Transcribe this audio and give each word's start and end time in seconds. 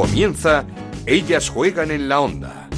Comienza 0.00 0.64
Ellas 1.04 1.50
juegan 1.50 1.90
en 1.90 2.08
la 2.08 2.22
onda. 2.22 2.70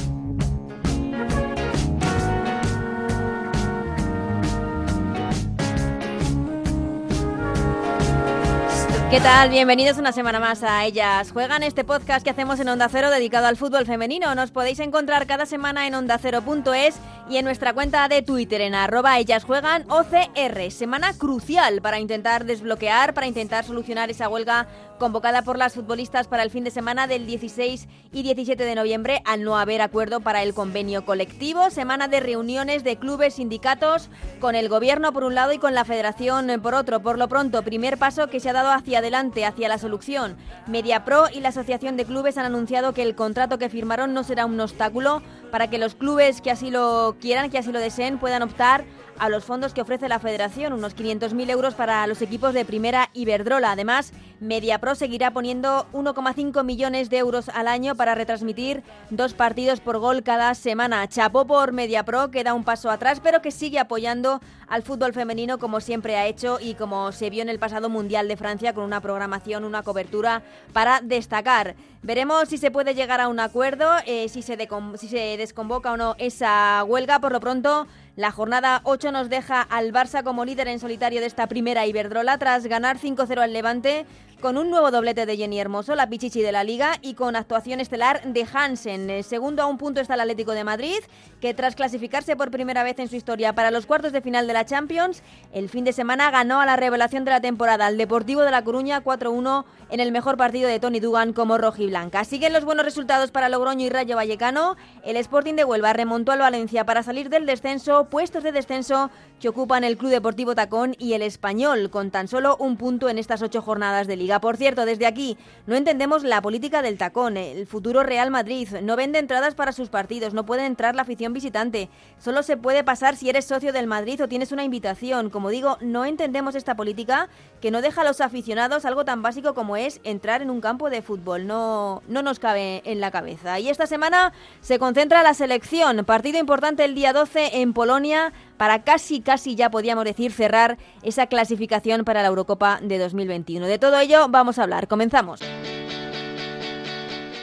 ¿Qué 9.13 9.21
tal? 9.21 9.51
Bienvenidos 9.51 9.99
una 9.99 10.11
semana 10.11 10.39
más 10.39 10.63
a 10.63 10.85
Ellas 10.85 11.31
Juegan, 11.31 11.61
este 11.61 11.83
podcast 11.83 12.23
que 12.23 12.31
hacemos 12.31 12.59
en 12.59 12.67
Onda 12.67 12.89
Cero 12.89 13.11
dedicado 13.11 13.45
al 13.45 13.57
fútbol 13.57 13.85
femenino. 13.85 14.33
Nos 14.33 14.49
podéis 14.49 14.79
encontrar 14.79 15.27
cada 15.27 15.45
semana 15.45 15.85
en 15.85 15.93
ondacero.es 15.93 16.95
y 17.29 17.37
en 17.37 17.45
nuestra 17.45 17.73
cuenta 17.73 18.07
de 18.07 18.23
Twitter 18.23 18.61
en 18.61 18.73
arroba 18.73 19.19
ellas 19.19 19.43
juegan 19.43 19.85
OCR. 19.91 20.71
Semana 20.71 21.13
crucial 21.13 21.79
para 21.83 21.99
intentar 21.99 22.43
desbloquear, 22.43 23.13
para 23.13 23.27
intentar 23.27 23.63
solucionar 23.65 24.09
esa 24.09 24.29
huelga 24.29 24.65
convocada 24.99 25.41
por 25.41 25.57
las 25.57 25.73
futbolistas 25.73 26.27
para 26.27 26.43
el 26.43 26.49
fin 26.49 26.63
de 26.63 26.71
semana 26.71 27.07
del 27.07 27.25
16 27.25 27.87
y 28.11 28.23
17 28.23 28.63
de 28.63 28.75
noviembre 28.75 29.21
al 29.25 29.43
no 29.43 29.57
haber 29.57 29.81
acuerdo 29.81 30.19
para 30.19 30.43
el 30.43 30.53
convenio 30.53 31.05
colectivo. 31.05 31.69
Semana 31.69 32.07
de 32.07 32.19
reuniones 32.19 32.83
de 32.83 32.97
clubes, 32.97 33.35
sindicatos, 33.35 34.09
con 34.39 34.55
el 34.55 34.69
gobierno 34.69 35.13
por 35.13 35.23
un 35.23 35.35
lado 35.35 35.53
y 35.53 35.57
con 35.57 35.73
la 35.73 35.85
federación 35.85 36.51
por 36.61 36.75
otro. 36.75 37.01
Por 37.01 37.17
lo 37.17 37.27
pronto, 37.27 37.63
primer 37.63 37.97
paso 37.97 38.27
que 38.27 38.39
se 38.39 38.49
ha 38.49 38.53
dado 38.53 38.71
hacia 38.71 38.99
adelante, 38.99 39.45
hacia 39.45 39.69
la 39.69 39.77
solución. 39.77 40.37
MediaPro 40.67 41.25
y 41.33 41.39
la 41.39 41.49
Asociación 41.49 41.97
de 41.97 42.05
Clubes 42.05 42.37
han 42.37 42.45
anunciado 42.45 42.93
que 42.93 43.03
el 43.03 43.15
contrato 43.15 43.57
que 43.57 43.69
firmaron 43.69 44.13
no 44.13 44.23
será 44.23 44.45
un 44.45 44.59
obstáculo 44.59 45.21
para 45.51 45.69
que 45.69 45.77
los 45.77 45.95
clubes 45.95 46.41
que 46.41 46.51
así 46.51 46.71
lo 46.71 47.15
quieran, 47.19 47.49
que 47.49 47.57
así 47.57 47.71
lo 47.71 47.79
deseen, 47.79 48.17
puedan 48.17 48.41
optar 48.41 48.85
a 49.19 49.29
los 49.29 49.43
fondos 49.43 49.73
que 49.73 49.81
ofrece 49.81 50.09
la 50.09 50.19
federación, 50.19 50.73
unos 50.73 50.95
500.000 50.95 51.49
euros 51.49 51.73
para 51.75 52.05
los 52.07 52.21
equipos 52.21 52.53
de 52.53 52.65
primera 52.65 53.09
Iberdrola. 53.13 53.71
Además, 53.71 54.13
MediaPro 54.39 54.95
seguirá 54.95 55.31
poniendo 55.31 55.87
1,5 55.93 56.63
millones 56.63 57.09
de 57.09 57.17
euros 57.17 57.49
al 57.49 57.67
año 57.67 57.95
para 57.95 58.15
retransmitir 58.15 58.83
dos 59.09 59.33
partidos 59.33 59.79
por 59.79 59.99
gol 59.99 60.23
cada 60.23 60.53
semana. 60.55 61.07
Chapó 61.07 61.45
por 61.45 61.71
MediaPro, 61.71 62.31
que 62.31 62.43
da 62.43 62.53
un 62.53 62.63
paso 62.63 62.89
atrás, 62.89 63.19
pero 63.23 63.41
que 63.41 63.51
sigue 63.51 63.79
apoyando 63.79 64.41
al 64.67 64.83
fútbol 64.83 65.13
femenino 65.13 65.59
como 65.59 65.79
siempre 65.79 66.17
ha 66.17 66.27
hecho 66.27 66.59
y 66.59 66.75
como 66.75 67.11
se 67.11 67.29
vio 67.29 67.41
en 67.41 67.49
el 67.49 67.59
pasado 67.59 67.89
Mundial 67.89 68.27
de 68.27 68.37
Francia 68.37 68.73
con 68.73 68.83
una 68.83 69.01
programación, 69.01 69.63
una 69.63 69.83
cobertura 69.83 70.43
para 70.73 71.01
destacar. 71.01 71.75
Veremos 72.01 72.49
si 72.49 72.57
se 72.57 72.69
puede 72.69 72.95
llegar 72.95 73.21
a 73.21 73.29
un 73.29 73.39
acuerdo, 73.39 73.89
eh, 74.05 74.27
si, 74.27 74.41
se 74.41 74.57
si 74.97 75.07
se 75.07 75.37
desconvoca 75.37 75.93
o 75.93 75.97
no 75.97 76.15
esa 76.17 76.83
huelga. 76.83 77.19
Por 77.19 77.31
lo 77.31 77.39
pronto, 77.39 77.87
la 78.15 78.31
jornada 78.31 78.81
8 78.83 79.11
nos 79.11 79.29
deja 79.29 79.61
al 79.61 79.91
Barça 79.91 80.23
como 80.23 80.45
líder 80.45 80.67
en 80.67 80.79
solitario 80.79 81.19
de 81.19 81.25
esta 81.25 81.47
primera 81.47 81.87
Iberdrola 81.87 82.37
tras 82.37 82.67
ganar 82.67 82.99
5-0 82.99 83.39
al 83.39 83.53
Levante 83.53 84.05
con 84.43 84.57
un 84.57 84.69
nuevo 84.69 84.91
doblete 84.91 85.25
de 85.25 85.37
Jenny 85.37 85.57
Hermoso, 85.57 85.95
la 85.95 86.09
pichichi 86.09 86.41
de 86.41 86.51
la 86.51 86.65
liga, 86.65 86.97
y 87.01 87.13
con 87.13 87.37
actuación 87.37 87.79
estelar 87.79 88.21
de 88.25 88.45
Hansen. 88.53 89.09
Eh, 89.09 89.23
segundo 89.23 89.63
a 89.63 89.67
un 89.67 89.77
punto 89.77 90.01
está 90.01 90.15
el 90.15 90.19
Atlético 90.19 90.51
de 90.51 90.65
Madrid, 90.65 90.97
que 91.39 91.53
tras 91.53 91.75
clasificarse 91.75 92.35
por 92.35 92.51
primera 92.51 92.83
vez 92.83 92.99
en 92.99 93.07
su 93.07 93.15
historia 93.15 93.55
para 93.55 93.71
los 93.71 93.85
cuartos 93.85 94.11
de 94.11 94.19
final 94.19 94.45
de 94.45 94.51
la 94.51 94.65
Champions, 94.65 95.23
el 95.53 95.69
fin 95.69 95.85
de 95.85 95.93
semana 95.93 96.29
ganó 96.29 96.59
a 96.59 96.65
la 96.65 96.75
revelación 96.75 97.23
de 97.23 97.31
la 97.31 97.39
temporada, 97.39 97.85
al 97.85 97.97
Deportivo 97.97 98.41
de 98.41 98.51
La 98.51 98.65
Coruña 98.65 99.01
4-1 99.01 99.63
en 99.89 99.99
el 100.01 100.11
mejor 100.11 100.35
partido 100.35 100.67
de 100.67 100.77
Tony 100.81 100.99
Dugan 100.99 101.31
como 101.31 101.57
rojiblanca. 101.57 102.25
Siguen 102.25 102.51
los 102.51 102.65
buenos 102.65 102.83
resultados 102.83 103.31
para 103.31 103.47
Logroño 103.47 103.85
y 103.85 103.89
Rayo 103.89 104.17
Vallecano. 104.17 104.75
El 105.05 105.15
Sporting 105.15 105.53
de 105.53 105.63
Huelva 105.63 105.93
remontó 105.93 106.33
al 106.33 106.39
Valencia 106.39 106.85
para 106.85 107.01
salir 107.01 107.29
del 107.29 107.45
descenso, 107.45 108.09
puestos 108.09 108.43
de 108.43 108.51
descenso 108.51 109.09
que 109.39 109.47
ocupan 109.47 109.85
el 109.85 109.97
Club 109.97 110.11
Deportivo 110.11 110.53
Tacón 110.53 110.95
y 110.99 111.13
el 111.13 111.21
Español, 111.21 111.89
con 111.89 112.11
tan 112.11 112.27
solo 112.27 112.57
un 112.59 112.75
punto 112.75 113.07
en 113.07 113.17
estas 113.17 113.41
ocho 113.41 113.61
jornadas 113.61 114.07
de 114.07 114.17
liga. 114.17 114.32
Por 114.39 114.57
cierto, 114.57 114.85
desde 114.85 115.05
aquí 115.05 115.37
no 115.65 115.75
entendemos 115.75 116.23
la 116.23 116.41
política 116.41 116.81
del 116.81 116.97
tacón. 116.97 117.37
El 117.37 117.67
futuro 117.67 118.03
Real 118.03 118.31
Madrid 118.31 118.67
no 118.81 118.95
vende 118.95 119.19
entradas 119.19 119.55
para 119.55 119.71
sus 119.71 119.89
partidos, 119.89 120.33
no 120.33 120.45
puede 120.45 120.65
entrar 120.65 120.95
la 120.95 121.03
afición 121.03 121.33
visitante. 121.33 121.89
Solo 122.19 122.43
se 122.43 122.57
puede 122.57 122.83
pasar 122.83 123.15
si 123.15 123.29
eres 123.29 123.45
socio 123.45 123.73
del 123.73 123.87
Madrid 123.87 124.21
o 124.23 124.27
tienes 124.27 124.51
una 124.51 124.63
invitación. 124.63 125.29
Como 125.29 125.49
digo, 125.49 125.77
no 125.81 126.05
entendemos 126.05 126.55
esta 126.55 126.75
política 126.75 127.29
que 127.61 127.71
no 127.71 127.81
deja 127.81 128.01
a 128.01 128.05
los 128.05 128.21
aficionados 128.21 128.85
algo 128.85 129.05
tan 129.05 129.21
básico 129.21 129.53
como 129.53 129.77
es 129.77 130.01
entrar 130.03 130.41
en 130.41 130.49
un 130.49 130.61
campo 130.61 130.89
de 130.89 131.01
fútbol. 131.01 131.47
No, 131.47 132.01
no 132.07 132.21
nos 132.21 132.39
cabe 132.39 132.81
en 132.85 132.99
la 132.99 133.11
cabeza. 133.11 133.59
Y 133.59 133.69
esta 133.69 133.87
semana 133.87 134.33
se 134.61 134.79
concentra 134.79 135.23
la 135.23 135.33
selección. 135.33 136.05
Partido 136.05 136.39
importante 136.39 136.85
el 136.85 136.95
día 136.95 137.13
12 137.13 137.61
en 137.61 137.73
Polonia 137.73 138.33
para 138.57 138.83
casi, 138.83 139.21
casi 139.21 139.55
ya 139.55 139.69
podíamos 139.69 140.05
decir 140.05 140.31
cerrar 140.31 140.77
esa 141.01 141.27
clasificación 141.27 142.03
para 142.05 142.21
la 142.21 142.27
Eurocopa 142.29 142.79
de 142.81 142.97
2021. 142.97 143.65
De 143.65 143.79
todo 143.79 143.99
ello 143.99 144.27
vamos 144.29 144.59
a 144.59 144.63
hablar. 144.63 144.87
Comenzamos. 144.87 145.41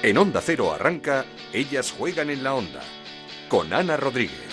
En 0.02 0.16
Onda 0.16 0.40
Cero 0.40 0.72
arranca, 0.72 1.26
ellas 1.52 1.92
juegan 1.92 2.30
en 2.30 2.42
la 2.42 2.54
onda, 2.54 2.80
con 3.48 3.72
Ana 3.74 3.98
Rodríguez. 3.98 4.49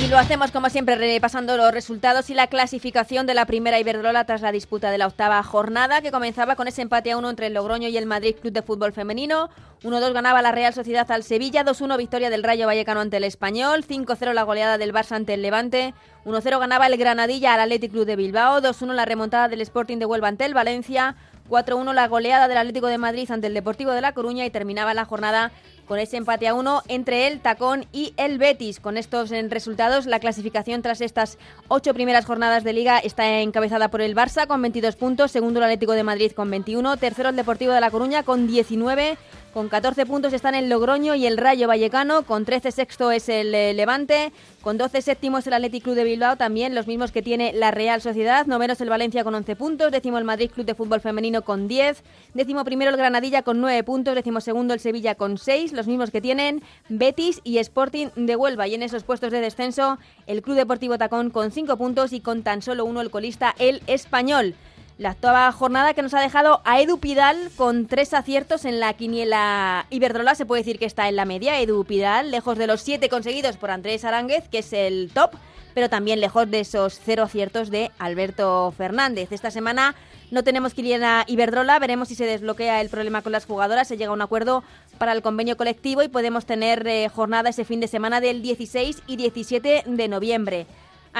Y 0.00 0.06
lo 0.06 0.16
hacemos 0.16 0.52
como 0.52 0.70
siempre 0.70 0.94
repasando 0.94 1.56
los 1.56 1.72
resultados 1.72 2.30
y 2.30 2.34
la 2.34 2.46
clasificación 2.46 3.26
de 3.26 3.34
la 3.34 3.46
primera 3.46 3.80
Iberdrola 3.80 4.24
tras 4.24 4.42
la 4.42 4.52
disputa 4.52 4.92
de 4.92 4.98
la 4.98 5.08
octava 5.08 5.42
jornada 5.42 6.00
que 6.02 6.12
comenzaba 6.12 6.54
con 6.54 6.68
ese 6.68 6.82
empate 6.82 7.10
a 7.10 7.16
uno 7.16 7.28
entre 7.28 7.48
el 7.48 7.54
Logroño 7.54 7.88
y 7.88 7.96
el 7.96 8.06
Madrid 8.06 8.36
Club 8.40 8.52
de 8.52 8.62
Fútbol 8.62 8.92
Femenino. 8.92 9.50
1-2 9.82 10.12
ganaba 10.12 10.40
la 10.40 10.52
Real 10.52 10.72
Sociedad 10.72 11.10
al 11.10 11.24
Sevilla, 11.24 11.64
2-1 11.64 11.98
victoria 11.98 12.30
del 12.30 12.44
Rayo 12.44 12.66
Vallecano 12.66 13.00
ante 13.00 13.16
el 13.16 13.24
Español, 13.24 13.84
5-0 13.84 14.32
la 14.34 14.44
goleada 14.44 14.78
del 14.78 14.94
Barça 14.94 15.16
ante 15.16 15.34
el 15.34 15.42
Levante, 15.42 15.94
1-0 16.24 16.58
ganaba 16.60 16.86
el 16.86 16.96
Granadilla 16.96 17.54
al 17.54 17.60
Athletic 17.60 17.90
Club 17.90 18.06
de 18.06 18.16
Bilbao, 18.16 18.60
2-1 18.60 18.94
la 18.94 19.04
remontada 19.04 19.48
del 19.48 19.60
Sporting 19.62 19.98
de 19.98 20.06
Huelva 20.06 20.28
ante 20.28 20.44
el 20.44 20.54
Valencia, 20.54 21.16
4-1 21.48 21.92
la 21.92 22.06
goleada 22.06 22.46
del 22.46 22.58
Atlético 22.58 22.86
de 22.86 22.98
Madrid 22.98 23.30
ante 23.30 23.48
el 23.48 23.54
Deportivo 23.54 23.92
de 23.92 24.00
La 24.00 24.12
Coruña 24.12 24.44
y 24.44 24.50
terminaba 24.50 24.94
la 24.94 25.04
jornada 25.04 25.50
con 25.88 25.98
ese 25.98 26.18
empate 26.18 26.46
a 26.46 26.54
uno 26.54 26.82
entre 26.86 27.26
el 27.26 27.40
Tacón 27.40 27.86
y 27.92 28.12
el 28.18 28.38
Betis. 28.38 28.78
Con 28.78 28.96
estos 28.96 29.30
resultados, 29.30 30.06
la 30.06 30.20
clasificación 30.20 30.82
tras 30.82 31.00
estas 31.00 31.38
ocho 31.68 31.94
primeras 31.94 32.26
jornadas 32.26 32.62
de 32.62 32.74
liga 32.74 32.98
está 32.98 33.40
encabezada 33.40 33.88
por 33.90 34.02
el 34.02 34.14
Barça 34.14 34.46
con 34.46 34.62
22 34.62 34.96
puntos, 34.96 35.32
segundo 35.32 35.58
el 35.58 35.64
Atlético 35.64 35.92
de 35.92 36.04
Madrid 36.04 36.32
con 36.32 36.50
21, 36.50 36.98
tercero 36.98 37.30
el 37.30 37.36
Deportivo 37.36 37.72
de 37.72 37.80
La 37.80 37.90
Coruña 37.90 38.22
con 38.22 38.46
19, 38.46 39.16
con 39.52 39.68
14 39.68 40.06
puntos 40.06 40.32
están 40.32 40.54
el 40.54 40.68
Logroño 40.68 41.14
y 41.14 41.26
el 41.26 41.36
Rayo 41.36 41.68
Vallecano, 41.68 42.22
con 42.22 42.44
13 42.44 42.70
sexto 42.70 43.10
es 43.10 43.28
el 43.28 43.54
eh, 43.54 43.74
Levante, 43.74 44.32
con 44.60 44.78
12 44.78 45.02
séptimos 45.02 45.46
el 45.46 45.54
Athletic 45.54 45.84
Club 45.84 45.94
de 45.94 46.04
Bilbao, 46.04 46.36
también 46.36 46.74
los 46.74 46.86
mismos 46.86 47.12
que 47.12 47.22
tiene 47.22 47.52
la 47.52 47.70
Real 47.70 48.00
Sociedad, 48.00 48.46
noveno 48.46 48.74
el 48.78 48.88
Valencia 48.88 49.24
con 49.24 49.34
11 49.34 49.56
puntos, 49.56 49.90
décimo 49.90 50.18
el 50.18 50.24
Madrid 50.24 50.50
Club 50.50 50.66
de 50.66 50.74
Fútbol 50.74 51.00
Femenino 51.00 51.42
con 51.42 51.68
10, 51.68 52.02
décimo 52.34 52.64
primero 52.64 52.90
el 52.90 52.96
Granadilla 52.96 53.42
con 53.42 53.60
9 53.60 53.82
puntos, 53.84 54.14
décimo 54.14 54.40
segundo 54.40 54.74
el 54.74 54.80
Sevilla 54.80 55.14
con 55.14 55.38
6, 55.38 55.72
los 55.72 55.86
mismos 55.86 56.10
que 56.10 56.20
tienen 56.20 56.62
Betis 56.88 57.40
y 57.44 57.58
Sporting 57.58 58.08
de 58.16 58.36
Huelva. 58.36 58.68
Y 58.68 58.74
en 58.74 58.82
esos 58.82 59.04
puestos 59.04 59.32
de 59.32 59.40
descenso, 59.40 59.98
el 60.26 60.42
Club 60.42 60.56
Deportivo 60.56 60.98
Tacón 60.98 61.30
con 61.30 61.50
5 61.50 61.76
puntos 61.76 62.12
y 62.12 62.20
con 62.20 62.42
tan 62.42 62.62
solo 62.62 62.84
uno 62.84 63.00
el 63.00 63.10
colista, 63.10 63.54
el 63.58 63.82
Español. 63.86 64.54
La 64.98 65.12
octava 65.12 65.52
jornada 65.52 65.94
que 65.94 66.02
nos 66.02 66.12
ha 66.12 66.20
dejado 66.20 66.60
a 66.64 66.80
Edu 66.80 66.98
Pidal 66.98 67.52
con 67.56 67.86
tres 67.86 68.12
aciertos 68.14 68.64
en 68.64 68.80
la 68.80 68.92
quiniela 68.94 69.86
Iberdrola. 69.90 70.34
Se 70.34 70.44
puede 70.44 70.62
decir 70.62 70.80
que 70.80 70.86
está 70.86 71.08
en 71.08 71.14
la 71.14 71.24
media. 71.24 71.60
Edu 71.60 71.84
Pidal, 71.84 72.32
lejos 72.32 72.58
de 72.58 72.66
los 72.66 72.82
siete 72.82 73.08
conseguidos 73.08 73.56
por 73.58 73.70
Andrés 73.70 74.04
Aránguez, 74.04 74.48
que 74.48 74.58
es 74.58 74.72
el 74.72 75.12
top, 75.14 75.30
pero 75.72 75.88
también 75.88 76.20
lejos 76.20 76.50
de 76.50 76.58
esos 76.58 76.98
cero 76.98 77.22
aciertos 77.22 77.70
de 77.70 77.92
Alberto 78.00 78.74
Fernández. 78.76 79.30
Esta 79.30 79.52
semana 79.52 79.94
no 80.32 80.42
tenemos 80.42 80.74
quiniela 80.74 81.22
Iberdrola. 81.28 81.78
Veremos 81.78 82.08
si 82.08 82.16
se 82.16 82.26
desbloquea 82.26 82.80
el 82.80 82.88
problema 82.88 83.22
con 83.22 83.30
las 83.30 83.46
jugadoras. 83.46 83.86
Se 83.86 83.96
llega 83.96 84.10
a 84.10 84.14
un 84.14 84.22
acuerdo 84.22 84.64
para 84.98 85.12
el 85.12 85.22
convenio 85.22 85.56
colectivo 85.56 86.02
y 86.02 86.08
podemos 86.08 86.44
tener 86.44 86.84
eh, 86.88 87.08
jornada 87.08 87.50
ese 87.50 87.64
fin 87.64 87.78
de 87.78 87.86
semana 87.86 88.20
del 88.20 88.42
16 88.42 89.04
y 89.06 89.14
17 89.14 89.84
de 89.86 90.08
noviembre. 90.08 90.66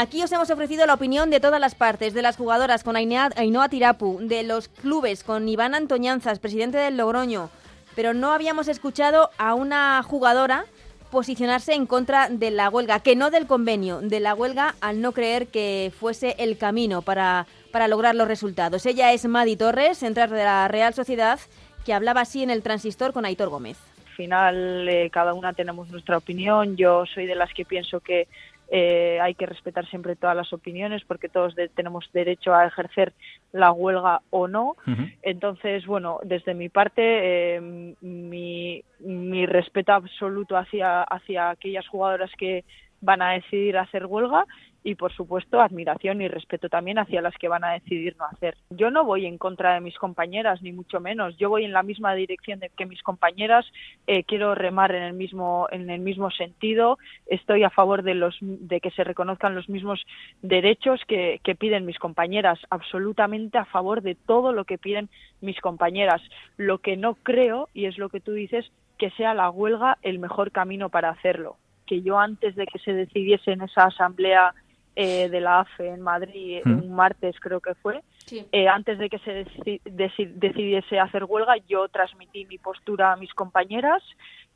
Aquí 0.00 0.22
os 0.22 0.30
hemos 0.30 0.48
ofrecido 0.48 0.86
la 0.86 0.94
opinión 0.94 1.28
de 1.28 1.40
todas 1.40 1.60
las 1.60 1.74
partes, 1.74 2.14
de 2.14 2.22
las 2.22 2.36
jugadoras 2.36 2.84
con 2.84 2.94
Ainhoa 2.94 3.68
Tirapu, 3.68 4.20
de 4.20 4.44
los 4.44 4.68
clubes 4.68 5.24
con 5.24 5.48
Iván 5.48 5.74
Antoñanzas, 5.74 6.38
presidente 6.38 6.78
del 6.78 6.96
Logroño, 6.96 7.50
pero 7.96 8.14
no 8.14 8.30
habíamos 8.30 8.68
escuchado 8.68 9.30
a 9.38 9.54
una 9.54 10.00
jugadora 10.04 10.66
posicionarse 11.10 11.74
en 11.74 11.86
contra 11.86 12.28
de 12.28 12.52
la 12.52 12.70
huelga, 12.70 13.00
que 13.00 13.16
no 13.16 13.32
del 13.32 13.48
convenio, 13.48 14.00
de 14.00 14.20
la 14.20 14.36
huelga 14.36 14.76
al 14.80 15.00
no 15.00 15.10
creer 15.10 15.48
que 15.48 15.92
fuese 15.98 16.36
el 16.38 16.58
camino 16.58 17.02
para, 17.02 17.48
para 17.72 17.88
lograr 17.88 18.14
los 18.14 18.28
resultados. 18.28 18.86
Ella 18.86 19.12
es 19.12 19.26
Madi 19.26 19.56
Torres, 19.56 19.98
central 19.98 20.30
de 20.30 20.44
la 20.44 20.68
Real 20.68 20.94
Sociedad, 20.94 21.40
que 21.84 21.92
hablaba 21.92 22.20
así 22.20 22.44
en 22.44 22.50
el 22.50 22.62
transistor 22.62 23.12
con 23.12 23.24
Aitor 23.24 23.48
Gómez. 23.48 23.78
Al 24.06 24.14
final, 24.14 24.88
eh, 24.88 25.10
cada 25.10 25.34
una 25.34 25.54
tenemos 25.54 25.90
nuestra 25.90 26.18
opinión. 26.18 26.76
Yo 26.76 27.04
soy 27.12 27.26
de 27.26 27.34
las 27.34 27.52
que 27.52 27.64
pienso 27.64 27.98
que 27.98 28.28
eh, 28.70 29.18
hay 29.20 29.34
que 29.34 29.46
respetar 29.46 29.86
siempre 29.88 30.16
todas 30.16 30.36
las 30.36 30.52
opiniones 30.52 31.02
porque 31.06 31.28
todos 31.28 31.54
tenemos 31.74 32.10
derecho 32.12 32.54
a 32.54 32.66
ejercer 32.66 33.14
la 33.52 33.72
huelga 33.72 34.20
o 34.30 34.46
no. 34.46 34.76
Entonces, 35.22 35.86
bueno, 35.86 36.20
desde 36.22 36.54
mi 36.54 36.68
parte, 36.68 37.56
eh, 37.56 37.60
mi, 37.60 38.82
mi, 39.00 39.46
respeto 39.46 39.92
absoluto 39.92 40.56
hacia, 40.56 41.02
hacia 41.02 41.50
aquellas 41.50 41.88
jugadoras 41.88 42.30
que 42.36 42.64
van 43.00 43.22
a 43.22 43.32
decidir 43.32 43.78
hacer 43.78 44.06
huelga 44.06 44.44
y 44.88 44.94
por 44.94 45.12
supuesto 45.12 45.60
admiración 45.60 46.22
y 46.22 46.28
respeto 46.28 46.70
también 46.70 46.98
hacia 46.98 47.20
las 47.20 47.36
que 47.36 47.48
van 47.48 47.62
a 47.62 47.72
decidir 47.72 48.16
no 48.18 48.24
hacer. 48.24 48.56
Yo 48.70 48.90
no 48.90 49.04
voy 49.04 49.26
en 49.26 49.36
contra 49.36 49.74
de 49.74 49.82
mis 49.82 49.98
compañeras 49.98 50.62
ni 50.62 50.72
mucho 50.72 50.98
menos, 50.98 51.36
yo 51.36 51.50
voy 51.50 51.66
en 51.66 51.74
la 51.74 51.82
misma 51.82 52.14
dirección 52.14 52.58
de 52.58 52.70
que 52.70 52.86
mis 52.86 53.02
compañeras, 53.02 53.66
eh, 54.06 54.24
quiero 54.24 54.54
remar 54.54 54.94
en 54.94 55.02
el 55.02 55.12
mismo 55.12 55.68
en 55.70 55.90
el 55.90 56.00
mismo 56.00 56.30
sentido, 56.30 56.96
estoy 57.26 57.64
a 57.64 57.70
favor 57.70 58.02
de 58.02 58.14
los 58.14 58.34
de 58.40 58.80
que 58.80 58.90
se 58.92 59.04
reconozcan 59.04 59.54
los 59.54 59.68
mismos 59.68 60.06
derechos 60.40 61.02
que, 61.06 61.38
que 61.44 61.54
piden 61.54 61.84
mis 61.84 61.98
compañeras, 61.98 62.58
absolutamente 62.70 63.58
a 63.58 63.66
favor 63.66 64.00
de 64.00 64.14
todo 64.14 64.52
lo 64.52 64.64
que 64.64 64.78
piden 64.78 65.10
mis 65.42 65.60
compañeras. 65.60 66.22
Lo 66.56 66.78
que 66.78 66.96
no 66.96 67.14
creo 67.14 67.68
y 67.74 67.84
es 67.84 67.98
lo 67.98 68.08
que 68.08 68.20
tú 68.20 68.32
dices 68.32 68.64
que 68.96 69.10
sea 69.10 69.34
la 69.34 69.50
huelga 69.50 69.98
el 70.00 70.18
mejor 70.18 70.50
camino 70.50 70.88
para 70.88 71.10
hacerlo 71.10 71.58
que 71.88 72.02
yo 72.02 72.18
antes 72.18 72.54
de 72.54 72.66
que 72.66 72.78
se 72.78 72.92
decidiese 72.92 73.50
en 73.52 73.62
esa 73.62 73.84
asamblea 73.84 74.54
eh, 75.00 75.28
de 75.28 75.40
la 75.40 75.60
AFE 75.60 75.90
en 75.90 76.00
Madrid, 76.00 76.60
mm. 76.64 76.72
un 76.72 76.92
martes 76.92 77.38
creo 77.38 77.60
que 77.60 77.76
fue, 77.76 78.02
eh, 78.50 78.66
antes 78.66 78.98
de 78.98 79.08
que 79.08 79.20
se 79.20 79.46
decidiese 79.84 80.98
hacer 80.98 81.22
huelga, 81.22 81.54
yo 81.68 81.86
transmití 81.86 82.46
mi 82.46 82.58
postura 82.58 83.12
a 83.12 83.16
mis 83.16 83.32
compañeras, 83.32 84.02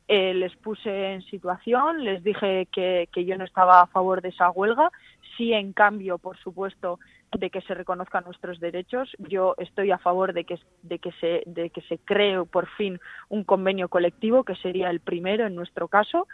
eh, 0.09 0.33
les 0.33 0.53
puse 0.57 1.13
en 1.13 1.21
situación, 1.21 2.03
les 2.03 2.21
dije 2.25 2.67
que, 2.73 3.07
que 3.13 3.23
yo 3.23 3.37
no 3.37 3.45
estaba 3.45 3.79
a 3.79 3.87
favor 3.87 4.21
de 4.21 4.29
esa 4.29 4.49
huelga, 4.49 4.91
sí 5.37 5.53
en 5.53 5.71
cambio, 5.71 6.17
por 6.17 6.37
supuesto, 6.37 6.99
de 7.31 7.49
que 7.49 7.61
se 7.61 7.73
reconozcan 7.73 8.25
nuestros 8.25 8.59
derechos. 8.59 9.15
Yo 9.19 9.55
estoy 9.57 9.91
a 9.91 9.97
favor 9.97 10.33
de 10.33 10.43
que, 10.43 10.59
de 10.81 10.99
que, 10.99 11.13
se, 11.21 11.43
de 11.45 11.69
que 11.69 11.81
se 11.83 11.99
cree 11.99 12.43
por 12.43 12.67
fin 12.75 12.99
un 13.29 13.45
convenio 13.45 13.87
colectivo, 13.87 14.43
que 14.43 14.55
sería 14.55 14.89
el 14.89 14.99
primero 14.99 15.47
en 15.47 15.55
nuestro 15.55 15.87
caso 15.87 16.27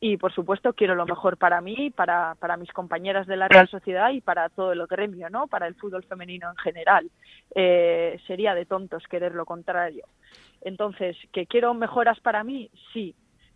y 0.00 0.16
por 0.16 0.32
supuesto 0.32 0.72
quiero 0.72 0.94
lo 0.94 1.06
mejor 1.06 1.36
para 1.36 1.60
mí, 1.60 1.90
para, 1.90 2.36
para 2.36 2.56
mis 2.56 2.72
compañeras 2.72 3.26
de 3.26 3.36
la 3.36 3.48
Real 3.48 3.68
Sociedad 3.68 4.10
y 4.10 4.20
para 4.20 4.48
todo 4.48 4.72
el 4.72 4.86
gremio, 4.86 5.28
¿no? 5.28 5.48
Para 5.48 5.66
el 5.66 5.74
fútbol 5.74 6.04
femenino 6.04 6.50
en 6.50 6.56
general. 6.56 7.10
Eh, 7.54 8.20
sería 8.26 8.54
de 8.54 8.64
tontos 8.66 9.02
querer 9.08 9.34
lo 9.34 9.44
contrario. 9.44 10.04
Entonces, 10.60 11.16
¿que 11.32 11.46
quiero 11.46 11.74
mejoras 11.74 12.20
para 12.20 12.44
mí? 12.44 12.70
Sí. 12.92 13.14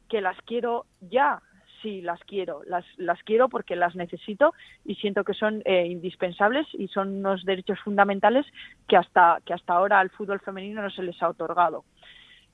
¿Que 0.08 0.20
las 0.20 0.36
quiero 0.42 0.86
ya? 1.00 1.40
Sí, 1.80 2.00
las 2.00 2.20
quiero. 2.20 2.62
Las, 2.66 2.84
las 2.96 3.22
quiero 3.22 3.48
porque 3.48 3.76
las 3.76 3.94
necesito 3.94 4.52
y 4.84 4.96
siento 4.96 5.24
que 5.24 5.34
son 5.34 5.62
eh, 5.64 5.86
indispensables 5.86 6.66
y 6.74 6.88
son 6.88 7.18
unos 7.18 7.44
derechos 7.44 7.78
fundamentales 7.80 8.46
que 8.88 8.96
hasta, 8.96 9.38
que 9.44 9.52
hasta 9.52 9.74
ahora 9.74 10.00
al 10.00 10.10
fútbol 10.10 10.40
femenino 10.40 10.82
no 10.82 10.90
se 10.90 11.02
les 11.02 11.20
ha 11.22 11.28
otorgado. 11.28 11.84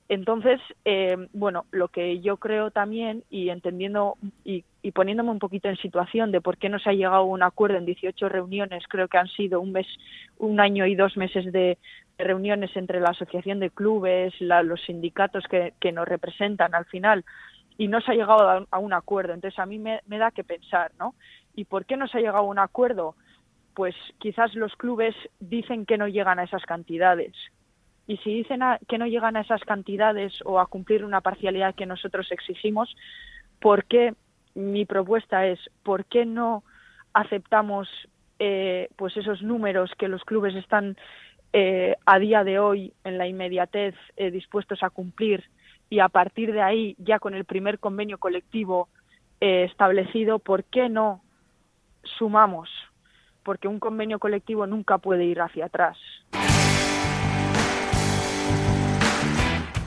Entonces, 0.09 0.59
eh, 0.85 1.15
bueno, 1.33 1.65
lo 1.69 1.89
que 1.89 2.19
yo 2.19 2.37
creo 2.37 2.71
también, 2.71 3.23
y 3.29 3.49
entendiendo 3.49 4.17
y, 4.43 4.65
poniéndome 4.91 5.29
un 5.29 5.37
poquito 5.37 5.69
en 5.69 5.77
situación 5.77 6.31
de 6.31 6.41
por 6.41 6.57
qué 6.57 6.67
no 6.67 6.79
se 6.79 6.89
ha 6.89 6.93
llegado 6.93 7.17
a 7.17 7.23
un 7.23 7.43
acuerdo 7.43 7.77
en 7.77 7.85
18 7.85 8.27
reuniones, 8.27 8.83
creo 8.89 9.07
que 9.07 9.19
han 9.19 9.27
sido 9.27 9.61
un 9.61 9.71
mes, 9.71 9.85
un 10.39 10.59
año 10.59 10.87
y 10.87 10.95
dos 10.95 11.15
meses 11.15 11.51
de, 11.51 11.77
reuniones 12.17 12.75
entre 12.75 12.99
la 12.99 13.11
asociación 13.11 13.59
de 13.59 13.69
clubes, 13.69 14.33
los 14.41 14.81
sindicatos 14.81 15.45
que, 15.47 15.91
nos 15.93 16.07
representan 16.07 16.73
al 16.73 16.85
final, 16.85 17.23
y 17.77 17.87
no 17.87 18.01
se 18.01 18.11
ha 18.11 18.15
llegado 18.15 18.67
a, 18.69 18.79
un 18.79 18.93
acuerdo. 18.93 19.33
Entonces, 19.33 19.59
a 19.59 19.67
mí 19.67 19.77
me 19.77 20.17
da 20.17 20.31
que 20.31 20.43
pensar, 20.43 20.91
¿no? 20.99 21.13
¿Y 21.55 21.65
por 21.65 21.85
qué 21.85 21.95
no 21.95 22.07
se 22.07 22.17
ha 22.17 22.21
llegado 22.21 22.39
a 22.39 22.41
un 22.41 22.59
acuerdo? 22.59 23.15
Pues 23.75 23.95
quizás 24.17 24.53
los 24.55 24.75
clubes 24.75 25.15
dicen 25.39 25.85
que 25.85 25.97
no 25.97 26.07
llegan 26.07 26.39
a 26.39 26.43
esas 26.43 26.63
cantidades 26.65 27.33
y 28.09 28.17
si 28.17 28.33
dicen 28.33 28.61
que 28.87 28.97
no 28.97 29.05
llegan 29.05 29.37
a 29.37 29.41
esas 29.41 29.61
cantidades 29.61 30.33
o 30.43 30.59
a 30.59 30.65
cumplir 30.65 31.05
una 31.05 31.21
parcialidad 31.21 31.75
que 31.75 31.85
nosotros 31.85 32.31
exigimos, 32.31 32.95
¿por 33.61 33.85
qué 33.85 34.15
mi 34.55 34.85
propuesta 34.85 35.45
es 35.45 35.59
por 35.83 36.05
qué 36.05 36.25
no 36.25 36.63
aceptamos 37.13 37.87
eh, 38.39 38.89
pues 38.95 39.15
esos 39.15 39.43
números 39.43 39.91
que 39.95 40.07
los 40.07 40.23
clubes 40.23 40.55
están 40.55 40.97
eh, 41.53 41.97
a 42.07 42.17
día 42.17 42.43
de 42.43 42.57
hoy 42.57 42.93
en 43.03 43.19
la 43.19 43.27
inmediatez 43.27 43.93
eh, 44.17 44.31
dispuestos 44.31 44.81
a 44.81 44.89
cumplir 44.89 45.43
y 45.87 45.99
a 45.99 46.09
partir 46.09 46.51
de 46.51 46.63
ahí 46.63 46.95
ya 46.97 47.19
con 47.19 47.35
el 47.35 47.45
primer 47.45 47.77
convenio 47.77 48.17
colectivo 48.17 48.89
establecido, 49.39 50.39
¿por 50.39 50.63
qué 50.63 50.89
no 50.89 51.21
sumamos? 52.17 52.69
Porque 53.43 53.67
un 53.67 53.79
convenio 53.79 54.17
colectivo 54.17 54.65
nunca 54.65 54.97
puede 54.97 55.25
ir 55.25 55.39
hacia 55.41 55.65
atrás. 55.65 55.97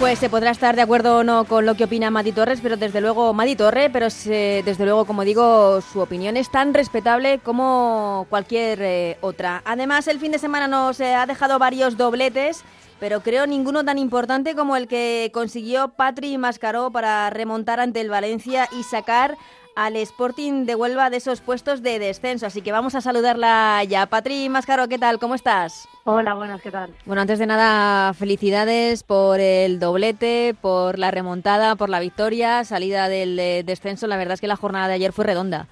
Pues 0.00 0.18
se 0.18 0.30
podrá 0.30 0.50
estar 0.50 0.76
de 0.76 0.80
acuerdo 0.80 1.18
o 1.18 1.24
no 1.24 1.44
con 1.44 1.66
lo 1.66 1.74
que 1.74 1.84
opina 1.84 2.10
Madi 2.10 2.32
Torres, 2.32 2.60
pero 2.62 2.78
desde 2.78 3.02
luego, 3.02 3.34
Madi 3.34 3.54
Torre, 3.54 3.90
pero 3.90 4.06
desde 4.06 4.84
luego, 4.86 5.04
como 5.04 5.24
digo, 5.24 5.82
su 5.82 6.00
opinión 6.00 6.38
es 6.38 6.50
tan 6.50 6.72
respetable 6.72 7.38
como 7.40 8.26
cualquier 8.30 8.78
eh, 8.80 9.18
otra. 9.20 9.60
Además, 9.66 10.08
el 10.08 10.18
fin 10.18 10.32
de 10.32 10.38
semana 10.38 10.68
nos 10.68 11.00
eh, 11.00 11.14
ha 11.14 11.26
dejado 11.26 11.58
varios 11.58 11.98
dobletes, 11.98 12.64
pero 12.98 13.20
creo 13.20 13.46
ninguno 13.46 13.84
tan 13.84 13.98
importante 13.98 14.54
como 14.54 14.74
el 14.74 14.88
que 14.88 15.30
consiguió 15.34 15.88
Patri 15.88 16.38
Mascaró 16.38 16.90
para 16.90 17.28
remontar 17.28 17.78
ante 17.78 18.00
el 18.00 18.08
Valencia 18.08 18.70
y 18.72 18.84
sacar 18.84 19.36
al 19.76 19.96
Sporting 19.96 20.66
de 20.66 20.74
Huelva 20.74 21.10
de 21.10 21.18
esos 21.18 21.40
puestos 21.40 21.82
de 21.82 21.98
descenso. 21.98 22.46
Así 22.46 22.62
que 22.62 22.72
vamos 22.72 22.94
a 22.94 23.00
saludarla 23.00 23.82
ya. 23.84 24.06
Patri 24.06 24.48
Mascaro, 24.48 24.88
¿qué 24.88 24.98
tal? 24.98 25.18
¿Cómo 25.18 25.34
estás? 25.34 25.88
Hola, 26.04 26.34
buenas, 26.34 26.60
¿qué 26.62 26.70
tal? 26.70 26.90
Bueno, 27.06 27.22
antes 27.22 27.38
de 27.38 27.46
nada, 27.46 28.12
felicidades 28.14 29.02
por 29.02 29.40
el 29.40 29.78
doblete, 29.78 30.54
por 30.60 30.98
la 30.98 31.10
remontada, 31.10 31.76
por 31.76 31.88
la 31.88 32.00
victoria, 32.00 32.64
salida 32.64 33.08
del 33.08 33.38
eh, 33.38 33.62
descenso. 33.64 34.06
La 34.06 34.16
verdad 34.16 34.34
es 34.34 34.40
que 34.40 34.46
la 34.46 34.56
jornada 34.56 34.88
de 34.88 34.94
ayer 34.94 35.12
fue 35.12 35.24
redonda. 35.24 35.66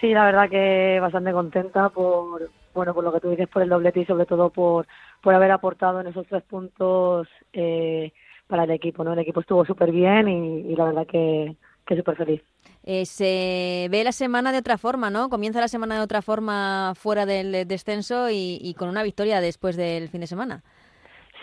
Sí, 0.00 0.12
la 0.12 0.24
verdad 0.24 0.50
que 0.50 0.98
bastante 1.00 1.32
contenta 1.32 1.88
por, 1.88 2.50
bueno, 2.74 2.92
por 2.92 3.04
lo 3.04 3.12
que 3.12 3.20
tú 3.20 3.30
dices, 3.30 3.48
por 3.48 3.62
el 3.62 3.68
doblete 3.68 4.00
y 4.00 4.04
sobre 4.04 4.26
todo 4.26 4.50
por, 4.50 4.86
por 5.22 5.34
haber 5.34 5.50
aportado 5.50 6.00
en 6.00 6.08
esos 6.08 6.26
tres 6.26 6.42
puntos 6.42 7.28
eh, 7.52 8.12
para 8.46 8.64
el 8.64 8.70
equipo. 8.70 9.04
¿no? 9.04 9.12
El 9.12 9.20
equipo 9.20 9.40
estuvo 9.40 9.64
súper 9.64 9.92
bien 9.92 10.28
y, 10.28 10.76
la 10.76 10.84
verdad 10.84 11.06
que, 11.06 11.56
que 11.86 11.96
súper 11.96 12.16
feliz. 12.16 12.42
Eh, 12.86 13.06
se 13.06 13.88
ve 13.90 14.04
la 14.04 14.12
semana 14.12 14.52
de 14.52 14.58
otra 14.58 14.76
forma, 14.76 15.08
¿no? 15.08 15.30
Comienza 15.30 15.58
la 15.58 15.68
semana 15.68 15.96
de 15.96 16.02
otra 16.02 16.20
forma 16.20 16.92
fuera 16.94 17.24
del 17.24 17.66
descenso 17.66 18.28
y, 18.30 18.74
con 18.78 18.90
una 18.90 19.02
victoria 19.02 19.40
después 19.40 19.76
del 19.76 20.08
fin 20.08 20.20
de 20.20 20.26
semana. 20.26 20.62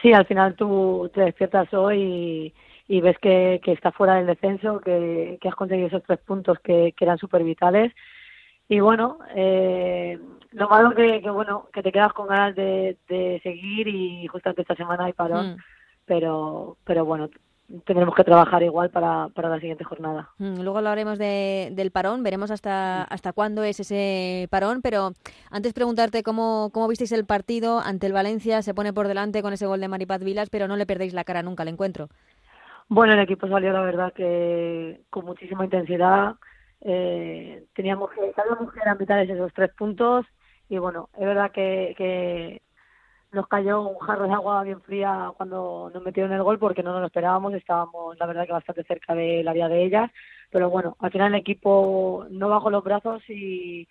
Sí, 0.02 0.14
al 0.14 0.26
final 0.28 0.56
tú 0.56 1.10
te 1.14 1.22
despiertas 1.22 1.74
hoy 1.74 2.54
y, 2.88 3.02
ves 3.02 3.18
que, 3.20 3.60
que 3.64 3.72
está 3.72 3.92
fuera 3.92 4.16
del 4.16 4.28
descenso, 4.28 4.82
que, 4.82 5.40
has 5.44 5.56
conseguido 5.56 5.88
esos 5.88 6.04
tres 6.04 6.20
puntos 6.20 6.60
que, 6.60 6.94
eran 7.00 7.18
súper 7.18 7.44
vitales. 7.44 7.92
Y 8.70 8.80
bueno, 8.80 9.18
eh, 9.36 10.20
lo 10.52 10.70
malo 10.70 10.94
que, 10.94 11.22
que, 11.22 11.30
bueno, 11.32 11.68
que 11.74 11.82
te 11.82 11.92
quedas 11.92 12.14
con 12.14 12.28
ganas 12.28 12.56
de, 12.56 13.40
seguir 13.42 13.88
y 13.88 14.28
justamente 14.28 14.62
esta 14.62 14.76
semana 14.76 15.06
hay 15.06 15.14
parón. 15.14 15.54
Mm. 15.54 15.58
Pero, 16.06 16.78
pero 16.84 17.06
bueno, 17.06 17.30
tendremos 17.86 18.16
que 18.16 18.24
trabajar 18.24 18.64
igual 18.64 18.90
para, 18.90 19.30
para 19.30 19.50
la 19.50 19.60
siguiente 19.60 19.84
jornada. 19.84 20.30
Mm, 20.38 20.62
luego 20.62 20.78
hablaremos 20.78 21.18
de, 21.18 21.70
del 21.74 21.92
parón, 21.92 22.24
veremos 22.24 22.52
hasta, 22.52 23.04
hasta 23.04 23.34
cuándo 23.34 23.64
es 23.64 23.80
ese 23.80 24.48
parón, 24.50 24.82
pero 24.82 25.12
antes 25.50 25.74
preguntarte 25.74 26.24
cómo, 26.24 26.70
cómo 26.74 26.88
visteis 26.88 27.12
el 27.12 27.26
partido 27.26 27.80
ante 27.80 28.08
el 28.08 28.14
Valencia, 28.14 28.62
se 28.62 28.74
pone 28.74 28.94
por 28.94 29.08
delante 29.08 29.42
con 29.42 29.54
ese 29.54 29.66
gol 29.66 29.82
de 29.82 29.88
Maripaz 29.88 30.24
Vilas, 30.24 30.50
pero 30.50 30.68
no 30.68 30.78
le 30.78 30.86
perdéis 30.86 31.14
la 31.14 31.24
cara 31.24 31.44
nunca 31.44 31.64
al 31.64 31.70
encuentro. 31.70 32.08
Bueno, 32.88 33.14
el 33.14 33.20
equipo 33.20 33.48
salió 33.48 33.72
la 33.72 33.82
verdad 33.82 34.14
que 34.14 35.02
con 35.10 35.26
muchísima 35.26 35.64
intensidad, 35.64 36.36
eh, 36.82 37.66
teníamos 37.74 38.10
que, 38.12 38.34
sabíamos 38.34 38.74
que 38.74 38.80
eran 38.80 38.98
vitales 38.98 39.30
esos 39.30 39.54
tres 39.54 39.72
puntos 39.78 40.26
y 40.68 40.78
bueno, 40.78 41.10
es 41.14 41.26
verdad 41.26 41.52
que, 41.52 41.94
que 41.98 42.62
nos 43.32 43.48
cayó 43.48 43.82
un 43.82 44.00
jarro 44.00 44.28
de 44.28 44.34
agua 44.34 44.64
bien 44.64 44.82
fría 44.82 45.32
cuando 45.38 45.90
nos 45.94 46.04
metieron 46.04 46.34
el 46.34 46.44
gol 46.44 46.60
porque 46.60 46.84
no 46.84 46.92
nos 46.92 47.02
lo 47.02 47.08
esperábamos, 47.08 47.54
estábamos 47.54 48.20
la 48.20 48.26
verdad 48.26 48.46
que 48.46 48.52
bastante 48.52 48.84
cerca 48.84 49.16
del 49.16 49.48
área 49.48 49.70
de 49.70 49.86
ellas, 49.86 50.12
pero 50.50 50.70
bueno, 50.70 50.98
al 51.00 51.12
final 51.12 51.34
el 51.34 51.40
equipo 51.40 52.26
no 52.30 52.50
bajó 52.50 52.70
los 52.70 52.84
brazos 52.84 53.24
y, 53.30 53.88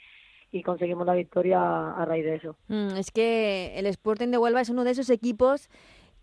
conseguimos 0.65 1.07
la 1.07 1.15
victoria 1.15 1.59
a 1.93 2.05
raíz 2.05 2.25
de 2.25 2.35
eso. 2.35 2.57
Mm, 2.69 2.97
es 2.97 3.11
que 3.11 3.79
el 3.79 3.87
Sporting 3.87 4.29
de 4.29 4.39
Huelva 4.39 4.61
es 4.61 4.69
uno 4.69 4.85
de 4.85 4.91
esos 4.91 5.09
equipos 5.09 5.71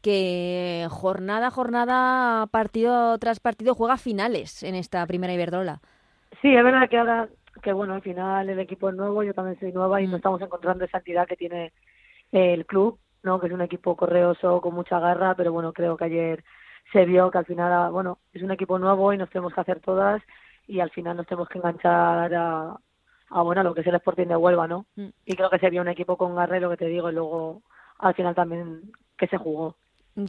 que 0.01 0.85
jornada 0.89 1.47
a 1.47 1.51
jornada, 1.51 2.45
partido 2.47 3.17
tras 3.17 3.39
partido, 3.39 3.73
juega 3.73 3.97
finales 3.97 4.61
en 4.63 4.75
esta 4.75 5.05
primera 5.07 5.33
Iberdrola. 5.33 5.81
Sí, 6.41 6.53
es 6.53 6.63
verdad 6.63 6.87
que 6.87 6.97
ahora, 6.97 7.29
que 7.63 7.73
bueno, 7.73 7.95
al 7.95 8.01
final 8.01 8.47
el 8.49 8.59
equipo 8.59 8.89
es 8.89 8.95
nuevo, 8.95 9.23
yo 9.23 9.33
también 9.33 9.59
soy 9.59 9.71
nueva 9.71 10.01
y 10.01 10.07
no 10.07 10.13
mm. 10.13 10.17
estamos 10.17 10.41
encontrando 10.41 10.85
esa 10.85 10.99
entidad 10.99 11.25
que 11.25 11.35
tiene 11.35 11.73
el 12.31 12.65
club 12.65 12.99
¿no? 13.27 13.39
que 13.39 13.47
es 13.47 13.53
un 13.53 13.61
equipo 13.61 13.95
correoso 13.95 14.61
con 14.61 14.73
mucha 14.73 14.99
garra, 14.99 15.35
pero 15.35 15.51
bueno, 15.51 15.73
creo 15.73 15.97
que 15.97 16.05
ayer 16.05 16.43
se 16.91 17.05
vio 17.05 17.29
que 17.29 17.37
al 17.37 17.45
final, 17.45 17.71
ah, 17.71 17.89
bueno, 17.89 18.19
es 18.33 18.41
un 18.41 18.51
equipo 18.51 18.79
nuevo 18.79 19.13
y 19.13 19.17
nos 19.17 19.29
tenemos 19.29 19.53
que 19.53 19.61
hacer 19.61 19.79
todas 19.81 20.23
y 20.67 20.79
al 20.79 20.89
final 20.89 21.17
nos 21.17 21.27
tenemos 21.27 21.49
que 21.49 21.59
enganchar 21.59 22.33
a, 22.33 22.77
a 23.29 23.41
bueno, 23.41 23.61
a 23.61 23.63
lo 23.63 23.73
que 23.73 23.81
es 23.81 23.87
el 23.87 23.95
Sporting 23.95 24.27
de 24.27 24.35
Huelva, 24.35 24.67
¿no? 24.67 24.85
Mm. 24.95 25.09
Y 25.25 25.35
creo 25.35 25.49
que 25.49 25.59
se 25.59 25.69
vio 25.69 25.81
un 25.81 25.89
equipo 25.89 26.17
con 26.17 26.35
garre, 26.35 26.59
lo 26.59 26.69
que 26.69 26.77
te 26.77 26.87
digo, 26.87 27.09
y 27.09 27.13
luego 27.13 27.61
al 27.99 28.13
final 28.15 28.33
también 28.33 28.91
que 29.17 29.27
se 29.27 29.37
jugó. 29.37 29.75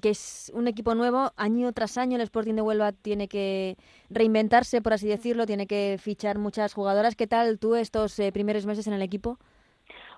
que 0.02 0.11
es 0.11 0.50
un 0.55 0.67
equipo 0.67 0.95
nuevo, 0.95 1.31
año 1.37 1.73
tras 1.73 1.99
año 1.99 2.17
el 2.17 2.23
Sporting 2.23 2.55
de 2.55 2.62
Huelva 2.62 2.93
tiene 2.93 3.28
que 3.28 3.76
reinventarse, 4.11 4.83
por 4.83 4.93
así 4.93 5.07
decirlo, 5.09 5.47
tiene 5.47 5.67
que 5.67 5.97
fichar 5.99 6.38
muchas 6.38 6.75
jugadoras. 6.75 7.14
¿Qué 7.14 7.26
tal 7.26 7.59
tú 7.59 7.76
estos 7.76 8.19
eh, 8.19 8.33
primeros 8.33 8.67
meses 8.67 8.87
en 8.87 8.95
el 8.95 9.02
equipo? 9.02 9.38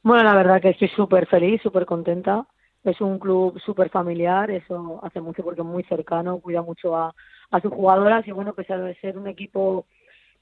Bueno, 0.03 0.25
la 0.25 0.35
verdad 0.35 0.63
que 0.63 0.71
estoy 0.71 0.89
súper 0.89 1.27
feliz, 1.27 1.61
súper 1.63 1.85
contenta. 1.85 2.47
Es 2.85 3.01
un 3.01 3.19
club 3.19 3.61
súper 3.61 3.91
familiar, 3.91 4.51
eso 4.51 5.01
hace 5.03 5.21
mucho 5.21 5.43
porque 5.43 5.61
es 5.61 5.67
muy 5.67 5.85
cercano, 5.85 6.39
cuida 6.39 6.63
mucho 6.63 6.97
a, 6.97 7.15
a 7.51 7.61
sus 7.61 7.73
jugadoras 7.73 8.27
y 8.27 8.33
bueno, 8.33 8.55
pese 8.55 8.73
a 8.73 8.95
ser 9.01 9.19
un 9.19 9.27
equipo 9.27 9.87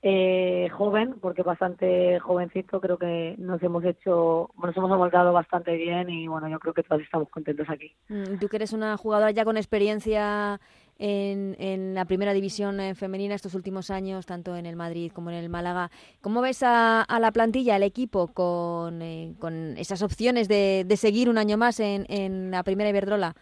eh, 0.01 0.69
joven, 0.71 1.17
porque 1.21 1.43
bastante 1.43 2.21
jovencito, 2.21 2.81
creo 2.81 2.99
que 2.99 3.35
nos 3.39 3.61
hemos 3.63 3.85
hecho, 3.85 4.49
nos 4.63 4.77
hemos 4.77 4.93
amoldado 4.93 5.33
bastante 5.33 5.75
bien 5.77 6.09
y 6.09 6.29
bueno, 6.29 6.49
yo 6.49 6.61
creo 6.61 6.73
que 6.73 6.85
todos 6.85 7.03
estamos 7.03 7.29
contentos 7.31 7.69
aquí. 7.69 7.93
Mm, 8.09 8.39
Tú 8.39 8.49
que 8.49 8.57
eres 8.57 8.73
una 8.73 8.97
jugadora 8.97 9.33
ya 9.33 9.45
con 9.45 9.57
experiencia 9.57 10.61
en, 10.99 11.57
en 11.59 11.95
la 11.95 12.05
primera 12.05 12.33
división 12.33 12.81
eh, 12.81 12.95
femenina 12.95 13.35
estos 13.35 13.55
últimos 13.55 13.91
años, 13.91 14.27
tanto 14.27 14.57
en 14.57 14.67
el 14.67 14.77
Madrid 14.77 15.13
como 15.13 15.31
en 15.31 15.37
el 15.37 15.49
Málaga, 15.49 15.91
¿cómo 16.21 16.41
ves 16.41 16.63
a, 16.63 17.03
a 17.03 17.21
la 17.21 17.33
plantilla, 17.33 17.77
al 17.77 17.83
equipo, 17.83 18.29
con, 18.29 19.01
eh, 19.03 19.35
con 19.39 19.77
esas 19.77 20.03
opciones 20.03 20.49
de, 20.49 20.85
de 20.87 20.97
seguir 20.97 21.29
un 21.29 21.39
año 21.39 21.57
más 21.57 21.81
en, 21.81 22.05
en 22.09 22.51
la 22.51 22.63
primera 22.63 22.91
Iberdrola? 22.91 23.35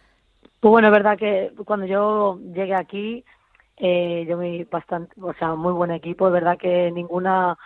Pues 0.59 0.71
bueno, 0.71 0.87
es 0.87 0.93
verdad 0.93 1.17
que 1.17 1.51
cuando 1.65 1.85
yo 1.85 2.39
llegué 2.53 2.73
aquí, 2.75 3.23
eh, 3.77 4.25
yo 4.27 4.39
vi 4.39 4.63
bastante, 4.63 5.13
o 5.21 5.33
sea, 5.33 5.53
muy 5.55 5.71
buen 5.71 5.91
equipo, 5.91 6.27
es 6.27 6.33
verdad 6.33 6.57
que 6.57 6.91
ninguna, 6.91 7.57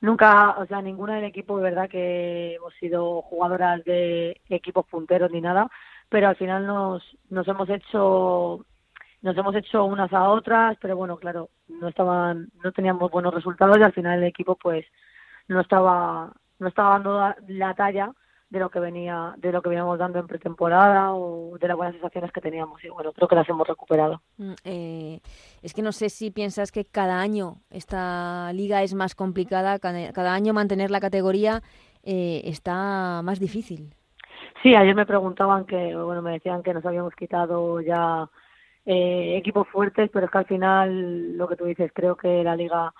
nunca, 0.00 0.56
o 0.58 0.66
sea, 0.66 0.82
ninguna 0.82 1.16
del 1.16 1.24
equipo, 1.24 1.58
es 1.58 1.62
verdad 1.62 1.88
que 1.88 2.54
hemos 2.56 2.74
sido 2.74 3.22
jugadoras 3.22 3.84
de 3.84 4.40
equipos 4.48 4.86
punteros 4.86 5.30
ni 5.30 5.40
nada, 5.40 5.68
pero 6.08 6.28
al 6.28 6.36
final 6.36 6.66
nos, 6.66 7.02
nos 7.30 7.46
hemos 7.46 7.68
hecho, 7.70 8.66
nos 9.22 9.36
hemos 9.36 9.54
hecho 9.54 9.84
unas 9.84 10.12
a 10.12 10.28
otras, 10.30 10.76
pero 10.80 10.96
bueno, 10.96 11.16
claro, 11.16 11.48
no 11.68 11.88
estaban, 11.88 12.48
no 12.62 12.72
teníamos 12.72 13.10
buenos 13.10 13.32
resultados 13.32 13.78
y 13.78 13.82
al 13.82 13.92
final 13.92 14.18
el 14.18 14.24
equipo 14.28 14.56
pues 14.56 14.84
no 15.48 15.60
estaba, 15.60 16.32
no 16.58 16.68
estaba 16.68 16.90
dando 16.90 17.18
la- 17.18 17.36
la 17.48 17.74
talla 17.74 18.12
de 18.50 18.58
lo 18.58 18.68
que 18.68 18.80
venía, 18.80 19.32
de 19.38 19.50
lo 19.50 19.62
que 19.62 19.70
veníamos 19.70 19.98
dando 19.98 20.18
en 20.18 20.26
pretemporada 20.26 21.14
o 21.14 21.56
de 21.58 21.68
las 21.68 21.76
buenas 21.76 21.94
sensaciones 21.94 22.30
que 22.32 22.40
teníamos 22.42 22.84
y 22.84 22.88
bueno, 22.90 23.10
creo 23.12 23.26
que 23.26 23.34
las 23.36 23.48
hemos 23.48 23.66
recuperado. 23.66 24.20
Mm, 24.36 24.52
eh, 24.64 25.20
es 25.62 25.72
que 25.72 25.80
no 25.80 25.92
sé 25.92 26.10
si 26.10 26.30
piensas 26.30 26.70
que 26.70 26.84
cada 26.84 27.18
año 27.20 27.56
esta 27.70 28.52
liga 28.52 28.82
es 28.82 28.92
más 28.92 29.14
complicada, 29.14 29.78
cada, 29.78 30.12
cada 30.12 30.34
año 30.34 30.52
mantener 30.52 30.90
la 30.90 31.00
categoría 31.00 31.62
eh, 32.02 32.42
está 32.44 33.22
más 33.22 33.40
difícil. 33.40 33.94
Sí, 34.62 34.74
ayer 34.74 34.94
me 34.94 35.06
preguntaban 35.06 35.64
que, 35.64 35.96
bueno, 35.96 36.20
me 36.20 36.32
decían 36.32 36.62
que 36.62 36.74
nos 36.74 36.84
habíamos 36.84 37.14
quitado 37.14 37.80
ya 37.80 38.28
eh, 38.84 39.36
equipos 39.36 39.68
fuertes, 39.68 40.10
pero 40.12 40.26
es 40.26 40.32
que 40.32 40.38
al 40.38 40.46
final, 40.46 41.36
lo 41.36 41.48
que 41.48 41.56
tú 41.56 41.64
dices, 41.64 41.90
creo 41.94 42.16
que 42.16 42.42
la 42.42 42.56
liga 42.56 42.92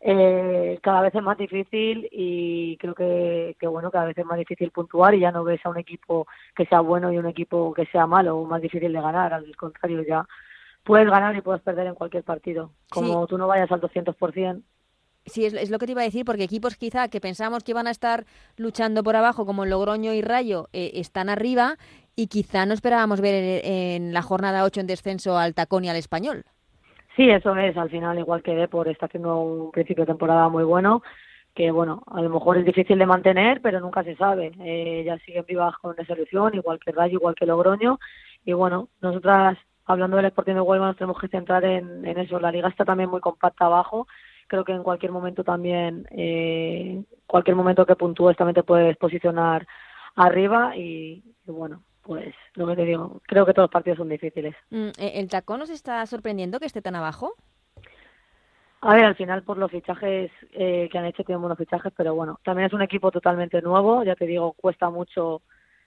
eh, 0.00 0.78
cada 0.82 1.00
vez 1.00 1.14
es 1.14 1.22
más 1.22 1.38
difícil 1.38 2.08
y 2.10 2.76
creo 2.78 2.94
que, 2.94 3.56
que, 3.58 3.66
bueno, 3.66 3.90
cada 3.90 4.06
vez 4.06 4.18
es 4.18 4.26
más 4.26 4.38
difícil 4.38 4.70
puntuar 4.70 5.14
y 5.14 5.20
ya 5.20 5.30
no 5.30 5.44
ves 5.44 5.64
a 5.64 5.70
un 5.70 5.78
equipo 5.78 6.26
que 6.56 6.66
sea 6.66 6.80
bueno 6.80 7.12
y 7.12 7.18
un 7.18 7.26
equipo 7.26 7.72
que 7.72 7.86
sea 7.86 8.06
malo 8.06 8.36
o 8.36 8.44
más 8.44 8.60
difícil 8.60 8.92
de 8.92 9.00
ganar, 9.00 9.32
al 9.32 9.56
contrario, 9.56 10.02
ya 10.02 10.26
puedes 10.82 11.08
ganar 11.08 11.36
y 11.36 11.40
puedes 11.40 11.62
perder 11.62 11.86
en 11.86 11.94
cualquier 11.94 12.24
partido. 12.24 12.72
Como 12.90 13.26
tú 13.26 13.38
no 13.38 13.46
vayas 13.46 13.70
al 13.70 13.80
200%, 13.80 14.62
Sí, 15.24 15.46
es, 15.46 15.54
es 15.54 15.70
lo 15.70 15.78
que 15.78 15.86
te 15.86 15.92
iba 15.92 16.00
a 16.00 16.04
decir, 16.04 16.24
porque 16.24 16.42
equipos 16.42 16.76
quizá 16.76 17.06
que 17.08 17.20
pensamos 17.20 17.62
que 17.62 17.70
iban 17.70 17.86
a 17.86 17.92
estar 17.92 18.26
luchando 18.56 19.04
por 19.04 19.14
abajo, 19.14 19.46
como 19.46 19.64
Logroño 19.64 20.12
y 20.12 20.20
Rayo, 20.20 20.68
eh, 20.72 20.92
están 20.94 21.28
arriba 21.28 21.76
y 22.16 22.26
quizá 22.26 22.66
no 22.66 22.74
esperábamos 22.74 23.20
ver 23.20 23.62
en, 23.64 24.12
la 24.12 24.22
jornada 24.22 24.64
8 24.64 24.80
en 24.80 24.86
descenso 24.86 25.38
al 25.38 25.54
Tacón 25.54 25.84
y 25.84 25.88
al 25.88 25.96
Español. 25.96 26.44
Sí, 27.16 27.28
eso 27.30 27.54
es. 27.56 27.76
Al 27.76 27.90
final, 27.90 28.18
igual 28.18 28.42
que 28.42 28.54
Depor 28.54 28.88
está 28.88 29.06
haciendo 29.06 29.38
un 29.40 29.70
principio 29.70 30.02
de 30.04 30.12
temporada 30.12 30.48
muy 30.48 30.64
bueno, 30.64 31.02
que 31.54 31.70
bueno, 31.70 32.02
a 32.06 32.22
lo 32.22 32.30
mejor 32.30 32.58
es 32.58 32.64
difícil 32.64 32.98
de 32.98 33.06
mantener, 33.06 33.60
pero 33.60 33.80
nunca 33.80 34.02
se 34.02 34.16
sabe. 34.16 34.52
Eh, 34.60 35.02
ya 35.04 35.18
siguen 35.18 35.44
vivas 35.46 35.76
con 35.76 35.94
esa 35.98 36.14
ilusión, 36.14 36.54
igual 36.54 36.78
que 36.78 36.92
Rayo, 36.92 37.18
igual 37.18 37.34
que 37.34 37.46
Logroño. 37.46 37.98
Y 38.44 38.54
bueno, 38.54 38.88
nosotras, 39.00 39.58
hablando 39.84 40.16
del 40.16 40.26
Sporting 40.26 40.54
de 40.54 40.60
Huelva, 40.60 40.86
nos 40.86 40.96
tenemos 40.96 41.20
que 41.20 41.28
centrar 41.28 41.64
en, 41.64 42.06
eso. 42.06 42.40
La 42.40 42.52
liga 42.52 42.68
está 42.68 42.84
también 42.84 43.10
muy 43.10 43.20
compacta 43.20 43.66
abajo. 43.66 44.06
Creo 44.48 44.64
que 44.64 44.72
en 44.72 44.82
cualquier 44.82 45.12
momento 45.12 45.44
también, 45.44 46.06
eh, 46.10 47.02
cualquier 47.26 47.56
momento 47.56 47.86
que 47.86 47.96
puntúes 47.96 48.36
también 48.36 48.54
te 48.54 48.62
puedes 48.62 48.96
posicionar 48.96 49.66
arriba 50.14 50.76
y 50.76 51.22
bueno, 51.46 51.82
pues 52.02 52.34
lo 52.54 52.66
que 52.66 52.76
te 52.76 52.84
digo, 52.84 53.20
creo 53.26 53.46
que 53.46 53.52
todos 53.54 53.64
los 53.64 53.72
partidos 53.72 53.98
son 53.98 54.08
difíciles. 54.08 54.54
Mm, 54.70 54.88
eh, 54.98 55.12
¿El 55.14 55.28
Tacón 55.28 55.60
nos 55.60 55.70
está 55.70 56.04
sorprendiendo 56.06 56.58
que 56.58 56.66
esté 56.66 56.82
tan 56.82 56.96
abajo? 56.96 57.34
A 58.80 58.94
ver, 58.94 59.04
al 59.04 59.14
final 59.14 59.44
por 59.44 59.58
los 59.58 59.70
fichajes 59.70 60.30
eh, 60.52 60.88
que 60.90 60.98
han 60.98 61.04
hecho 61.04 61.22
tienen 61.22 61.40
buenos 61.40 61.58
fichajes, 61.58 61.92
pero 61.96 62.14
bueno, 62.16 62.40
también 62.44 62.66
es 62.66 62.72
un 62.72 62.82
equipo 62.82 63.12
totalmente 63.12 63.62
nuevo, 63.62 64.02
ya 64.02 64.16
te 64.16 64.26
digo, 64.26 64.54
cuesta 64.54 64.90
mucho, 64.90 65.42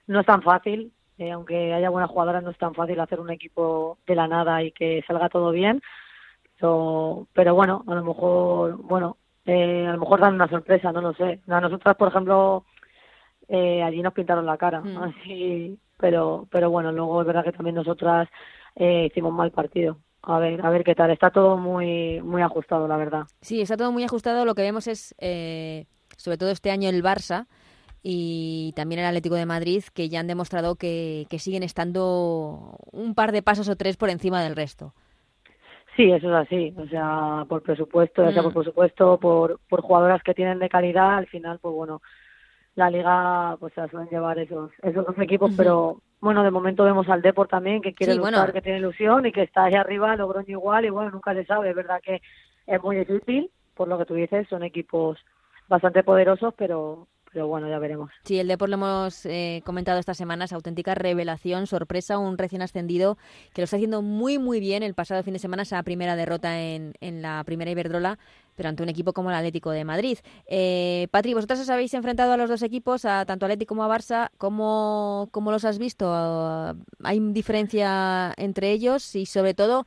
no 0.06 0.20
es 0.20 0.26
tan 0.26 0.40
fácil, 0.40 0.92
eh, 1.18 1.30
aunque 1.30 1.74
haya 1.74 1.90
buenas 1.90 2.08
jugadoras, 2.10 2.42
no 2.42 2.50
es 2.50 2.58
tan 2.58 2.72
fácil 2.74 2.98
hacer 3.00 3.20
un 3.20 3.28
equipo 3.30 3.98
de 4.06 4.14
la 4.14 4.26
nada 4.26 4.62
y 4.62 4.72
que 4.72 5.04
salga 5.06 5.28
todo 5.28 5.50
bien, 5.50 5.82
pero, 6.58 7.26
pero 7.34 7.54
bueno, 7.54 7.84
a 7.86 7.94
lo 7.94 8.02
mejor, 8.02 8.76
bueno, 8.78 9.18
eh, 9.44 9.86
a 9.86 9.92
lo 9.92 9.98
mejor 9.98 10.20
dan 10.20 10.34
una 10.34 10.48
sorpresa, 10.48 10.90
no 10.90 11.02
lo 11.02 11.12
sé. 11.12 11.40
A 11.48 11.60
nosotras, 11.60 11.96
por 11.96 12.08
ejemplo, 12.08 12.64
eh, 13.48 13.82
allí 13.82 14.00
nos 14.02 14.14
pintaron 14.14 14.46
la 14.46 14.56
cara, 14.56 14.80
Mm. 14.80 15.02
así, 15.02 15.78
pero, 15.98 16.46
pero 16.50 16.70
bueno, 16.70 16.92
luego 16.92 17.20
es 17.20 17.26
verdad 17.26 17.44
que 17.44 17.52
también 17.52 17.76
nosotras 17.76 18.28
eh, 18.74 19.06
hicimos 19.10 19.32
mal 19.32 19.50
partido. 19.50 19.98
A 20.22 20.38
ver, 20.38 20.64
a 20.64 20.70
ver 20.70 20.82
qué 20.82 20.94
tal. 20.94 21.10
Está 21.10 21.30
todo 21.30 21.56
muy, 21.56 22.20
muy 22.22 22.42
ajustado, 22.42 22.88
la 22.88 22.96
verdad. 22.96 23.24
Sí, 23.40 23.60
está 23.60 23.76
todo 23.76 23.92
muy 23.92 24.02
ajustado. 24.04 24.44
Lo 24.44 24.54
que 24.54 24.62
vemos 24.62 24.86
es, 24.88 25.14
eh, 25.18 25.86
sobre 26.16 26.36
todo 26.38 26.50
este 26.50 26.70
año, 26.70 26.88
el 26.88 27.02
Barça 27.02 27.46
y 28.02 28.72
también 28.76 29.00
el 29.00 29.06
Atlético 29.06 29.36
de 29.36 29.46
Madrid, 29.46 29.84
que 29.94 30.08
ya 30.08 30.20
han 30.20 30.26
demostrado 30.26 30.74
que, 30.76 31.26
que 31.30 31.38
siguen 31.38 31.62
estando 31.62 32.76
un 32.92 33.14
par 33.14 33.32
de 33.32 33.42
pasos 33.42 33.68
o 33.68 33.76
tres 33.76 33.96
por 33.96 34.10
encima 34.10 34.42
del 34.42 34.56
resto. 34.56 34.94
Sí, 35.96 36.10
eso 36.10 36.28
es 36.28 36.46
así. 36.46 36.74
O 36.76 36.86
sea, 36.88 37.44
por 37.48 37.62
presupuesto, 37.62 38.22
ya 38.24 38.32
sea 38.32 38.42
Mm. 38.42 38.46
por 38.46 38.54
presupuesto, 38.54 39.18
por, 39.18 39.60
por 39.68 39.80
jugadoras 39.80 40.22
que 40.22 40.34
tienen 40.34 40.58
de 40.58 40.68
calidad, 40.68 41.16
al 41.16 41.26
final, 41.26 41.58
pues 41.60 41.74
bueno, 41.74 42.02
la 42.76 42.90
liga 42.90 43.56
pues 43.58 43.74
se 43.74 43.80
la 43.80 43.88
suelen 43.88 44.08
llevar 44.08 44.38
esos, 44.38 44.70
esos 44.82 45.04
dos 45.06 45.18
equipos, 45.18 45.50
pero 45.56 46.00
bueno, 46.20 46.42
de 46.44 46.50
momento 46.50 46.84
vemos 46.84 47.08
al 47.08 47.22
Depor 47.22 47.48
también, 47.48 47.82
que 47.82 47.94
quiere 47.94 48.12
Sí, 48.12 48.18
luchar, 48.18 48.34
bueno. 48.34 48.52
que 48.52 48.62
tiene 48.62 48.78
ilusión 48.78 49.26
y 49.26 49.32
que 49.32 49.42
está 49.42 49.64
ahí 49.64 49.74
arriba, 49.74 50.14
Logroño 50.16 50.50
igual, 50.50 50.84
y 50.84 50.90
bueno, 50.90 51.10
nunca 51.10 51.34
se 51.34 51.44
sabe, 51.46 51.70
es 51.70 51.76
verdad 51.76 52.00
que 52.02 52.20
es 52.66 52.82
muy 52.82 52.96
difícil, 52.96 53.50
por 53.74 53.88
lo 53.88 53.98
que 53.98 54.04
tú 54.06 54.14
dices, 54.14 54.46
son 54.48 54.62
equipos 54.62 55.18
bastante 55.68 56.02
poderosos, 56.02 56.52
pero, 56.56 57.06
pero 57.32 57.46
bueno, 57.48 57.68
ya 57.68 57.78
veremos. 57.78 58.10
Sí, 58.24 58.38
el 58.38 58.48
Depor 58.48 58.68
lo 58.68 58.74
hemos 58.76 59.24
eh, 59.26 59.62
comentado 59.64 59.98
estas 59.98 60.16
semanas, 60.16 60.52
auténtica 60.52 60.94
revelación, 60.94 61.66
sorpresa, 61.66 62.18
un 62.18 62.38
recién 62.38 62.62
ascendido 62.62 63.16
que 63.54 63.62
lo 63.62 63.64
está 63.64 63.76
haciendo 63.76 64.02
muy, 64.02 64.38
muy 64.38 64.60
bien. 64.60 64.82
El 64.82 64.94
pasado 64.94 65.22
fin 65.22 65.32
de 65.32 65.38
semana 65.38 65.62
esa 65.62 65.82
primera 65.82 66.14
derrota 66.16 66.60
en, 66.60 66.94
en 67.00 67.22
la 67.22 67.42
primera 67.44 67.70
Iberdrola, 67.70 68.18
pero 68.56 68.68
ante 68.68 68.82
un 68.82 68.88
equipo 68.88 69.12
como 69.12 69.30
el 69.30 69.36
Atlético 69.36 69.70
de 69.70 69.84
Madrid. 69.84 70.18
Eh, 70.46 71.08
Patri, 71.10 71.34
vosotras 71.34 71.60
os 71.60 71.70
habéis 71.70 71.94
enfrentado 71.94 72.32
a 72.32 72.36
los 72.36 72.50
dos 72.50 72.62
equipos, 72.62 73.04
a 73.04 73.24
tanto 73.26 73.46
Atlético 73.46 73.76
como 73.76 73.84
a 73.84 73.94
Barça. 73.94 74.30
¿Cómo, 74.38 75.28
cómo 75.30 75.50
los 75.50 75.64
has 75.64 75.78
visto? 75.78 76.06
¿Hay 77.04 77.20
diferencia 77.32 78.32
entre 78.36 78.72
ellos? 78.72 79.14
Y 79.14 79.26
sobre 79.26 79.54
todo, 79.54 79.86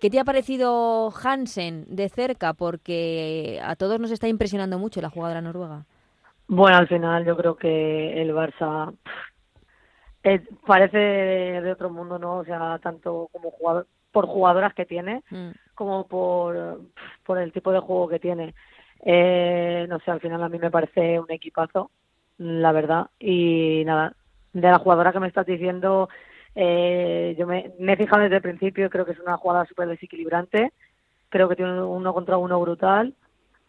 ¿qué 0.00 0.10
te 0.10 0.20
ha 0.20 0.24
parecido 0.24 1.10
Hansen 1.10 1.86
de 1.88 2.08
cerca? 2.08 2.52
Porque 2.52 3.60
a 3.64 3.76
todos 3.76 3.98
nos 3.98 4.10
está 4.10 4.28
impresionando 4.28 4.78
mucho 4.78 5.00
la 5.00 5.10
jugadora 5.10 5.40
noruega. 5.40 5.86
Bueno, 6.48 6.78
al 6.78 6.88
final 6.88 7.24
yo 7.24 7.36
creo 7.36 7.56
que 7.56 8.20
el 8.20 8.34
Barça 8.34 8.92
eh, 10.22 10.42
parece 10.66 10.98
de 10.98 11.72
otro 11.72 11.90
mundo, 11.90 12.18
¿no? 12.18 12.38
O 12.38 12.44
sea, 12.44 12.78
tanto 12.82 13.28
como 13.32 13.50
jugador, 13.52 13.86
por 14.12 14.26
jugadoras 14.26 14.74
que 14.74 14.86
tiene, 14.86 15.22
Mm. 15.30 15.50
como 15.74 16.06
por, 16.06 16.80
por 17.24 17.38
el 17.38 17.52
tipo 17.52 17.72
de 17.72 17.80
juego 17.80 18.08
que 18.08 18.18
tiene. 18.18 18.54
Eh, 19.04 19.86
no 19.88 19.98
sé, 20.00 20.10
al 20.10 20.20
final 20.20 20.42
a 20.42 20.48
mí 20.48 20.58
me 20.58 20.70
parece 20.70 21.18
un 21.18 21.30
equipazo, 21.30 21.90
la 22.38 22.72
verdad. 22.72 23.06
Y 23.18 23.82
nada, 23.86 24.14
de 24.52 24.68
la 24.70 24.78
jugadora 24.78 25.12
que 25.12 25.20
me 25.20 25.28
estás 25.28 25.46
diciendo, 25.46 26.08
eh, 26.54 27.34
yo 27.38 27.46
me, 27.46 27.72
me 27.78 27.92
he 27.92 27.96
fijado 27.96 28.22
desde 28.22 28.36
el 28.36 28.42
principio, 28.42 28.90
creo 28.90 29.04
que 29.06 29.12
es 29.12 29.20
una 29.20 29.36
jugadora 29.36 29.66
súper 29.68 29.88
desequilibrante, 29.88 30.72
creo 31.28 31.48
que 31.48 31.56
tiene 31.56 31.72
un 31.72 31.78
uno 31.78 32.12
contra 32.12 32.36
uno 32.36 32.60
brutal 32.60 33.14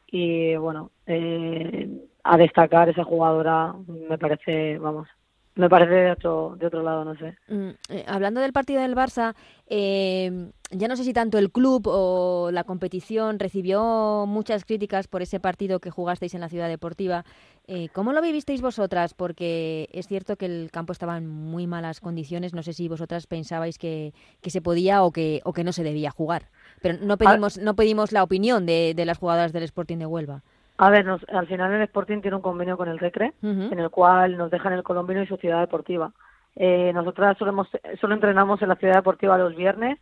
y 0.07 0.55
bueno, 0.55 0.89
eh, 1.05 1.87
a 2.23 2.37
destacar 2.37 2.89
esa 2.89 3.03
jugadora 3.03 3.73
me 3.87 4.17
parece, 4.17 4.77
vamos, 4.79 5.07
me 5.55 5.69
parece 5.69 5.93
de 5.93 6.11
otro, 6.11 6.55
de 6.57 6.67
otro 6.67 6.81
lado, 6.81 7.03
no 7.03 7.15
sé. 7.17 7.35
Mm, 7.49 7.69
eh, 7.89 8.05
hablando 8.07 8.39
del 8.39 8.53
partido 8.53 8.81
del 8.81 8.95
Barça, 8.95 9.35
eh, 9.67 10.51
ya 10.71 10.87
no 10.87 10.95
sé 10.95 11.03
si 11.03 11.11
tanto 11.11 11.37
el 11.37 11.51
club 11.51 11.87
o 11.87 12.49
la 12.51 12.63
competición 12.63 13.37
recibió 13.37 14.25
muchas 14.27 14.63
críticas 14.63 15.09
por 15.09 15.21
ese 15.21 15.41
partido 15.41 15.81
que 15.81 15.91
jugasteis 15.91 16.33
en 16.35 16.41
la 16.41 16.47
ciudad 16.47 16.69
deportiva. 16.69 17.25
Eh, 17.67 17.89
¿Cómo 17.93 18.13
lo 18.13 18.21
vivisteis 18.21 18.61
vosotras? 18.61 19.13
Porque 19.13 19.89
es 19.91 20.07
cierto 20.07 20.37
que 20.37 20.45
el 20.45 20.69
campo 20.71 20.93
estaba 20.93 21.17
en 21.17 21.27
muy 21.27 21.67
malas 21.67 21.99
condiciones. 21.99 22.53
No 22.53 22.63
sé 22.63 22.71
si 22.71 22.87
vosotras 22.87 23.27
pensabais 23.27 23.77
que, 23.77 24.13
que 24.41 24.49
se 24.49 24.61
podía 24.61 25.03
o 25.03 25.11
que, 25.11 25.41
o 25.43 25.51
que 25.51 25.65
no 25.65 25.73
se 25.73 25.83
debía 25.83 26.11
jugar. 26.11 26.49
Pero 26.81 26.97
no 27.01 27.17
pedimos, 27.17 27.57
no 27.57 27.75
pedimos 27.75 28.13
la 28.13 28.23
opinión 28.23 28.65
de, 28.65 28.93
de 28.95 29.05
las 29.05 29.17
jugadoras 29.17 29.51
del 29.51 29.63
Sporting 29.63 29.97
de 29.97 30.05
Huelva. 30.05 30.43
A 30.81 30.89
ver, 30.89 31.05
nos, 31.05 31.21
al 31.29 31.45
final 31.45 31.71
el 31.73 31.83
Sporting 31.83 32.21
tiene 32.21 32.37
un 32.37 32.41
convenio 32.41 32.75
con 32.75 32.89
el 32.89 32.97
Recre, 32.97 33.33
en 33.43 33.77
el 33.77 33.91
cual 33.91 34.35
nos 34.35 34.49
dejan 34.49 34.73
el 34.73 34.81
colombino 34.81 35.21
y 35.21 35.27
su 35.27 35.37
ciudad 35.37 35.59
deportiva. 35.59 36.11
Eh, 36.55 36.91
nosotras 36.91 37.37
solemos, 37.37 37.67
solo 37.99 38.15
entrenamos 38.15 38.63
en 38.63 38.69
la 38.69 38.75
ciudad 38.77 38.95
deportiva 38.95 39.37
los 39.37 39.55
viernes 39.55 39.99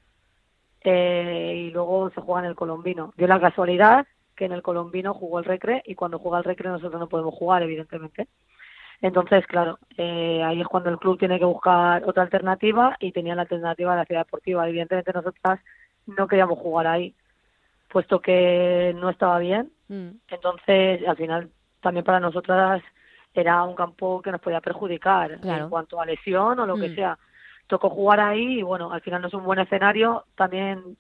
eh, 0.86 1.66
y 1.68 1.72
luego 1.72 2.12
se 2.12 2.22
juega 2.22 2.40
en 2.40 2.46
el 2.46 2.56
colombino. 2.56 3.14
Dio 3.18 3.28
la 3.28 3.42
casualidad 3.42 4.08
que 4.38 4.46
en 4.46 4.54
el 4.54 4.62
colombino 4.62 5.14
jugó 5.14 5.40
el 5.40 5.46
Recre 5.46 5.84
y 5.86 5.96
cuando 5.96 6.18
juega 6.18 6.38
el 6.38 6.46
Recre 6.46 6.70
nosotros 6.70 6.98
no 6.98 7.10
podemos 7.10 7.36
jugar, 7.36 7.62
evidentemente. 7.62 8.30
Entonces, 9.02 9.46
claro, 9.48 9.80
eh, 9.98 10.42
ahí 10.46 10.62
es 10.62 10.68
cuando 10.68 10.90
el 10.90 10.98
club 10.98 11.20
tiene 11.20 11.40
que 11.40 11.46
buscar 11.46 12.06
otra 12.06 12.24
alternativa 12.24 12.96
y 13.02 13.12
tenía 13.12 13.36
la 13.36 13.42
alternativa 13.42 13.92
de 13.92 13.98
la 13.98 14.06
ciudad 14.06 14.22
deportiva. 14.22 14.70
Evidentemente 14.70 15.12
nosotras 15.12 15.60
no 16.08 16.26
queríamos 16.30 16.58
jugar 16.58 16.88
ahí, 16.88 17.14
puesto 17.90 18.22
que 18.22 18.96
no 18.96 19.10
estaba 19.10 19.40
bien 19.40 19.72
Mm. 19.90 20.12
Entonces, 20.30 21.06
al 21.08 21.18
final, 21.18 21.50
también 21.82 22.06
para 22.06 22.20
nosotras 22.20 22.82
era 23.34 23.64
un 23.64 23.76
campo 23.76 24.22
que 24.22 24.32
nos 24.32 24.42
podía 24.42 24.62
perjudicar 24.62 25.40
en 25.44 25.70
cuanto 25.70 26.00
a 26.00 26.06
lesión 26.06 26.60
o 26.60 26.66
lo 26.66 26.78
que 26.78 26.90
mm. 26.90 26.96
sea. 26.96 27.20
Tocó 27.68 27.90
jugar 27.90 28.20
ahí 28.20 28.60
y 28.60 28.64
bueno, 28.64 28.92
al 28.92 29.02
final 29.02 29.22
no 29.22 29.28
es 29.28 29.34
un 29.34 29.44
buen 29.44 29.60
escenario. 29.60 30.26
También, 30.36 30.98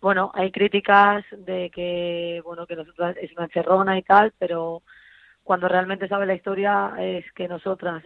bueno, 0.00 0.32
hay 0.34 0.50
críticas 0.50 1.24
de 1.30 1.70
que, 1.70 2.40
bueno, 2.44 2.66
que 2.66 2.74
nosotras 2.74 3.16
es 3.20 3.30
una 3.32 3.44
encerrona 3.44 3.98
y 3.98 4.02
tal, 4.02 4.32
pero 4.38 4.82
cuando 5.44 5.68
realmente 5.68 6.08
sabe 6.08 6.26
la 6.26 6.34
historia 6.34 6.94
es 6.98 7.30
que 7.32 7.46
nosotras 7.46 8.02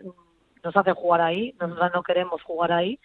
nos 0.63 0.77
hacen 0.77 0.95
jugar 0.95 1.23
ahí, 1.23 1.55
nosotras 1.59 1.91
no 1.95 2.03
queremos 2.03 2.43
jugar 2.43 2.73
ahí 2.73 3.01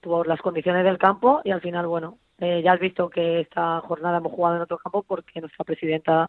por 0.00 0.26
las 0.26 0.40
condiciones 0.40 0.84
del 0.84 0.98
campo 0.98 1.40
y 1.44 1.52
al 1.52 1.60
final, 1.60 1.86
bueno, 1.86 2.18
eh, 2.38 2.62
ya 2.62 2.72
has 2.72 2.80
visto 2.80 3.08
que 3.10 3.40
esta 3.40 3.80
jornada 3.80 4.18
hemos 4.18 4.32
jugado 4.32 4.56
en 4.56 4.62
otro 4.62 4.78
campo 4.78 5.02
porque 5.02 5.40
nuestra 5.40 5.64
presidenta 5.64 6.28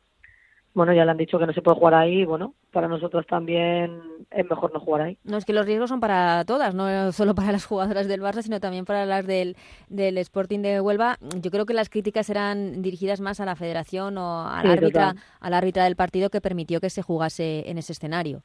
bueno, 0.73 0.93
ya 0.93 1.03
le 1.03 1.11
han 1.11 1.17
dicho 1.17 1.39
que 1.39 1.47
no 1.47 1.53
se 1.53 1.61
puede 1.61 1.77
jugar 1.77 1.95
ahí, 1.95 2.25
bueno, 2.25 2.53
para 2.71 2.87
nosotros 2.87 3.25
también 3.25 4.01
es 4.29 4.49
mejor 4.49 4.71
no 4.71 4.79
jugar 4.79 5.01
ahí. 5.01 5.17
No, 5.23 5.37
es 5.37 5.45
que 5.45 5.53
los 5.53 5.65
riesgos 5.65 5.89
son 5.89 5.99
para 5.99 6.45
todas, 6.45 6.75
no 6.75 7.11
solo 7.11 7.33
para 7.33 7.51
las 7.51 7.65
jugadoras 7.65 8.07
del 8.07 8.21
Barça, 8.21 8.43
sino 8.43 8.59
también 8.59 8.85
para 8.85 9.05
las 9.05 9.25
del, 9.25 9.55
del 9.89 10.17
Sporting 10.19 10.59
de 10.59 10.79
Huelva. 10.79 11.17
Yo 11.41 11.49
creo 11.49 11.65
que 11.65 11.73
las 11.73 11.89
críticas 11.89 12.29
eran 12.29 12.81
dirigidas 12.81 13.19
más 13.19 13.39
a 13.39 13.45
la 13.45 13.55
federación 13.55 14.17
o 14.17 14.47
al 14.47 14.69
árbitra, 14.69 15.15
al 15.39 15.53
árbitra 15.53 15.85
del 15.85 15.95
partido 15.95 16.29
que 16.29 16.39
permitió 16.39 16.79
que 16.79 16.89
se 16.89 17.01
jugase 17.01 17.69
en 17.69 17.77
ese 17.79 17.93
escenario. 17.93 18.43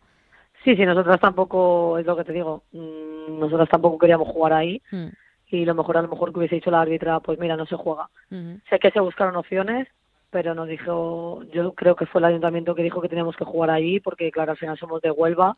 Sí, 0.64 0.75
sí, 0.76 0.87
nosotras 0.87 1.21
tampoco, 1.21 1.99
es 1.99 2.06
lo 2.06 2.16
que 2.16 2.25
te 2.25 2.33
digo, 2.33 2.64
mm, 2.73 3.38
nosotras 3.38 3.68
tampoco 3.68 3.99
queríamos 3.99 4.28
jugar 4.28 4.54
ahí. 4.54 4.80
Mm. 4.90 5.09
Y 5.49 5.65
lo 5.65 5.75
mejor, 5.75 5.97
a 5.99 6.03
lo 6.03 6.09
mejor 6.09 6.33
que 6.33 6.39
hubiese 6.39 6.57
dicho 6.57 6.71
la 6.71 6.81
árbitra, 6.81 7.21
pues 7.21 7.39
mira, 7.39 7.57
no 7.57 7.67
se 7.67 7.77
juega. 7.77 8.09
Sé 8.69 8.79
que 8.79 8.91
se 8.91 9.01
buscaron 9.01 9.37
opciones, 9.37 9.89
pero 10.31 10.55
nos 10.55 10.67
dijo, 10.67 11.43
yo 11.53 11.73
creo 11.75 11.95
que 11.95 12.07
fue 12.07 12.21
el 12.21 12.25
ayuntamiento 12.25 12.75
que 12.75 12.83
dijo 12.83 13.01
que 13.01 13.09
teníamos 13.09 13.37
que 13.37 13.45
jugar 13.45 13.71
ahí, 13.71 14.01
porque 14.01 14.33
claro, 14.33 14.53
al 14.53 14.59
final 14.59 14.77
somos 14.79 15.01
de 15.01 15.11
Huelva. 15.11 15.55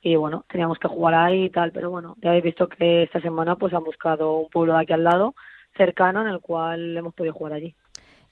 Y 0.00 0.16
bueno, 0.16 0.44
teníamos 0.48 0.78
que 0.78 0.88
jugar 0.88 1.14
ahí 1.14 1.44
y 1.44 1.50
tal, 1.50 1.72
pero 1.72 1.90
bueno, 1.90 2.16
ya 2.22 2.30
habéis 2.30 2.44
visto 2.44 2.68
que 2.68 3.02
esta 3.02 3.20
semana 3.20 3.56
pues 3.56 3.74
han 3.74 3.84
buscado 3.84 4.36
un 4.36 4.48
pueblo 4.48 4.74
de 4.74 4.80
aquí 4.80 4.92
al 4.92 5.04
lado, 5.04 5.34
cercano, 5.76 6.22
en 6.22 6.28
el 6.28 6.40
cual 6.40 6.96
hemos 6.96 7.14
podido 7.14 7.34
jugar 7.34 7.52
allí. 7.54 7.74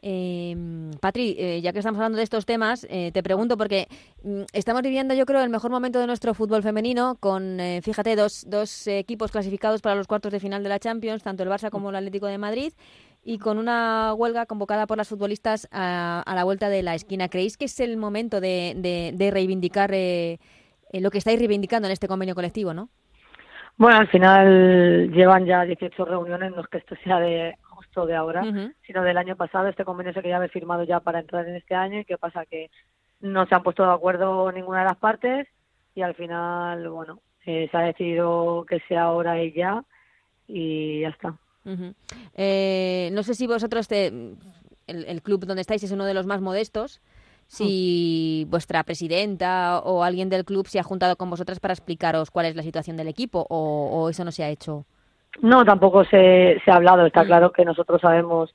Eh, 0.03 0.55
Patri, 1.00 1.61
ya 1.62 1.73
que 1.73 1.79
estamos 1.79 1.99
hablando 1.99 2.19
de 2.19 2.25
estos 2.25 2.47
temas, 2.47 2.87
eh, 2.91 3.11
te 3.12 3.23
pregunto 3.23 3.57
porque 3.57 3.88
mm, 4.23 4.43
estamos 4.53 4.83
viviendo, 4.83 5.15
yo 5.15 5.26
creo, 5.26 5.43
el 5.43 5.50
mejor 5.50 5.71
momento 5.71 5.99
de 5.99 6.07
nuestro 6.07 6.35
fútbol 6.35 6.62
femenino 6.62 7.17
con, 7.19 7.59
eh, 7.61 7.80
fíjate, 7.82 8.17
dos, 8.17 8.45
dos 8.49 8.87
equipos 8.87 9.32
clasificados 9.32 9.82
para 9.82 9.97
los 9.97 10.06
cuartos 10.06 10.32
de 10.32 10.41
final 10.41 10.63
de 10.63 10.69
la 10.69 10.78
Champions, 10.78 11.23
tanto 11.23 11.43
el 11.43 11.49
Barça 11.49 11.71
como 11.71 11.91
el 11.91 11.97
Atlético 11.97 12.26
de 12.26 12.39
Madrid 12.39 12.73
y 13.26 13.39
con 13.39 13.59
una 13.59 14.15
huelga 14.15 14.47
convocada 14.47 14.87
por 14.87 14.97
las 14.97 15.09
futbolistas 15.09 15.69
a, 15.73 16.23
la 16.32 16.45
vuelta 16.45 16.69
de 16.69 16.85
la 16.85 16.95
esquina. 16.95 17.28
¿Creéis 17.28 17.56
que 17.56 17.65
es 17.65 17.80
el 17.80 17.97
momento 17.97 18.41
de, 18.41 19.13
de, 19.13 19.30
reivindicar 19.32 19.93
eh, 19.93 20.39
eh, 20.93 21.00
lo 21.00 21.11
que 21.11 21.19
estáis 21.19 21.39
reivindicando 21.39 21.89
en 21.89 21.93
este 21.93 22.06
convenio 22.06 22.37
colectivo, 22.37 22.73
no? 22.73 22.89
Bueno, 23.78 23.99
al 23.99 24.09
final 24.09 25.11
llevan 25.11 25.45
ya 25.45 25.65
18 25.65 26.04
reuniones, 26.04 26.52
no 26.52 26.61
es 26.63 26.69
que 26.69 26.78
esto 26.78 26.95
sea 27.02 27.19
de 27.19 27.56
justo 27.97 28.06
de 28.06 28.15
ahora, 28.15 28.43
sino 28.87 29.02
del 29.02 29.17
año 29.17 29.37
pasado. 29.37 29.69
Este 29.69 29.85
convenio 29.85 30.13
se 30.13 30.21
quería 30.21 30.37
haber 30.37 30.50
firmado 30.50 30.85
ya 30.85 31.00
para 31.00 31.21
entrar 31.21 31.49
en 31.49 31.56
este 31.56 31.75
año 31.75 32.00
y 32.00 32.04
qué 32.04 32.19
pasa 32.19 32.45
que 32.45 32.71
no 33.21 33.47
se 33.47 33.54
han 33.54 33.63
puesto 33.63 33.85
de 33.85 33.93
acuerdo 33.93 34.52
ninguna 34.52 34.80
de 34.80 34.85
las 34.87 34.99
partes 34.99 35.49
y 35.95 36.02
al 36.02 36.15
final, 36.15 36.89
bueno, 36.91 37.21
eh, 37.47 37.69
se 37.71 37.76
ha 37.76 37.80
decidido 37.80 38.67
que 38.69 38.80
sea 38.89 39.04
ahora 39.04 39.43
y 39.43 39.52
ya 39.52 39.82
y 40.47 41.00
ya 41.00 41.09
está. 41.09 41.37
Eh, 42.35 43.11
no 43.13 43.23
sé 43.23 43.35
si 43.35 43.47
vosotros, 43.47 43.89
te, 43.89 44.13
el, 44.87 45.23
club 45.23 45.47
donde 45.47 45.63
estáis 45.63 45.82
es 45.82 45.91
uno 45.91 46.04
de 46.04 46.15
los 46.15 46.26
más 46.26 46.41
modestos, 46.41 47.00
si 47.49 48.45
mm. 48.47 48.50
vuestra 48.50 48.85
presidenta 48.85 49.80
o 49.80 50.04
alguien 50.04 50.28
del 50.28 50.45
club 50.45 50.69
se 50.69 50.78
ha 50.78 50.85
juntado 50.85 51.17
con 51.17 51.30
vosotras 51.30 51.59
para 51.59 51.75
explicaros 51.75 52.30
cuál 52.30 52.47
es 52.47 52.56
la 52.56 52.63
situación 52.63 52.97
del 52.97 53.09
equipo 53.09 53.47
o, 53.49 54.09
eso 54.11 54.25
no 54.25 54.32
se 54.32 54.45
ha 54.45 54.50
hecho. 54.50 54.85
No, 55.42 55.64
tampoco 55.64 56.04
se, 56.04 56.60
se 56.64 56.70
ha 56.70 56.76
hablado. 56.76 57.06
Está 57.06 57.25
mm. 57.25 57.26
claro 57.26 57.52
que 57.52 57.64
nosotros 57.64 58.00
sabemos 58.00 58.54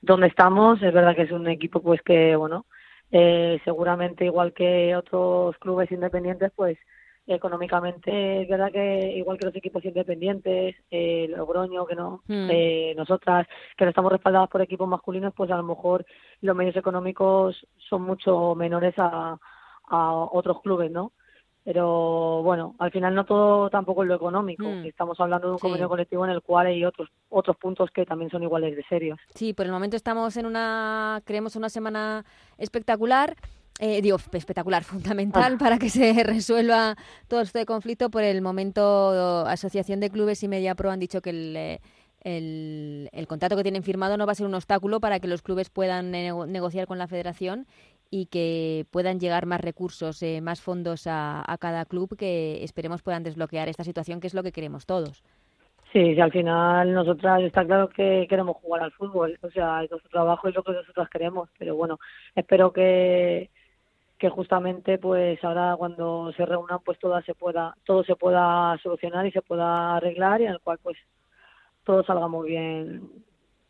dónde 0.00 0.28
estamos. 0.28 0.82
Es 0.82 0.92
verdad 0.92 1.14
que 1.14 1.22
es 1.22 1.32
un 1.32 1.48
equipo 1.48 1.82
pues 1.82 2.00
que, 2.02 2.36
bueno, 2.36 2.66
eh, 3.10 3.60
seguramente 3.64 4.24
igual 4.24 4.52
que 4.52 4.94
otros 4.96 5.56
clubes 5.58 5.90
independientes, 5.90 6.52
pues 6.54 6.78
económicamente 7.26 8.42
es 8.42 8.48
verdad 8.48 8.72
que 8.72 9.12
igual 9.16 9.38
que 9.38 9.46
los 9.46 9.54
equipos 9.54 9.84
independientes, 9.84 10.76
eh, 10.90 11.26
Logroño, 11.28 11.86
que 11.86 11.94
no, 11.94 12.22
hmm. 12.26 12.48
eh, 12.50 12.94
nosotras, 12.96 13.46
que 13.76 13.84
no 13.84 13.90
estamos 13.90 14.10
respaldadas 14.10 14.48
por 14.48 14.62
equipos 14.62 14.88
masculinos, 14.88 15.32
pues 15.36 15.50
a 15.50 15.56
lo 15.56 15.62
mejor 15.62 16.04
los 16.40 16.56
medios 16.56 16.76
económicos 16.76 17.66
son 17.88 18.02
mucho 18.02 18.54
menores 18.54 18.94
a, 18.98 19.36
a 19.88 20.12
otros 20.12 20.60
clubes, 20.62 20.90
¿no? 20.90 21.12
Pero 21.72 22.42
bueno, 22.42 22.74
al 22.80 22.90
final 22.90 23.14
no 23.14 23.24
todo 23.24 23.70
tampoco 23.70 24.02
es 24.02 24.08
lo 24.08 24.16
económico. 24.16 24.64
Hmm. 24.64 24.86
Estamos 24.86 25.20
hablando 25.20 25.46
de 25.46 25.52
un 25.52 25.58
convenio 25.60 25.88
colectivo 25.88 26.24
en 26.24 26.32
el 26.32 26.42
cual 26.42 26.66
hay 26.66 26.84
otros 26.84 27.08
otros 27.28 27.56
puntos 27.58 27.92
que 27.92 28.04
también 28.04 28.28
son 28.28 28.42
iguales 28.42 28.74
de 28.74 28.82
serios. 28.88 29.20
Sí, 29.36 29.52
por 29.52 29.66
el 29.66 29.70
momento 29.70 29.94
estamos 29.96 30.36
en 30.36 30.46
una, 30.46 31.22
creemos, 31.24 31.54
una 31.54 31.68
semana 31.68 32.24
espectacular 32.58 33.36
eh, 33.78 34.02
digo, 34.02 34.16
espectacular, 34.32 34.82
fundamental 34.84 35.52
ah. 35.54 35.58
para 35.58 35.78
que 35.78 35.90
se 35.90 36.12
resuelva 36.24 36.96
todo 37.28 37.42
este 37.42 37.64
conflicto. 37.66 38.10
Por 38.10 38.24
el 38.24 38.42
momento, 38.42 39.46
Asociación 39.46 40.00
de 40.00 40.10
Clubes 40.10 40.42
y 40.42 40.48
MediaPro 40.48 40.90
han 40.90 40.98
dicho 40.98 41.22
que 41.22 41.30
el, 41.30 41.56
eh, 41.56 41.80
el, 42.22 43.08
el, 43.12 43.26
contrato 43.28 43.56
que 43.56 43.62
tienen 43.62 43.84
firmado 43.84 44.16
no 44.16 44.26
va 44.26 44.32
a 44.32 44.34
ser 44.34 44.46
un 44.46 44.54
obstáculo 44.54 44.98
para 44.98 45.20
que 45.20 45.28
los 45.28 45.40
clubes 45.40 45.70
puedan 45.70 46.10
negociar 46.10 46.88
con 46.88 46.98
la 46.98 47.06
federación 47.06 47.68
y 48.10 48.26
que 48.26 48.86
puedan 48.90 49.20
llegar 49.20 49.46
más 49.46 49.60
recursos, 49.60 50.22
eh, 50.22 50.40
más 50.40 50.60
fondos 50.60 51.06
a, 51.06 51.44
a, 51.46 51.58
cada 51.58 51.84
club 51.84 52.16
que 52.16 52.64
esperemos 52.64 53.02
puedan 53.02 53.22
desbloquear 53.22 53.68
esta 53.68 53.84
situación, 53.84 54.20
que 54.20 54.26
es 54.26 54.34
lo 54.34 54.42
que 54.42 54.52
queremos 54.52 54.84
todos. 54.84 55.22
Sí, 55.92 56.14
sí, 56.14 56.20
al 56.20 56.30
final 56.30 56.92
nosotras 56.92 57.42
está 57.42 57.64
claro 57.64 57.88
que 57.88 58.26
queremos 58.28 58.56
jugar 58.58 58.82
al 58.82 58.92
fútbol, 58.92 59.38
o 59.42 59.50
sea, 59.50 59.78
nuestro 59.90 60.10
trabajo 60.10 60.48
es 60.48 60.54
lo 60.54 60.62
que 60.62 60.72
nosotras 60.72 61.08
queremos, 61.08 61.48
pero 61.58 61.74
bueno, 61.76 61.98
espero 62.34 62.72
que 62.72 63.50
que 64.20 64.28
justamente 64.28 64.98
pues 64.98 65.42
ahora 65.42 65.74
cuando 65.78 66.30
se 66.36 66.44
reúnan 66.44 66.80
pues 66.84 66.98
todo 66.98 67.20
se 67.22 67.34
pueda 67.34 67.74
todo 67.86 68.04
se 68.04 68.16
pueda 68.16 68.76
solucionar 68.82 69.26
y 69.26 69.32
se 69.32 69.40
pueda 69.40 69.96
arreglar 69.96 70.42
y 70.42 70.44
en 70.44 70.52
el 70.52 70.60
cual 70.60 70.78
pues 70.82 70.98
todo 71.84 72.04
salga 72.04 72.28
muy 72.28 72.50
bien 72.50 73.00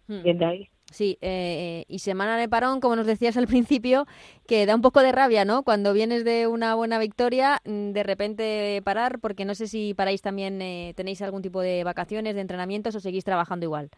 hmm. 0.08 0.22
bien 0.24 0.38
de 0.38 0.44
ahí 0.44 0.68
Sí, 0.90 1.18
eh, 1.20 1.84
y 1.88 2.00
semana 2.00 2.36
de 2.36 2.48
parón, 2.48 2.80
como 2.80 2.96
nos 2.96 3.06
decías 3.06 3.36
al 3.36 3.46
principio, 3.46 4.06
que 4.46 4.66
da 4.66 4.74
un 4.74 4.82
poco 4.82 5.00
de 5.00 5.12
rabia, 5.12 5.44
¿no? 5.44 5.62
Cuando 5.62 5.92
vienes 5.92 6.24
de 6.24 6.46
una 6.48 6.74
buena 6.74 6.98
victoria, 6.98 7.60
mm, 7.64 7.92
de 7.92 8.02
repente 8.02 8.82
parar, 8.84 9.20
porque 9.20 9.44
no 9.44 9.54
sé 9.54 9.68
si 9.68 9.94
paráis 9.94 10.20
también, 10.20 10.60
eh, 10.60 10.92
tenéis 10.96 11.22
algún 11.22 11.42
tipo 11.42 11.60
de 11.60 11.84
vacaciones, 11.84 12.34
de 12.34 12.40
entrenamientos 12.40 12.94
o 12.94 13.00
seguís 13.00 13.24
trabajando 13.24 13.66
igual. 13.66 13.90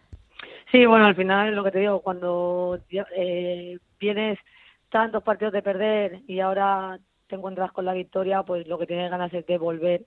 Sí, 0.71 0.87
bueno, 0.87 1.07
al 1.07 1.17
final 1.17 1.55
lo 1.55 1.65
que 1.65 1.71
te 1.71 1.81
digo, 1.81 2.01
cuando 2.01 2.79
eh, 2.91 3.79
vienes 3.99 4.39
tantos 4.91 5.23
partidos 5.23 5.53
de 5.53 5.63
perder 5.63 6.21
y 6.27 6.41
ahora 6.41 6.99
te 7.27 7.37
encuentras 7.37 7.73
con 7.73 7.87
la 7.87 7.95
victoria, 7.95 8.43
pues 8.43 8.67
lo 8.67 8.79
que 8.79 8.87
tienes 8.87 9.11
ganas 9.11 9.33
es 9.33 9.47
de 9.47 9.57
volver 9.57 10.05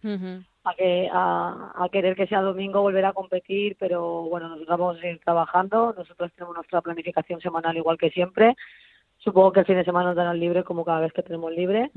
a, 0.65 0.73
que, 0.75 1.10
a, 1.12 1.88
querer 1.91 2.15
que 2.15 2.28
sea 2.28 2.41
domingo, 2.41 2.82
volver 2.82 3.06
a 3.06 3.13
competir, 3.13 3.78
pero 3.80 4.23
bueno, 4.23 4.49
nosotros 4.49 4.78
vamos 4.78 4.97
a 4.97 5.01
seguir 5.01 5.19
trabajando, 5.19 5.93
nosotros 5.97 6.32
tenemos 6.34 6.56
nuestra 6.56 6.82
planificación 6.82 7.39
semanal 7.39 7.78
igual 7.78 7.97
que 7.97 8.10
siempre, 8.10 8.56
supongo 9.19 9.54
que 9.54 9.62
el 9.62 9.65
fin 9.65 9.78
de 9.78 9.86
semana 9.86 10.10
nos 10.10 10.17
darán 10.17 10.39
libre 10.39 10.63
como 10.63 10.84
cada 10.84 11.01
vez 11.01 11.13
que 11.13 11.23
tenemos 11.23 11.51
libre. 11.54 11.91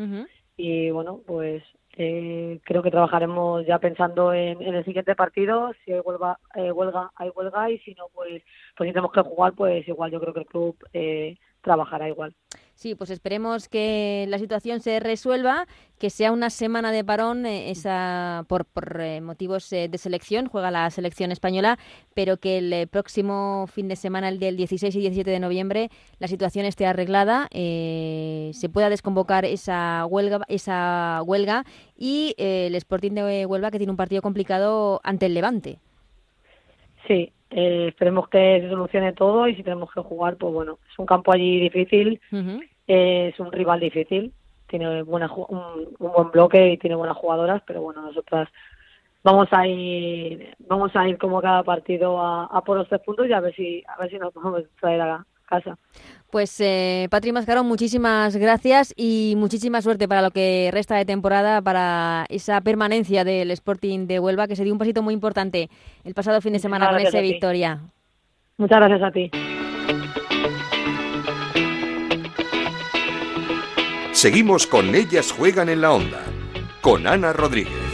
Y 0.57 0.91
bueno, 0.91 1.21
pues 1.27 1.63
Eh, 2.01 2.61
creo 2.63 2.81
que 2.81 2.93
trabajaremos 2.93 3.67
ya 3.67 3.81
pensando 3.81 4.33
en, 4.33 4.63
el 4.63 4.85
siguiente 4.85 5.17
partido. 5.17 5.73
Si 5.85 5.93
hay 5.93 5.99
huelga, 5.99 6.39
eh, 6.55 6.71
huelga, 6.71 7.11
hay 7.17 7.31
huelga. 7.31 7.71
Y 7.71 7.79
si 7.81 7.93
no, 7.95 8.07
pues, 8.15 8.43
pues 8.77 8.89
si 8.89 8.93
tenemos 8.93 9.11
que 9.11 9.23
jugar, 9.23 9.53
pues 9.55 9.87
igual 9.89 10.13
yo 10.13 10.21
creo 10.21 10.33
que 10.33 10.41
el 10.41 10.47
club 10.47 10.77
eh, 10.93 11.37
trabajará 11.61 12.09
igual. 12.09 12.35
Sí, 12.79 12.95
pues 12.95 13.11
esperemos 13.11 13.69
que 13.69 14.27
la 14.29 14.39
situación 14.39 14.79
se 14.79 15.01
resuelva, 15.01 15.67
que 15.99 16.11
sea 16.11 16.31
una 16.31 16.49
semana 16.49 16.93
de 16.93 17.03
parón 17.03 17.45
eh, 17.45 17.73
esa 17.73 18.45
por, 18.47 18.67
por 18.67 19.01
eh, 19.01 19.21
motivos 19.21 19.73
eh, 19.73 19.89
de 19.89 19.99
selección, 19.99 20.47
juega 20.47 20.71
la 20.71 20.89
selección 20.91 21.33
española, 21.33 21.77
pero 22.15 22.37
que 22.37 22.59
el 22.59 22.87
próximo 22.87 23.67
fin 23.67 23.89
de 23.89 23.97
semana, 23.97 24.29
el 24.29 24.39
del 24.39 24.57
16 24.57 24.95
y 24.95 25.01
17 25.01 25.29
de 25.29 25.41
noviembre, 25.41 25.91
la 26.21 26.29
situación 26.29 26.67
esté 26.67 26.87
arreglada, 26.87 27.49
se 27.51 28.71
pueda 28.73 28.91
desconvocar 28.91 29.45
esa 29.45 30.07
huelga, 30.07 30.43
esa 30.47 31.21
huelga 31.27 31.65
y 31.97 32.37
el 32.39 32.77
Sporting 32.77 33.11
de 33.11 33.45
Huelva 33.45 33.73
que 33.73 33.79
tiene 33.79 33.91
un 33.91 33.97
partido 33.97 34.23
complicado 34.23 35.01
ante 35.03 35.27
el 35.27 35.35
Levante. 35.35 35.81
Sí, 37.09 37.33
eh, 37.51 37.87
esperemos 37.89 38.29
que 38.29 38.61
se 38.61 38.69
solucione 38.69 39.13
todo 39.13 39.49
y 39.49 39.55
si 39.55 39.63
tenemos 39.63 39.91
que 39.93 40.01
jugar, 40.01 40.37
pues 40.37 40.53
bueno, 40.53 40.79
es 40.91 40.99
un 40.99 41.07
campo 41.07 41.33
allí 41.33 41.61
difícil, 41.61 42.21
eh, 42.87 43.31
es 43.33 43.41
un 43.41 43.51
rival 43.53 43.81
difícil, 43.81 44.33
tiene 44.67 45.03
buena, 45.03 45.33
un, 45.33 45.95
buen 45.99 46.31
bloque 46.31 46.73
y 46.73 46.79
tiene 46.79 46.97
buenas 46.97 47.17
jugadoras, 47.17 47.63
pero 47.67 47.81
bueno, 47.81 48.03
nosotras 48.03 48.49
vamos 49.23 49.49
a 49.51 49.67
ir, 49.67 50.55
vamos 50.69 50.95
a 50.95 51.09
ir 51.09 51.17
como 51.19 51.41
cada 51.41 51.63
partido 51.63 52.21
a, 52.21 52.45
a 52.47 52.63
por 52.63 52.77
los 52.77 52.89
tres 52.89 53.01
puntos 53.01 53.27
y 53.27 53.33
a 53.33 53.41
ver 53.41 53.55
si, 53.55 53.83
a 53.89 54.01
ver 54.01 54.11
si 54.11 54.19
nos 54.19 54.33
podemos 54.33 54.65
traer 54.81 55.01
a 55.01 55.27
casa. 55.47 55.79
Pues 56.31 56.61
eh, 56.61 57.09
Patri 57.11 57.33
Mascarón, 57.33 57.67
muchísimas 57.67 58.37
gracias 58.37 58.93
y 58.97 59.33
muchísima 59.39 59.81
suerte 59.81 60.07
para 60.07 60.21
lo 60.21 60.31
que 60.31 60.69
resta 60.73 60.95
de 60.97 61.07
temporada, 61.07 61.63
para 61.63 62.27
esa 62.29 62.61
permanencia 62.61 63.25
del 63.25 63.51
Sporting 63.51 64.07
de 64.07 64.21
Huelva, 64.21 64.47
que 64.47 64.55
se 64.55 64.63
dio 64.63 64.75
un 64.75 64.79
pasito 64.79 65.03
muy 65.03 65.15
importante 65.15 65.71
el 66.05 66.13
pasado 66.13 66.43
fin 66.43 66.53
de 66.53 66.59
semana 66.59 66.91
con 66.91 67.01
esa 67.01 67.21
victoria. 67.21 67.81
Muchas 68.59 68.79
gracias 68.79 69.03
a 69.03 69.11
ti. 69.11 69.31
Seguimos 74.13 74.67
con 74.67 74.95
Ellas 74.95 75.33
Juegan 75.33 75.71
en 75.71 75.81
la 75.81 75.93
Onda, 75.93 76.21
con 76.83 77.07
Ana 77.07 77.33
Rodríguez. 77.33 77.88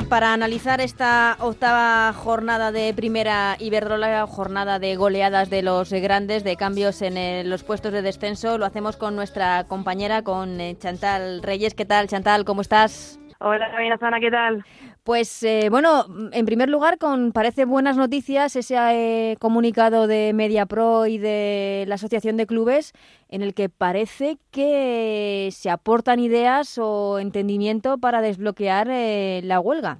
Para 0.00 0.32
analizar 0.32 0.80
esta 0.80 1.36
octava 1.40 2.12
jornada 2.14 2.72
de 2.72 2.94
primera 2.94 3.56
Iberdrola, 3.58 4.26
jornada 4.26 4.78
de 4.78 4.96
goleadas 4.96 5.50
de 5.50 5.60
los 5.62 5.92
grandes, 5.92 6.44
de 6.44 6.56
cambios 6.56 7.02
en 7.02 7.50
los 7.50 7.62
puestos 7.62 7.92
de 7.92 8.00
descenso. 8.00 8.56
Lo 8.56 8.64
hacemos 8.64 8.96
con 8.96 9.14
nuestra 9.14 9.64
compañera, 9.64 10.22
con 10.22 10.60
eh, 10.60 10.76
Chantal 10.78 11.42
Reyes. 11.42 11.74
¿Qué 11.74 11.84
tal, 11.84 12.08
Chantal? 12.08 12.46
¿Cómo 12.46 12.62
estás? 12.62 13.20
Hola, 13.40 13.70
Sabina 13.70 14.20
¿qué 14.20 14.30
tal? 14.30 14.64
Pues 15.04 15.42
eh, 15.42 15.66
bueno, 15.68 16.04
en 16.32 16.46
primer 16.46 16.68
lugar, 16.68 16.96
con 16.96 17.32
parece 17.32 17.64
buenas 17.64 17.96
noticias 17.96 18.54
ese 18.54 18.76
eh, 18.76 19.36
comunicado 19.40 20.06
de 20.06 20.32
MediaPro 20.32 21.06
y 21.06 21.18
de 21.18 21.84
la 21.88 21.96
Asociación 21.96 22.36
de 22.36 22.46
Clubes 22.46 22.92
en 23.28 23.42
el 23.42 23.52
que 23.52 23.68
parece 23.68 24.38
que 24.52 25.48
se 25.50 25.70
aportan 25.70 26.20
ideas 26.20 26.78
o 26.78 27.18
entendimiento 27.18 27.98
para 27.98 28.20
desbloquear 28.20 28.86
eh, 28.92 29.40
la 29.42 29.58
huelga. 29.58 29.98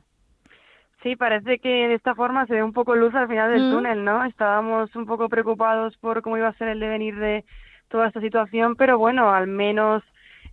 Sí, 1.03 1.17
parece 1.17 1.59
que 1.59 1.69
de 1.69 1.95
esta 1.95 2.15
forma 2.15 2.47
se 2.47 2.55
ve 2.55 2.62
un 2.62 2.73
poco 2.73 2.95
luz 2.95 3.12
al 3.17 3.27
final 3.27 3.51
del 3.51 3.71
mm. 3.71 3.73
túnel, 3.73 4.05
¿no? 4.05 4.25
Estábamos 4.25 4.95
un 4.95 5.07
poco 5.07 5.29
preocupados 5.29 5.97
por 5.97 6.23
cómo 6.23 6.37
iba 6.37 6.47
a 6.47 6.59
ser 6.59 6.69
el 6.69 6.79
devenir 6.79 7.17
de 7.17 7.45
toda 7.88 8.07
esta 8.07 8.21
situación, 8.21 8.77
pero 8.77 8.99
bueno, 8.99 9.35
al 9.35 9.49
menos 9.49 10.05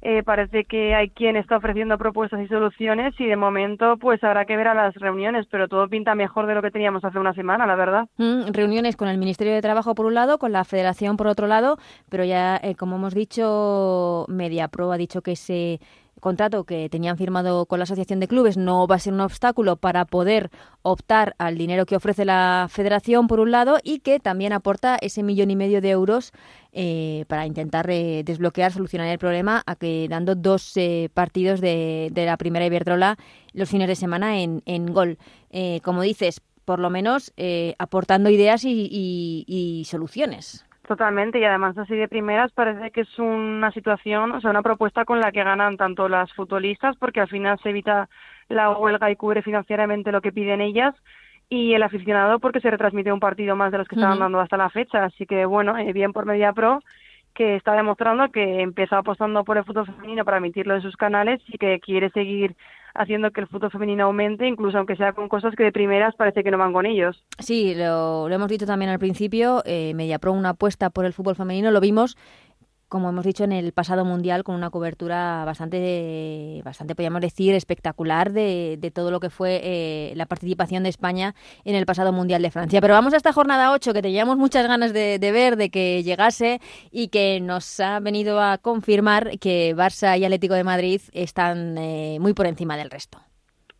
eh, 0.02 0.24
parece 0.24 0.66
que 0.66 0.96
hay 0.96 1.10
quien 1.10 1.36
está 1.36 1.58
ofreciendo 1.58 1.98
propuestas 1.98 2.42
y 2.42 2.48
soluciones 2.48 3.14
y 3.20 3.26
de 3.26 3.36
momento 3.36 3.98
pues 3.98 4.24
habrá 4.24 4.46
que 4.46 4.56
ver 4.56 4.68
a 4.68 4.74
las 4.74 4.96
reuniones, 4.96 5.46
pero 5.52 5.68
todo 5.68 5.88
pinta 5.90 6.16
mejor 6.16 6.48
de 6.48 6.56
lo 6.56 6.62
que 6.62 6.72
teníamos 6.72 7.04
hace 7.04 7.20
una 7.20 7.34
semana, 7.34 7.66
la 7.66 7.76
verdad. 7.76 8.08
Mm, 8.18 8.52
reuniones 8.54 8.96
con 8.96 9.10
el 9.10 9.18
Ministerio 9.18 9.54
de 9.54 9.62
Trabajo 9.62 9.96
por 9.96 10.06
un 10.06 10.14
lado, 10.14 10.40
con 10.40 10.52
la 10.52 10.64
Federación 10.64 11.18
por 11.18 11.28
otro 11.28 11.48
lado, 11.48 11.78
pero 12.10 12.24
ya, 12.24 12.58
eh, 12.64 12.76
como 12.76 12.96
hemos 12.96 13.14
dicho, 13.14 14.26
MediaPro 14.30 14.92
ha 14.92 14.98
dicho 14.98 15.22
que 15.22 15.36
se 15.36 15.80
contrato 16.20 16.64
que 16.64 16.90
tenían 16.90 17.18
firmado 17.18 17.66
con 17.66 17.80
la 17.80 17.84
Asociación 17.84 18.20
de 18.20 18.28
Clubes 18.28 18.58
no 18.58 18.88
va 18.88 18.96
a 18.96 19.00
ser 19.00 19.14
un 19.14 19.22
obstáculo 19.22 19.76
para 19.76 20.06
poder 20.06 20.50
optar 20.82 21.36
al 21.38 21.58
dinero 21.58 21.86
que 21.86 21.96
ofrece 21.96 22.26
la 22.26 22.68
Federación, 22.70 23.28
por 23.28 23.40
un 23.40 23.52
lado, 23.52 23.78
y 23.84 24.00
que 24.00 24.20
también 24.20 24.54
aporta 24.54 24.98
ese 25.02 25.24
millón 25.24 25.52
y 25.52 25.56
medio 25.56 25.82
de 25.82 25.90
euros 25.90 26.32
eh, 26.72 27.26
para 27.28 27.46
intentar 27.46 27.90
eh, 27.90 28.24
desbloquear, 28.24 28.72
solucionar 28.72 29.08
el 29.08 29.20
problema, 29.20 29.64
a 29.66 29.76
que 29.76 30.08
dando 30.10 30.36
dos 30.36 30.76
eh, 30.78 31.10
partidos 31.14 31.62
de, 31.62 32.10
de, 32.12 32.26
la 32.26 32.38
primera 32.38 32.66
Iberdrola 32.66 33.18
los 33.54 33.70
fines 33.70 33.88
de 33.88 33.96
semana 33.96 34.42
en, 34.42 34.62
en 34.66 34.94
gol. 34.94 35.18
como 35.84 36.02
dices, 36.02 36.42
por 36.66 36.80
lo 36.80 36.90
menos 36.90 37.34
aportando 37.80 38.30
ideas 38.30 38.64
y 38.64 39.84
soluciones. 39.90 40.69
Totalmente, 40.89 41.38
y 41.38 41.43
además 41.43 41.78
así 41.78 41.95
de 41.95 42.08
primeras 42.08 42.52
parece 42.52 42.89
que 42.89 43.02
es 43.02 43.19
una 43.19 43.71
situación, 43.73 44.32
o 44.32 44.41
sea, 44.41 44.49
una 44.49 44.63
propuesta 44.63 45.06
con 45.06 45.19
la 45.19 45.32
que 45.32 45.43
ganan 45.43 45.78
tanto 45.78 46.10
las 46.10 46.34
futbolistas, 46.34 46.95
porque 46.97 47.21
al 47.21 47.28
final 47.28 47.60
se 47.62 47.69
evita 47.69 48.10
la 48.47 48.71
huelga 48.71 49.12
y 49.12 49.15
cubre 49.15 49.43
financieramente 49.43 50.12
lo 50.12 50.19
que 50.19 50.32
piden 50.32 50.62
ellas, 50.62 50.95
y 51.47 51.75
el 51.75 51.84
aficionado 51.84 52.39
porque 52.39 52.60
se 52.60 52.71
retransmite 52.71 53.12
un 53.12 53.19
partido 53.19 53.56
más 53.56 53.71
de 53.71 53.78
los 53.78 53.88
que 53.88 53.93
estaban 53.93 54.17
dando 54.17 54.39
hasta 54.39 54.58
la 54.58 54.71
fecha. 54.71 55.04
Así 55.04 55.28
que 55.28 55.45
bueno, 55.45 55.78
eh, 55.78 55.93
bien 55.93 56.12
por 56.12 56.25
Media 56.25 56.54
Pro, 56.54 56.82
que 57.36 57.56
está 57.56 57.73
demostrando 57.73 58.32
que 58.32 58.62
empezó 58.62 58.95
apostando 58.95 59.43
por 59.43 59.60
el 59.60 59.65
fútbol 59.65 59.86
femenino 59.86 60.25
para 60.25 60.38
emitirlo 60.38 60.73
en 60.73 60.82
sus 60.82 60.97
canales 60.97 61.39
y 61.49 61.60
que 61.60 61.80
quiere 61.80 62.10
seguir 62.10 62.56
haciendo 62.93 63.32
que 63.32 63.41
el 63.41 63.47
fútbol 63.47 63.71
femenino 63.71 64.06
aumente, 64.06 64.47
incluso 64.47 64.78
aunque 64.78 64.95
sea 64.95 65.13
con 65.13 65.30
cosas 65.30 65.56
que 65.56 65.63
de 65.63 65.71
primeras 65.71 66.15
parece 66.15 66.43
que 66.43 66.52
no 66.52 66.58
van 66.58 66.73
con 66.73 66.86
ellos. 66.86 67.23
Sí, 67.39 67.75
lo, 67.75 68.28
lo 68.28 68.36
hemos 68.36 68.49
dicho 68.49 68.65
también 68.65 68.91
al 68.91 68.99
principio, 68.99 69.62
eh, 69.65 69.93
Mediapro 69.93 70.34
una 70.34 70.49
apuesta 70.49 70.89
por 70.89 71.06
el 71.06 71.13
fútbol 71.13 71.36
femenino, 71.36 71.71
lo 71.71 71.80
vimos 71.80 72.17
como 72.89 73.10
hemos 73.10 73.23
dicho 73.23 73.43
en 73.43 73.52
el 73.52 73.71
pasado 73.71 74.04
mundial, 74.04 74.43
con 74.43 74.56
una 74.56 74.71
cobertura 74.71 75.45
bastante, 75.45 76.62
bastante 76.65 76.95
podríamos 76.95 77.21
decir, 77.21 77.54
espectacular 77.54 78.32
de, 78.32 78.78
de 78.80 78.91
todo 78.91 79.12
lo 79.12 79.19
que 79.19 79.30
fue 79.30 79.62
eh, 79.63 80.13
la 80.15 80.25
participación 80.25 80.84
de 80.84 80.89
España 80.89 81.36
en 81.65 81.75
el 81.75 81.86
pasado 81.86 82.12
mundial 82.12 82.41
de 82.41 82.52
Francia. 82.52 82.82
Pero 82.82 82.95
vamos 82.95 83.13
a 83.13 83.17
esta 83.17 83.32
jornada 83.32 83.71
8 83.71 83.93
que 83.93 84.02
teníamos 84.02 84.38
muchas 84.38 84.67
ganas 84.67 84.91
de, 84.91 85.17
ver, 85.19 85.56
de 85.56 85.69
que 85.69 86.04
llegase 86.04 86.60
y 86.91 87.10
que 87.10 87.39
nos 87.39 87.80
ha 87.80 87.99
venido 87.99 88.41
a 88.41 88.58
confirmar 88.58 89.38
que 89.39 89.75
Barça 89.75 90.17
y 90.17 90.25
Atlético 90.25 90.56
de 90.56 90.63
Madrid 90.63 91.02
están 91.13 91.78
eh, 91.78 92.17
muy 92.19 92.34
por 92.34 92.47
encima 92.47 92.75
del 92.75 92.89
resto. 92.89 93.19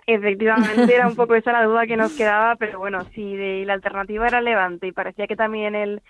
Efectivamente, 0.05 0.93
era 0.93 1.07
un 1.07 1.15
poco 1.15 1.35
esa 1.35 1.51
la 1.51 1.63
duda 1.63 1.87
que 1.87 1.97
nos 1.97 2.13
quedaba, 2.13 2.55
pero 2.55 2.79
bueno, 2.79 3.05
si 3.15 3.35
de, 3.35 3.65
la 3.65 3.73
alternativa 3.73 4.27
era 4.27 4.41
Levante 4.41 4.87
y 4.87 4.91
parecía 4.91 5.27
que 5.27 5.35
también 5.35 5.75
el 5.75 6.01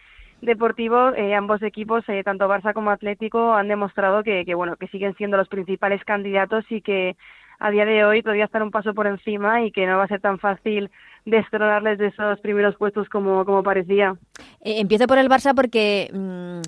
deportivo, 0.42 1.14
eh, 1.16 1.36
ambos 1.36 1.62
equipos, 1.62 2.04
eh, 2.08 2.24
tanto 2.24 2.48
Barça 2.48 2.74
como 2.74 2.92
Atlético, 2.92 3.54
han 3.54 3.68
demostrado 3.68 4.24
que, 4.24 4.46
que, 4.46 4.56
bueno, 4.56 4.76
que 4.78 4.88
siguen 4.88 5.16
siendo 5.16 5.38
los 5.38 5.48
principales 5.48 6.04
candidatos 6.04 6.66
y 6.70 6.82
que 6.82 7.16
a 7.60 7.72
día 7.72 7.86
de 7.86 8.06
hoy 8.06 8.22
todavía 8.22 8.46
están 8.46 8.64
un 8.64 8.72
paso 8.72 8.94
por 8.94 9.08
encima 9.08 9.64
y 9.64 9.72
que 9.72 9.86
no 9.86 9.98
va 9.98 10.06
a 10.06 10.08
ser 10.08 10.22
tan 10.22 10.40
fácil 10.40 10.90
destronarles 11.26 11.98
de 11.98 12.08
esos 12.08 12.40
primeros 12.40 12.76
puestos 12.78 13.10
como, 13.10 13.44
como 13.46 13.64
parecía. 13.64 14.16
Eh, 14.62 14.80
empiezo 14.80 15.08
por 15.08 15.18
el 15.18 15.30
Barça 15.30 15.54
porque 15.54 16.10
mm, 16.14 16.62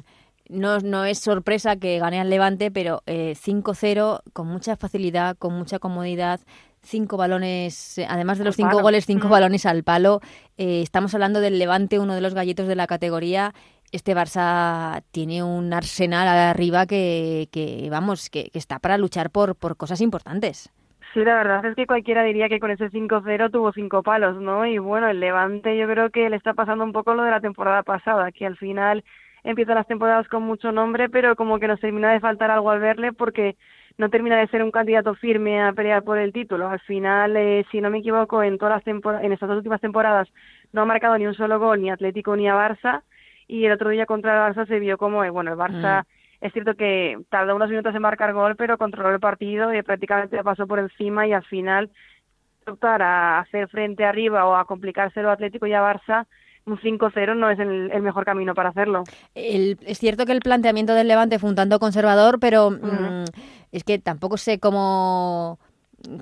no, 0.59 0.79
no 0.79 1.05
es 1.05 1.19
sorpresa 1.19 1.77
que 1.77 1.99
gane 1.99 2.19
al 2.19 2.29
Levante, 2.29 2.71
pero 2.71 3.01
5-0 3.07 4.21
con 4.33 4.47
mucha 4.47 4.75
facilidad, 4.75 5.37
con 5.37 5.53
mucha 5.53 5.79
comodidad, 5.79 6.41
cinco 6.81 7.17
balones, 7.17 7.97
eh, 7.97 8.07
además 8.09 8.37
de 8.37 8.45
los 8.45 8.55
cinco 8.55 8.81
goles, 8.81 9.05
cinco 9.05 9.27
mm. 9.27 9.31
balones 9.31 9.65
al 9.65 9.83
palo. 9.83 10.21
Eh, 10.57 10.81
estamos 10.81 11.13
hablando 11.13 11.39
del 11.41 11.59
Levante, 11.59 11.99
uno 11.99 12.15
de 12.15 12.21
los 12.21 12.33
gallitos 12.33 12.67
de 12.67 12.75
la 12.75 12.87
categoría. 12.87 13.53
Este 13.91 14.15
Barça 14.15 15.03
tiene 15.11 15.43
un 15.43 15.73
arsenal 15.73 16.27
arriba 16.27 16.85
que, 16.85 17.49
que 17.51 17.87
vamos, 17.89 18.29
que, 18.29 18.49
que, 18.49 18.59
está 18.59 18.79
para 18.79 18.97
luchar 18.97 19.31
por, 19.31 19.55
por 19.55 19.75
cosas 19.75 19.99
importantes. 20.01 20.71
Sí, 21.13 21.25
la 21.25 21.35
verdad 21.35 21.65
es 21.65 21.75
que 21.75 21.85
cualquiera 21.85 22.23
diría 22.23 22.47
que 22.47 22.61
con 22.61 22.71
ese 22.71 22.89
5-0 22.89 23.51
tuvo 23.51 23.73
cinco 23.73 24.01
palos, 24.01 24.37
¿no? 24.37 24.65
Y 24.65 24.77
bueno, 24.77 25.09
el 25.09 25.19
Levante 25.19 25.77
yo 25.77 25.85
creo 25.87 26.09
que 26.09 26.29
le 26.29 26.37
está 26.37 26.53
pasando 26.53 26.85
un 26.85 26.93
poco 26.93 27.13
lo 27.13 27.23
de 27.23 27.31
la 27.31 27.41
temporada 27.41 27.83
pasada, 27.83 28.31
que 28.31 28.45
al 28.45 28.55
final 28.55 29.03
empiezan 29.43 29.75
las 29.75 29.87
temporadas 29.87 30.27
con 30.29 30.43
mucho 30.43 30.71
nombre, 30.71 31.09
pero 31.09 31.35
como 31.35 31.59
que 31.59 31.67
nos 31.67 31.81
termina 31.81 32.13
de 32.13 32.21
faltar 32.21 32.49
algo 32.49 32.69
al 32.69 32.79
verle 32.79 33.11
porque 33.11 33.57
no 33.97 34.09
termina 34.09 34.37
de 34.37 34.47
ser 34.47 34.63
un 34.63 34.71
candidato 34.71 35.15
firme 35.15 35.61
a 35.61 35.73
pelear 35.73 36.03
por 36.03 36.17
el 36.17 36.33
título. 36.33 36.69
Al 36.69 36.79
final, 36.81 37.35
eh, 37.37 37.65
si 37.71 37.81
no 37.81 37.89
me 37.89 37.99
equivoco, 37.99 38.43
en 38.43 38.57
todas 38.57 38.83
las 38.85 39.23
en 39.23 39.31
estas 39.31 39.49
dos 39.49 39.57
últimas 39.57 39.81
temporadas 39.81 40.27
no 40.73 40.81
ha 40.81 40.85
marcado 40.85 41.17
ni 41.17 41.27
un 41.27 41.33
solo 41.33 41.59
gol 41.59 41.81
ni 41.81 41.89
Atlético 41.89 42.35
ni 42.35 42.47
a 42.47 42.55
Barça 42.55 43.03
y 43.47 43.65
el 43.65 43.73
otro 43.73 43.89
día 43.89 44.05
contra 44.05 44.33
el 44.47 44.55
Barça 44.55 44.65
se 44.67 44.79
vio 44.79 44.97
como, 44.97 45.23
eh, 45.23 45.29
bueno, 45.29 45.51
el 45.51 45.57
Barça 45.57 46.03
mm. 46.03 46.45
es 46.45 46.53
cierto 46.53 46.75
que 46.75 47.19
tardó 47.29 47.55
unos 47.55 47.69
minutos 47.69 47.93
en 47.93 48.01
marcar 48.01 48.33
gol, 48.33 48.55
pero 48.55 48.77
controló 48.77 49.09
el 49.09 49.19
partido 49.19 49.73
y 49.73 49.81
prácticamente 49.83 50.41
pasó 50.43 50.67
por 50.67 50.79
encima 50.79 51.27
y 51.27 51.33
al 51.33 51.43
final 51.43 51.89
optar 52.65 53.01
a 53.01 53.39
hacer 53.39 53.67
frente 53.67 54.05
arriba 54.05 54.45
o 54.45 54.55
a 54.55 54.65
complicárselo 54.65 55.29
a 55.29 55.33
Atlético 55.33 55.67
y 55.67 55.73
a 55.73 55.81
Barça, 55.81 56.27
un 56.71 56.79
5-0 56.79 57.35
no 57.35 57.49
es 57.49 57.59
el, 57.59 58.01
mejor 58.01 58.25
camino 58.25 58.53
para 58.55 58.69
hacerlo. 58.69 59.03
es 59.35 59.99
cierto 59.99 60.25
que 60.25 60.31
el 60.31 60.41
planteamiento 60.41 60.93
del 60.93 61.07
Levante 61.07 61.39
fue 61.39 61.49
un 61.49 61.55
tanto 61.55 61.79
conservador, 61.79 62.39
pero 62.39 62.71
mm, 62.71 63.25
es 63.71 63.83
que 63.83 63.99
tampoco 63.99 64.37
sé 64.37 64.59
cómo 64.59 65.59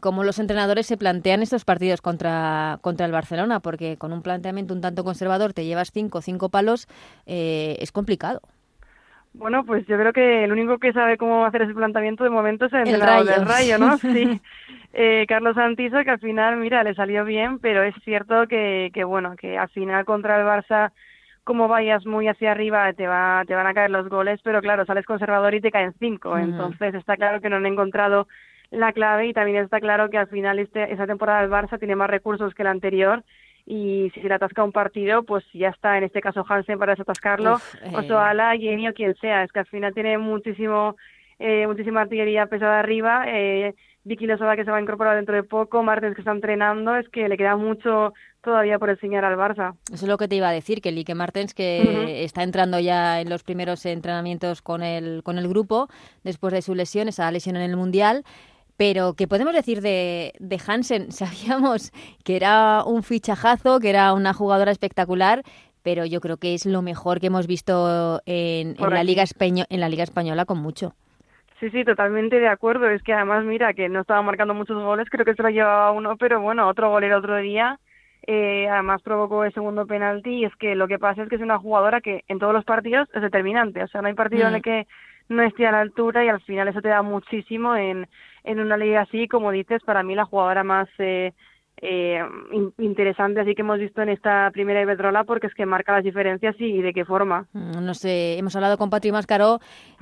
cómo 0.01 0.23
los 0.23 0.39
entrenadores 0.39 0.87
se 0.87 0.97
plantean 0.97 1.41
estos 1.41 1.65
partidos 1.65 2.01
contra, 2.01 2.79
contra 2.81 3.05
el 3.05 3.11
Barcelona, 3.11 3.59
porque 3.59 3.97
con 3.97 4.11
un 4.11 4.21
planteamiento 4.21 4.73
un 4.73 4.81
tanto 4.81 5.03
conservador 5.03 5.53
te 5.53 5.65
llevas 5.65 5.91
cinco, 5.91 6.21
cinco 6.21 6.49
palos, 6.49 6.87
eh, 7.25 7.77
es 7.79 7.91
complicado. 7.91 8.41
Bueno, 9.33 9.63
pues 9.63 9.85
yo 9.87 9.97
creo 9.97 10.11
que 10.11 10.43
el 10.43 10.51
único 10.51 10.79
que 10.79 10.91
sabe 10.91 11.17
cómo 11.17 11.45
hacer 11.45 11.61
ese 11.61 11.73
planteamiento 11.73 12.23
de 12.23 12.29
momento 12.29 12.65
es 12.65 12.73
el, 12.73 12.87
entrenador 12.87 13.25
del 13.25 13.45
Rayo, 13.45 13.77
¿no? 13.77 13.97
Sí. 13.97 14.41
Eh, 14.91 15.25
Carlos 15.27 15.55
Santizo, 15.55 16.03
que 16.03 16.09
al 16.09 16.19
final, 16.19 16.57
mira, 16.57 16.83
le 16.83 16.95
salió 16.95 17.23
bien, 17.23 17.59
pero 17.59 17.83
es 17.83 17.93
cierto 18.03 18.47
que, 18.47 18.89
que, 18.91 19.03
bueno, 19.03 19.35
que 19.35 19.57
al 19.57 19.69
final 19.69 20.03
contra 20.03 20.39
el 20.39 20.47
Barça, 20.47 20.91
como 21.43 21.67
vayas 21.67 22.05
muy 22.07 22.27
hacia 22.27 22.51
arriba, 22.51 22.91
te, 22.93 23.07
va, 23.07 23.43
te 23.45 23.53
van 23.53 23.67
a 23.67 23.73
caer 23.73 23.91
los 23.91 24.09
goles, 24.09 24.39
pero 24.43 24.61
claro, 24.61 24.85
sales 24.85 25.05
conservador 25.05 25.53
y 25.53 25.61
te 25.61 25.71
caen 25.71 25.93
cinco. 25.99 26.37
Entonces 26.37 26.95
está 26.95 27.15
claro 27.17 27.39
que 27.39 27.49
no 27.49 27.57
han 27.57 27.67
encontrado 27.67 28.27
la 28.71 28.93
clave 28.93 29.27
y 29.27 29.33
también 29.33 29.63
está 29.63 29.79
claro 29.79 30.09
que 30.09 30.17
al 30.17 30.27
final 30.27 30.59
este, 30.59 30.91
esa 30.91 31.07
temporada 31.07 31.41
del 31.41 31.51
Barça 31.51 31.79
tiene 31.79 31.95
más 31.95 32.09
recursos 32.09 32.53
que 32.53 32.63
la 32.63 32.71
anterior 32.71 33.23
y 33.69 34.09
si 34.15 34.21
se 34.21 34.27
le 34.27 34.33
atasca 34.33 34.63
un 34.63 34.71
partido, 34.71 35.21
pues 35.21 35.45
ya 35.53 35.69
está, 35.69 35.95
en 35.99 36.03
este 36.03 36.21
caso 36.21 36.43
Hansen 36.49 36.79
para 36.79 36.93
desatascarlo, 36.93 37.59
o 37.93 38.03
Soala, 38.03 38.57
Jenny 38.57 38.89
o 38.89 38.93
quien 38.93 39.13
sea, 39.17 39.43
es 39.43 39.51
que 39.51 39.59
al 39.59 39.67
final 39.67 39.93
tiene 39.93 40.17
muchísimo, 40.17 40.95
eh, 41.37 41.67
muchísima 41.67 42.01
artillería 42.01 42.47
pesada 42.47 42.79
arriba, 42.79 43.25
eh, 43.27 43.75
Vicky 44.05 44.25
Lozada 44.25 44.55
que 44.55 44.65
se 44.65 44.71
va 44.71 44.77
a 44.77 44.81
incorporar 44.81 45.17
dentro 45.17 45.35
de 45.35 45.43
poco, 45.43 45.83
Martens 45.83 46.15
que 46.15 46.21
está 46.21 46.31
entrenando, 46.31 46.95
es 46.95 47.07
que 47.09 47.29
le 47.29 47.37
queda 47.37 47.57
mucho 47.57 48.13
todavía 48.41 48.79
por 48.79 48.89
enseñar 48.89 49.23
al 49.23 49.37
Barça. 49.37 49.75
Eso 49.93 50.05
es 50.05 50.09
lo 50.09 50.17
que 50.17 50.27
te 50.27 50.37
iba 50.37 50.49
a 50.49 50.51
decir, 50.51 50.81
que 50.81 50.91
Lique 50.91 51.13
Martens 51.13 51.53
que 51.53 52.23
está 52.23 52.41
entrando 52.41 52.79
ya 52.79 53.21
en 53.21 53.29
los 53.29 53.43
primeros 53.43 53.85
entrenamientos 53.85 54.63
con 54.63 54.81
el, 54.81 55.21
con 55.21 55.37
el 55.37 55.47
grupo 55.47 55.89
después 56.23 56.53
de 56.53 56.63
su 56.63 56.73
lesión, 56.73 57.07
esa 57.07 57.31
lesión 57.31 57.55
en 57.55 57.69
el 57.69 57.77
Mundial, 57.77 58.23
pero, 58.79 59.13
¿qué 59.13 59.27
podemos 59.27 59.53
decir 59.53 59.81
de, 59.81 60.31
de 60.39 60.57
Hansen? 60.65 61.11
Sabíamos 61.11 61.91
que 62.23 62.37
era 62.37 62.85
un 62.85 63.03
fichajazo, 63.03 63.81
que 63.81 63.89
era 63.89 64.13
una 64.13 64.33
jugadora 64.33 64.71
espectacular, 64.71 65.43
pero 65.83 66.05
yo 66.05 66.21
creo 66.21 66.37
que 66.37 66.53
es 66.53 66.65
lo 66.65 66.81
mejor 66.81 67.19
que 67.19 67.27
hemos 67.27 67.45
visto 67.45 68.21
en, 68.25 68.77
la, 68.79 69.03
Liga 69.03 69.25
en 69.41 69.79
la 69.81 69.89
Liga 69.89 70.03
Española 70.03 70.45
con 70.45 70.59
mucho. 70.59 70.93
Sí, 71.59 71.69
sí, 71.71 71.83
totalmente 71.83 72.39
de 72.39 72.47
acuerdo. 72.47 72.89
Es 72.89 73.03
que 73.03 73.11
además, 73.11 73.43
mira, 73.43 73.73
que 73.73 73.89
no 73.89 73.99
estaba 73.99 74.21
marcando 74.21 74.53
muchos 74.53 74.81
goles, 74.81 75.09
creo 75.09 75.25
que 75.25 75.35
se 75.35 75.43
lo 75.43 75.49
llevaba 75.49 75.91
uno, 75.91 76.15
pero 76.15 76.39
bueno, 76.39 76.65
otro 76.65 76.89
gol 76.89 77.03
el 77.03 77.11
otro 77.11 77.35
día. 77.35 77.77
Eh, 78.27 78.69
además 78.69 79.01
provocó 79.01 79.43
el 79.43 79.53
segundo 79.53 79.87
penalti 79.87 80.29
y 80.29 80.45
es 80.45 80.55
que 80.55 80.75
lo 80.75 80.87
que 80.87 80.99
pasa 80.99 81.23
es 81.23 81.29
que 81.29 81.35
es 81.35 81.41
una 81.41 81.59
jugadora 81.59 81.99
que 81.99 82.23
en 82.29 82.39
todos 82.39 82.53
los 82.53 82.63
partidos 82.63 83.09
es 83.13 83.21
determinante. 83.21 83.83
O 83.83 83.87
sea, 83.89 84.01
no 84.01 84.07
hay 84.07 84.13
partido 84.13 84.47
en 84.47 84.53
el 84.53 84.59
mm. 84.59 84.63
que 84.63 84.87
no 85.27 85.43
esté 85.43 85.67
a 85.67 85.73
la 85.73 85.81
altura 85.81 86.23
y 86.23 86.29
al 86.29 86.39
final 86.41 86.69
eso 86.69 86.81
te 86.81 86.87
da 86.87 87.01
muchísimo 87.01 87.75
en, 87.75 88.07
en 88.43 88.59
una 88.59 88.77
liga 88.77 89.01
así, 89.01 89.27
como 89.27 89.51
dices, 89.51 89.81
para 89.83 90.03
mí 90.03 90.15
la 90.15 90.25
jugadora 90.25 90.63
más 90.63 90.87
eh, 90.97 91.33
eh, 91.81 92.19
interesante 92.79 93.39
así 93.39 93.55
que 93.55 93.61
hemos 93.61 93.79
visto 93.79 94.01
en 94.01 94.09
esta 94.09 94.49
primera 94.51 94.81
Iberdrola 94.81 95.23
porque 95.23 95.47
es 95.47 95.53
que 95.53 95.65
marca 95.65 95.93
las 95.93 96.03
diferencias 96.03 96.55
y, 96.59 96.81
de 96.81 96.93
qué 96.93 97.05
forma. 97.05 97.47
Mm, 97.53 97.85
no 97.85 97.93
sé, 97.93 98.37
hemos 98.37 98.55
hablado 98.55 98.77
con 98.77 98.89
Patri 98.89 99.11
Mascaró 99.11 99.59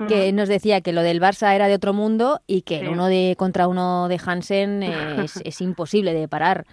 que 0.08 0.32
nos 0.32 0.48
decía 0.48 0.80
que 0.80 0.92
lo 0.92 1.02
del 1.02 1.20
Barça 1.20 1.54
era 1.54 1.68
de 1.68 1.74
otro 1.74 1.92
mundo 1.92 2.40
y 2.46 2.62
que 2.62 2.80
el 2.80 2.88
uno 2.88 3.06
de 3.06 3.36
contra 3.38 3.68
uno 3.68 4.08
de 4.08 4.20
Hansen 4.24 4.82
es, 5.22 5.40
es 5.44 5.60
imposible 5.60 6.14
de 6.14 6.26
parar. 6.26 6.64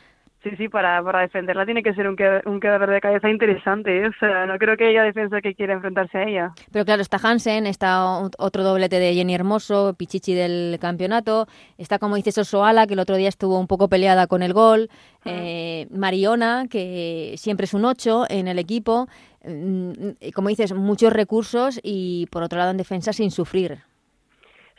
Sí, 0.46 0.52
sí, 0.58 0.70
para, 0.70 1.02
para 1.04 1.22
defenderla 1.22 1.66
tiene 1.66 1.82
que 1.82 1.96
ser 1.96 2.08
un, 2.08 2.16
un 2.46 2.60
quedador 2.60 2.92
de 2.92 3.02
cabeza 3.02 3.32
interesante. 3.32 4.04
¿eh? 4.04 4.08
O 4.08 4.14
sea, 4.20 4.46
no 4.46 4.60
creo 4.60 4.78
que 4.78 4.92
ella 4.92 5.02
defensa 5.02 5.42
que 5.42 5.56
quiera 5.56 5.74
enfrentarse 5.74 6.20
a 6.20 6.24
ella. 6.24 6.54
Pero 6.72 6.86
claro, 6.86 7.02
está 7.02 7.18
Hansen, 7.18 7.66
está 7.66 8.06
otro 8.38 8.64
doblete 8.64 9.00
de 9.00 9.16
Jenny 9.16 9.34
Hermoso, 9.34 9.96
Pichichi 9.98 10.36
del 10.36 10.78
campeonato. 10.80 11.48
Está, 11.80 11.98
como 11.98 12.16
dices, 12.16 12.38
Osoala, 12.38 12.86
que 12.86 12.94
el 12.94 13.00
otro 13.00 13.16
día 13.16 13.28
estuvo 13.28 13.60
un 13.60 13.66
poco 13.66 13.90
peleada 13.90 14.28
con 14.28 14.44
el 14.44 14.54
gol. 14.54 14.88
Eh, 15.26 15.88
Mariona, 15.90 16.68
que 16.70 17.34
siempre 17.38 17.64
es 17.64 17.74
un 17.74 17.84
8 17.84 18.26
en 18.30 18.48
el 18.48 18.60
equipo. 18.60 19.08
Mm, 19.44 20.30
como 20.36 20.50
dices, 20.50 20.76
muchos 20.76 21.12
recursos 21.12 21.80
y 21.82 22.28
por 22.28 22.44
otro 22.44 22.60
lado 22.60 22.70
en 22.70 22.78
defensa 22.78 23.14
sin 23.14 23.32
sufrir. 23.32 23.80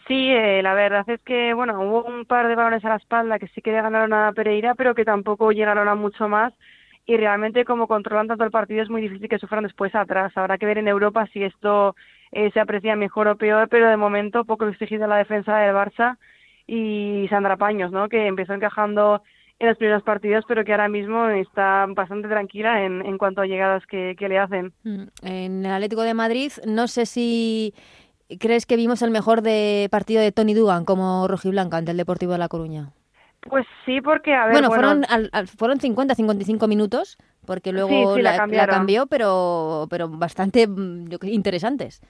Sí, 0.07 0.31
eh, 0.31 0.63
la 0.63 0.75
verdad 0.75 1.09
es 1.09 1.21
que, 1.23 1.53
bueno, 1.53 1.81
hubo 1.81 2.05
un 2.05 2.27
par 2.27 2.47
de 2.47 2.55
balones 2.55 2.85
a 2.85 2.91
la 2.91 2.97
espalda 2.97 3.41
que 3.41 3.49
sí 3.49 3.61
que 3.61 3.73
le 3.73 3.83
ganaron 3.83 4.13
a 4.13 4.33
Pereira, 4.33 4.75
pero 4.77 4.95
que 4.95 5.05
tampoco 5.05 5.51
llegaron 5.51 5.89
a 5.89 5.97
mucho 5.97 6.29
más. 6.29 6.53
Y 7.07 7.17
realmente, 7.17 7.65
como 7.65 7.89
controlan 7.89 8.29
tanto 8.29 8.45
el 8.45 8.51
partido, 8.53 8.83
es 8.83 8.91
muy 8.91 9.01
difícil 9.01 9.29
que 9.29 9.39
sufran 9.39 9.65
después 9.65 9.95
atrás. 9.95 10.33
Habrá 10.37 10.59
que 10.59 10.67
ver 10.67 10.79
en 10.79 10.89
Europa 10.89 11.27
si 11.33 11.43
esto 11.43 11.97
eh, 12.31 12.51
se 12.53 12.61
aprecia 12.61 12.95
mejor 12.95 13.27
o 13.29 13.37
peor, 13.37 13.69
pero 13.69 13.89
de 13.89 13.97
momento 13.97 14.45
poco 14.45 14.67
exigida 14.69 15.09
la 15.09 15.17
defensa 15.17 15.57
del 15.59 15.75
Barça 15.75 16.19
y 16.69 17.27
Sandra 17.29 17.57
Paños, 17.57 17.91
¿no? 17.91 18.09
Que 18.09 18.27
empezó 18.27 18.55
encajando 18.55 19.23
en 19.59 19.69
los 19.69 19.79
primeros 19.79 20.03
partidos, 20.03 20.45
pero 20.47 20.65
que 20.65 20.73
ahora 20.73 20.89
mismo 20.89 21.29
está 21.29 21.87
bastante 21.89 22.29
tranquila 22.29 22.85
en, 22.85 23.19
cuanto 23.19 23.41
a 23.41 23.47
llegadas 23.47 23.87
que, 23.87 24.15
que 24.19 24.29
le 24.29 24.39
hacen. 24.39 24.73
Mm, 24.85 25.05
en 25.23 25.65
el 25.65 25.73
Atlético 25.73 26.03
de 26.03 26.15
Madrid, 26.15 26.53
no 26.67 26.89
sé 26.89 27.07
si 27.07 27.73
¿Crees 28.41 28.67
que 28.67 28.77
vimos 28.77 29.03
el 29.03 29.11
mejor 29.11 29.43
de 29.43 29.89
partido 29.91 30.21
de 30.21 30.33
Tony 30.33 30.55
Dugan 30.55 30.85
como 30.85 31.29
rojiblanca 31.29 31.77
ante 31.77 31.93
el 31.93 31.97
Deportivo 31.97 32.33
de 32.33 32.39
La 32.39 32.49
Coruña? 32.49 32.91
Pues 33.49 33.67
sí, 33.85 34.01
porque 34.01 34.35
a 34.35 34.47
ver. 34.47 34.53
Bueno, 34.53 34.69
fueron, 34.71 35.05
fueron 35.57 35.81
50, 35.81 36.15
55 36.15 36.67
minutos, 36.67 37.17
porque 37.47 37.73
luego 37.73 38.19
la, 38.19 38.49
cambió, 38.67 39.07
pero, 39.07 39.87
pero 39.89 40.09
bastante 40.09 40.67
mm, 40.67 41.09
interesantes. 41.23 42.03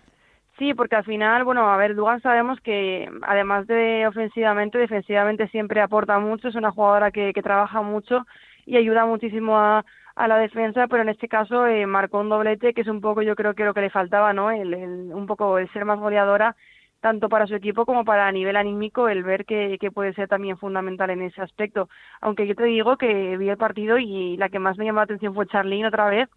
Sí, 0.59 0.73
porque 0.73 0.97
al 0.97 1.05
final, 1.05 1.45
bueno, 1.45 1.69
a 1.69 1.77
ver, 1.77 1.95
Dugan 1.95 2.23
sabemos 2.23 2.59
que 2.61 3.11
además 3.23 3.67
de 3.67 4.07
ofensivamente, 4.07 4.79
defensivamente 4.79 5.49
siempre 5.49 5.83
aporta 5.83 6.19
mucho, 6.19 6.49
es 6.49 6.55
una 6.55 6.71
jugadora 6.71 7.11
que, 7.11 7.35
que 7.35 7.43
trabaja 7.43 7.83
mucho 7.83 8.27
y 8.65 8.79
ayuda 8.79 9.05
muchísimo 9.05 9.59
a, 9.59 9.85
a 10.17 10.29
la 10.29 10.39
defensa, 10.39 10.87
pero 10.89 11.03
en 11.03 11.11
este 11.11 11.29
caso 11.29 11.67
eh, 11.67 11.87
marcó 11.87 12.21
un 12.21 12.31
doblete 12.31 12.73
que 12.73 12.81
es 12.81 12.89
un 12.89 13.01
poco 13.01 13.23
yo 13.23 13.37
creo 13.37 13.55
que 13.55 13.65
lo 13.65 13.75
que 13.75 13.83
le 13.83 13.91
faltaba, 13.91 14.33
¿no? 14.33 14.51
El, 14.51 14.75
un 14.75 15.27
poco 15.27 15.59
el 15.59 15.71
ser 15.73 15.85
más 15.85 16.01
goleadora 16.01 16.57
tanto 17.01 17.29
para 17.29 17.47
su 17.47 17.55
equipo 17.55 17.85
como 17.85 18.05
para 18.05 18.27
a 18.27 18.33
nivel 18.33 18.57
anímico 18.57 19.09
el 19.09 19.23
ver 19.23 19.45
que, 19.45 19.77
que 19.79 19.91
puede 19.91 20.15
ser 20.15 20.29
también 20.29 20.57
fundamental 20.57 21.11
en 21.11 21.23
ese 21.23 21.43
aspecto. 21.43 21.89
Aunque 22.21 22.47
yo 22.47 22.55
te 22.55 22.65
digo 22.65 22.97
que 22.97 23.37
vi 23.37 23.49
el 23.51 23.59
partido 23.59 23.99
y 23.99 24.37
la 24.39 24.49
que 24.49 24.59
más 24.59 24.79
me 24.79 24.87
llamó 24.87 25.01
la 25.01 25.05
atención 25.05 25.35
fue 25.35 25.47
Charlene 25.47 25.87
otra 25.87 26.09
vez, 26.09 26.29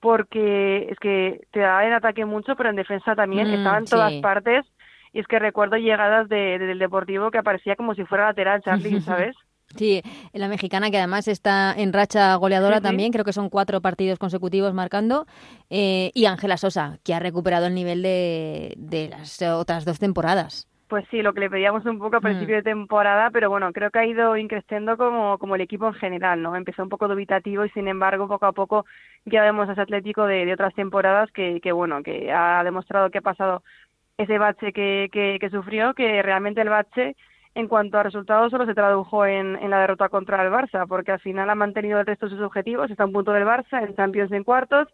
porque 0.00 0.88
es 0.90 0.98
que 0.98 1.40
te 1.50 1.60
da 1.60 1.84
en 1.86 1.94
ataque 1.94 2.26
mucho, 2.26 2.54
pero 2.54 2.68
en 2.68 2.76
defensa 2.76 3.16
también, 3.16 3.50
mm, 3.50 3.54
estaba 3.54 3.78
en 3.78 3.86
todas 3.86 4.12
partes. 4.20 4.66
Y 5.12 5.20
es 5.20 5.26
que 5.26 5.38
recuerdo 5.38 5.76
llegadas 5.78 6.28
de, 6.28 6.58
del 6.58 6.78
Deportivo 6.78 7.30
que 7.30 7.38
aparecía 7.38 7.74
como 7.74 7.94
si 7.94 8.04
fuera 8.04 8.26
lateral 8.26 8.62
Charlie, 8.62 9.00
¿sabes? 9.00 9.34
Sí, 9.76 10.02
la 10.32 10.48
mexicana 10.48 10.90
que 10.90 10.98
además 10.98 11.26
está 11.26 11.74
en 11.76 11.92
racha 11.92 12.34
goleadora 12.36 12.80
también, 12.80 13.12
creo 13.12 13.24
que 13.24 13.32
son 13.32 13.50
cuatro 13.50 13.80
partidos 13.80 14.18
consecutivos 14.18 14.72
marcando, 14.72 15.26
eh, 15.68 16.12
y 16.14 16.26
Ángela 16.26 16.56
Sosa, 16.56 16.98
que 17.04 17.12
ha 17.12 17.18
recuperado 17.18 17.66
el 17.66 17.74
nivel 17.74 18.02
de, 18.02 18.74
de, 18.76 19.08
las 19.08 19.42
otras 19.42 19.84
dos 19.84 19.98
temporadas. 19.98 20.68
Pues 20.86 21.06
sí, 21.10 21.22
lo 21.22 21.32
que 21.32 21.40
le 21.40 21.50
pedíamos 21.50 21.84
un 21.86 21.98
poco 21.98 22.16
a 22.16 22.20
mm. 22.20 22.22
principio 22.22 22.56
de 22.56 22.62
temporada, 22.62 23.30
pero 23.30 23.50
bueno, 23.50 23.72
creo 23.72 23.90
que 23.90 23.98
ha 23.98 24.06
ido 24.06 24.36
increciendo 24.36 24.96
como, 24.96 25.38
como 25.38 25.56
el 25.56 25.62
equipo 25.62 25.88
en 25.88 25.94
general, 25.94 26.40
¿no? 26.40 26.54
Empezó 26.54 26.82
un 26.82 26.88
poco 26.88 27.08
dubitativo 27.08 27.64
y 27.64 27.70
sin 27.70 27.88
embargo 27.88 28.28
poco 28.28 28.46
a 28.46 28.52
poco 28.52 28.84
ya 29.24 29.42
vemos 29.42 29.68
a 29.68 29.72
ese 29.72 29.80
Atlético 29.80 30.26
de, 30.26 30.44
de 30.44 30.52
otras 30.52 30.74
temporadas 30.74 31.32
que, 31.32 31.60
que, 31.60 31.72
bueno, 31.72 32.02
que 32.02 32.30
ha 32.30 32.62
demostrado 32.62 33.10
que 33.10 33.18
ha 33.18 33.22
pasado 33.22 33.62
ese 34.18 34.38
bache 34.38 34.72
que, 34.72 35.08
que, 35.10 35.38
que 35.40 35.50
sufrió, 35.50 35.94
que 35.94 36.22
realmente 36.22 36.60
el 36.60 36.68
bache 36.68 37.16
en 37.54 37.68
cuanto 37.68 37.98
a 37.98 38.02
resultados 38.02 38.50
solo 38.50 38.66
se 38.66 38.74
tradujo 38.74 39.26
en, 39.26 39.56
en, 39.56 39.70
la 39.70 39.80
derrota 39.80 40.08
contra 40.08 40.42
el 40.44 40.52
Barça, 40.52 40.86
porque 40.88 41.12
al 41.12 41.20
final 41.20 41.48
ha 41.50 41.54
mantenido 41.54 42.00
el 42.00 42.06
resto 42.06 42.26
de 42.26 42.32
sus 42.32 42.42
objetivos, 42.42 42.90
está 42.90 43.04
a 43.04 43.06
un 43.06 43.12
punto 43.12 43.32
del 43.32 43.44
Barça, 43.44 43.82
en 43.82 43.94
Champions 43.94 44.32
en 44.32 44.44
cuartos, 44.44 44.88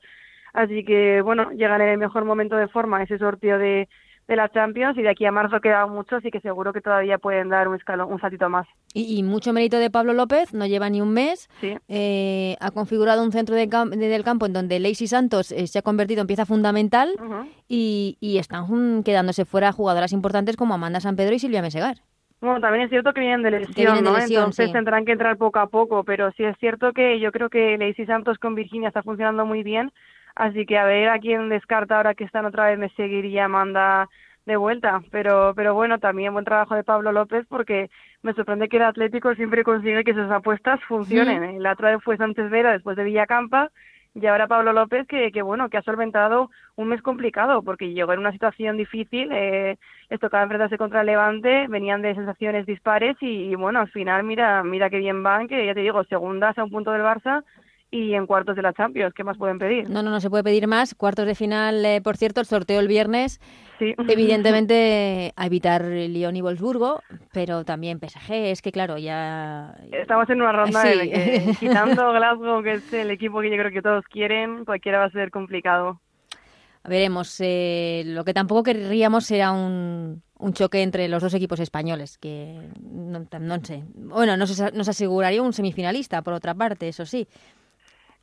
así 0.53 0.85
que 0.85 1.23
bueno, 1.23 1.51
llegan 1.53 1.81
en 1.81 1.89
el 1.89 1.99
mejor 1.99 2.25
momento 2.25 2.57
de 2.57 2.69
forma 2.69 3.03
ese 3.03 3.19
sorteo 3.19 3.59
de, 3.59 3.89
de 4.31 4.37
la 4.37 4.49
Champions 4.49 4.97
y 4.97 5.03
de 5.03 5.09
aquí 5.09 5.25
a 5.27 5.33
marzo 5.33 5.61
queda 5.61 5.87
mucho, 5.87 6.17
así 6.17 6.31
que 6.31 6.41
seguro 6.41 6.73
que 6.73 6.81
todavía 6.81 7.19
pueden 7.19 7.49
dar 7.49 7.67
un 7.67 7.75
escalón, 7.75 8.13
un 8.13 8.21
saltito 8.21 8.49
más. 8.49 8.65
Y, 8.95 9.23
mucho 9.25 9.53
mérito 9.53 9.77
de 9.79 9.91
Pablo 9.91 10.13
López, 10.13 10.55
no 10.55 10.67
lleva 10.67 10.89
ni 10.89 11.01
un 11.01 11.13
mes, 11.13 11.49
eh, 11.89 12.57
ha 12.61 12.71
configurado 12.71 13.25
un 13.25 13.33
centro 13.33 13.57
de 13.57 13.67
del 13.67 14.25
campo 14.25 14.47
en 14.47 14.53
donde 14.53 14.79
Lacey 14.79 15.09
Santos 15.09 15.51
eh, 15.51 15.67
se 15.67 15.81
ha 15.81 15.83
convertido 15.83 16.21
en 16.21 16.29
pieza 16.29 16.47
fundamental 16.47 17.11
y, 17.69 18.19
y, 18.21 18.39
están 18.39 19.03
quedándose 19.03 19.45
fuera 19.45 19.73
jugadoras 19.73 20.13
importantes 20.13 20.57
como 20.57 20.75
Amanda 20.75 21.01
San 21.01 21.17
Pedro 21.17 21.35
y 21.35 21.41
Silvia 21.41 21.61
Mesegar. 21.61 21.97
Bueno, 22.41 22.61
también 22.61 22.85
es 22.85 22.91
cierto 22.91 23.13
que 23.13 23.21
vienen 23.21 23.43
de 23.43 23.51
lesión, 23.51 24.03
¿no? 24.03 24.19
Entonces 24.19 24.73
tendrán 24.73 25.05
que 25.05 25.13
entrar 25.13 25.37
poco 25.37 25.59
a 25.59 25.67
poco, 25.67 26.05
pero 26.05 26.33
sí 26.33 26.45
es 26.45 26.57
cierto 26.59 26.93
que 26.93 27.21
yo 27.21 27.33
creo 27.33 27.51
que 27.51 27.77
Lacey 27.77 28.07
Santos 28.07 28.39
con 28.39 28.55
Virginia 28.55 28.89
está 28.89 29.03
funcionando 29.03 29.45
muy 29.45 29.63
bien, 29.63 29.93
así 30.35 30.65
que 30.65 30.79
a 30.79 30.85
ver 30.85 31.11
a 31.11 31.19
quién 31.19 31.51
descarta 31.51 31.97
ahora 31.97 32.15
que 32.15 32.25
están 32.25 32.47
otra 32.47 32.67
vez 32.67 32.79
me 32.79 32.89
seguiría 32.91 33.45
Amanda 33.45 34.09
de 34.47 34.57
vuelta. 34.57 35.03
Pero, 35.11 35.53
pero 35.55 35.75
bueno, 35.75 35.99
también 35.99 36.33
buen 36.33 36.45
trabajo 36.45 36.75
de 36.75 36.85
Pablo 36.85 37.13
López 37.13 37.47
porque 37.49 37.91
me 38.23 38.33
sorprende 38.33 38.69
que 38.69 38.79
el 38.79 38.85
Atlético 38.85 39.35
siempre 39.35 39.63
consigue 39.63 40.05
que 40.05 40.15
sus 40.15 40.31
apuestas 40.31 40.81
funcionen. 40.89 41.63
La 41.63 41.73
otra 41.73 41.91
vez 41.91 42.03
fue 42.03 42.17
Sánchez 42.17 42.51
Vera 42.51 42.73
después 42.73 42.97
de 42.97 43.05
Villacampa 43.05 43.71
y 44.15 44.27
ahora 44.27 44.49
Pablo 44.49 44.73
López 44.73 45.07
que, 45.07 45.31
que 45.31 45.43
bueno 45.43 45.69
que 45.69 45.77
ha 45.77 45.83
solventado 45.83 46.51
un 46.77 46.89
mes 46.89 47.01
complicado 47.03 47.63
porque 47.63 47.93
llegó 47.93 48.13
en 48.13 48.19
una 48.19 48.33
situación 48.33 48.77
difícil 48.77 49.31
eh, 49.33 49.77
les 50.09 50.21
tocaba 50.21 50.43
enfrentarse 50.43 50.79
contra 50.79 51.01
el 51.01 51.07
Levante 51.07 51.67
venían 51.69 52.03
de 52.03 52.15
sensaciones 52.15 52.67
dispares 52.67 53.17
y, 53.21 53.51
y, 53.51 53.55
bueno 53.55 53.81
al 53.81 53.91
final 53.91 54.25
mira 54.25 54.65
mira 54.65 54.91
qué 54.91 54.99
bien 54.99 55.23
van 55.23 55.47
que 55.47 55.65
ya 55.65 55.75
te 55.75 55.81
digo 55.81 56.03
segundas 56.05 56.59
a 56.59 56.65
un 56.65 56.71
punto 56.71 56.91
del 56.91 57.03
Barça 57.03 57.45
y 57.91 58.15
en 58.15 58.27
cuartos 58.27 58.57
de 58.57 58.63
la 58.63 58.73
Champions. 58.73 59.13
¿Qué 59.15 59.25
más 59.25 59.37
pueden 59.37 59.59
pedir? 59.59 59.89
No, 59.91 60.03
no, 60.03 60.11
no 60.11 60.21
se 60.21 60.31
puede 60.31 60.45
pedir 60.45 60.67
más. 60.67 60.95
Cuartos 60.95 61.27
de 61.27 61.35
final, 61.35 61.85
eh, 61.85 62.01
por 62.01 62.17
cierto, 62.17 62.41
el 62.41 62.47
sorteo 62.47 62.81
el 62.81 62.89
viernes. 62.89 63.41
Sí. 63.79 63.95
Evidentemente, 64.09 65.33
a 65.37 65.47
evitar 65.47 65.85
Lyon 65.85 66.37
y 66.37 66.41
Wolfsburgo, 66.41 67.03
pero 67.33 67.65
también 67.65 67.99
PSG. 67.99 68.33
Es 68.33 68.63
que, 68.63 68.71
claro, 68.71 68.99
ya. 68.99 69.75
Estamos 69.91 70.29
en 70.31 70.41
una 70.41 70.53
ronda 70.53 70.83
sí. 70.83 71.11
que, 71.11 71.55
quitando 71.61 72.13
Glasgow, 72.13 72.63
que 72.63 72.73
es 72.75 72.93
el 72.93 73.11
equipo 73.11 73.41
que 73.41 73.51
yo 73.51 73.57
creo 73.57 73.73
que 73.73 73.83
todos 73.83 74.05
quieren, 74.07 74.65
cualquiera 74.65 74.99
va 74.99 75.07
a 75.07 75.11
ser 75.11 75.31
complicado. 75.31 76.01
Veremos. 76.85 77.41
Eh, 77.41 78.05
lo 78.07 78.25
que 78.25 78.33
tampoco 78.33 78.63
querríamos 78.63 79.27
será 79.27 79.53
un, 79.53 80.23
un 80.39 80.53
choque 80.53 80.83
entre 80.83 81.09
los 81.09 81.23
dos 81.23 81.35
equipos 81.35 81.61
españoles, 81.61 82.19
que 82.19 82.71
no, 82.81 83.27
no 83.39 83.65
sé. 83.65 83.83
Bueno, 83.95 84.37
nos, 84.37 84.73
nos 84.73 84.89
aseguraría 84.89 85.43
un 85.43 85.53
semifinalista, 85.53 86.23
por 86.23 86.35
otra 86.35 86.55
parte, 86.55 86.89
eso 86.89 87.05
sí. 87.05 87.29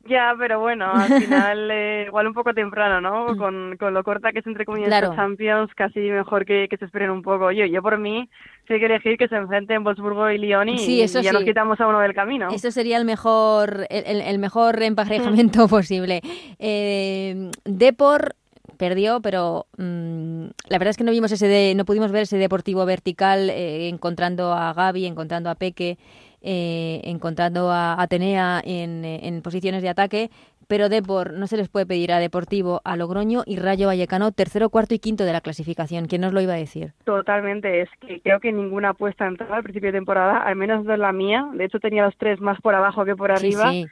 Ya, 0.06 0.34
pero 0.38 0.60
bueno, 0.60 0.90
al 0.92 1.20
final 1.20 1.70
eh, 1.70 2.04
igual 2.06 2.26
un 2.26 2.34
poco 2.34 2.54
temprano, 2.54 3.00
¿no? 3.00 3.34
Mm. 3.34 3.38
Con, 3.38 3.76
con 3.78 3.94
lo 3.94 4.04
corta 4.04 4.32
que 4.32 4.38
es 4.38 4.46
entre 4.46 4.64
comillas 4.64 4.88
claro. 4.88 5.14
Champions, 5.14 5.70
casi 5.74 6.00
mejor 6.00 6.44
que, 6.44 6.68
que, 6.68 6.76
se 6.76 6.84
esperen 6.84 7.10
un 7.10 7.22
poco. 7.22 7.50
Yo, 7.50 7.66
yo 7.66 7.82
por 7.82 7.98
mí, 7.98 8.28
sí 8.66 8.74
hay 8.74 8.80
que 8.80 8.86
elegir 8.86 9.18
que 9.18 9.28
se 9.28 9.36
enfrenten 9.36 9.84
Wolfsburgo 9.84 10.30
y 10.30 10.38
Lyon 10.38 10.68
y, 10.68 10.78
sí, 10.78 11.02
eso 11.02 11.20
y 11.20 11.24
ya 11.24 11.30
sí. 11.30 11.34
nos 11.34 11.44
quitamos 11.44 11.80
a 11.80 11.86
uno 11.86 12.00
del 12.00 12.14
camino. 12.14 12.48
Eso 12.50 12.70
sería 12.70 12.96
el 12.96 13.04
mejor, 13.04 13.86
el, 13.90 14.20
el 14.20 14.38
mejor 14.38 14.82
emparejamiento 14.82 15.68
posible. 15.68 16.20
Eh, 16.58 17.50
Depor 17.64 18.34
perdió, 18.78 19.20
pero 19.20 19.66
mmm, 19.76 20.44
la 20.68 20.78
verdad 20.78 20.90
es 20.90 20.96
que 20.96 21.04
no 21.04 21.10
vimos 21.10 21.32
ese 21.32 21.48
de, 21.48 21.74
no 21.74 21.84
pudimos 21.84 22.12
ver 22.12 22.22
ese 22.22 22.38
deportivo 22.38 22.86
vertical 22.86 23.50
eh, 23.50 23.88
encontrando 23.88 24.52
a 24.52 24.72
Gaby, 24.72 25.04
encontrando 25.06 25.50
a 25.50 25.54
Peque 25.54 25.98
eh, 26.42 27.00
encontrando 27.04 27.70
a 27.70 28.00
Atenea 28.00 28.60
en, 28.64 29.04
en, 29.04 29.42
posiciones 29.42 29.82
de 29.82 29.88
ataque, 29.88 30.30
pero 30.68 30.88
Depor 30.88 31.32
no 31.32 31.46
se 31.46 31.56
les 31.56 31.68
puede 31.68 31.86
pedir 31.86 32.12
a 32.12 32.18
Deportivo, 32.18 32.80
a 32.84 32.96
Logroño 32.96 33.42
y 33.46 33.56
Rayo 33.56 33.86
Vallecano 33.86 34.32
tercero, 34.32 34.68
cuarto 34.68 34.94
y 34.94 34.98
quinto 34.98 35.24
de 35.24 35.32
la 35.32 35.40
clasificación. 35.40 36.06
¿Quién 36.06 36.20
nos 36.20 36.32
lo 36.32 36.40
iba 36.40 36.54
a 36.54 36.58
decir? 36.58 36.92
Totalmente, 37.04 37.82
es 37.82 37.88
que 38.00 38.20
creo 38.20 38.38
que 38.40 38.52
ninguna 38.52 38.90
apuesta 38.90 39.26
entraba 39.26 39.56
al 39.56 39.62
principio 39.62 39.88
de 39.88 39.98
temporada, 39.98 40.38
al 40.38 40.56
menos 40.56 40.84
de 40.84 40.98
la 40.98 41.12
mía, 41.12 41.48
de 41.54 41.64
hecho 41.64 41.80
tenía 41.80 42.04
los 42.04 42.16
tres 42.18 42.40
más 42.40 42.60
por 42.60 42.74
abajo 42.74 43.04
que 43.04 43.16
por 43.16 43.32
arriba. 43.32 43.70
Sí, 43.70 43.84
sí. 43.84 43.90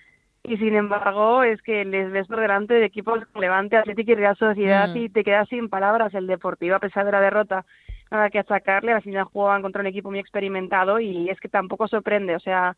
Y 0.48 0.58
sin 0.58 0.76
embargo, 0.76 1.42
es 1.42 1.60
que 1.62 1.84
les 1.84 2.12
ves 2.12 2.28
por 2.28 2.38
delante 2.38 2.74
de 2.74 2.84
equipos 2.84 3.20
Levante, 3.34 3.76
Atlético 3.76 4.12
y 4.12 4.14
Real 4.14 4.36
Sociedad 4.36 4.88
mm. 4.90 4.96
y 4.96 5.08
te 5.08 5.24
quedas 5.24 5.48
sin 5.48 5.68
palabras. 5.68 6.14
El 6.14 6.28
Deportivo, 6.28 6.76
a 6.76 6.78
pesar 6.78 7.04
de 7.04 7.10
la 7.10 7.20
derrota, 7.20 7.64
nada 8.10 8.30
que 8.30 8.38
achacarle. 8.38 8.92
Al 8.92 9.02
final 9.02 9.24
jugaban 9.24 9.62
contra 9.62 9.80
un 9.80 9.86
equipo 9.86 10.10
muy 10.10 10.18
experimentado 10.18 11.00
y 11.00 11.28
es 11.28 11.38
que 11.40 11.48
tampoco 11.48 11.88
sorprende. 11.88 12.36
O 12.36 12.40
sea, 12.40 12.76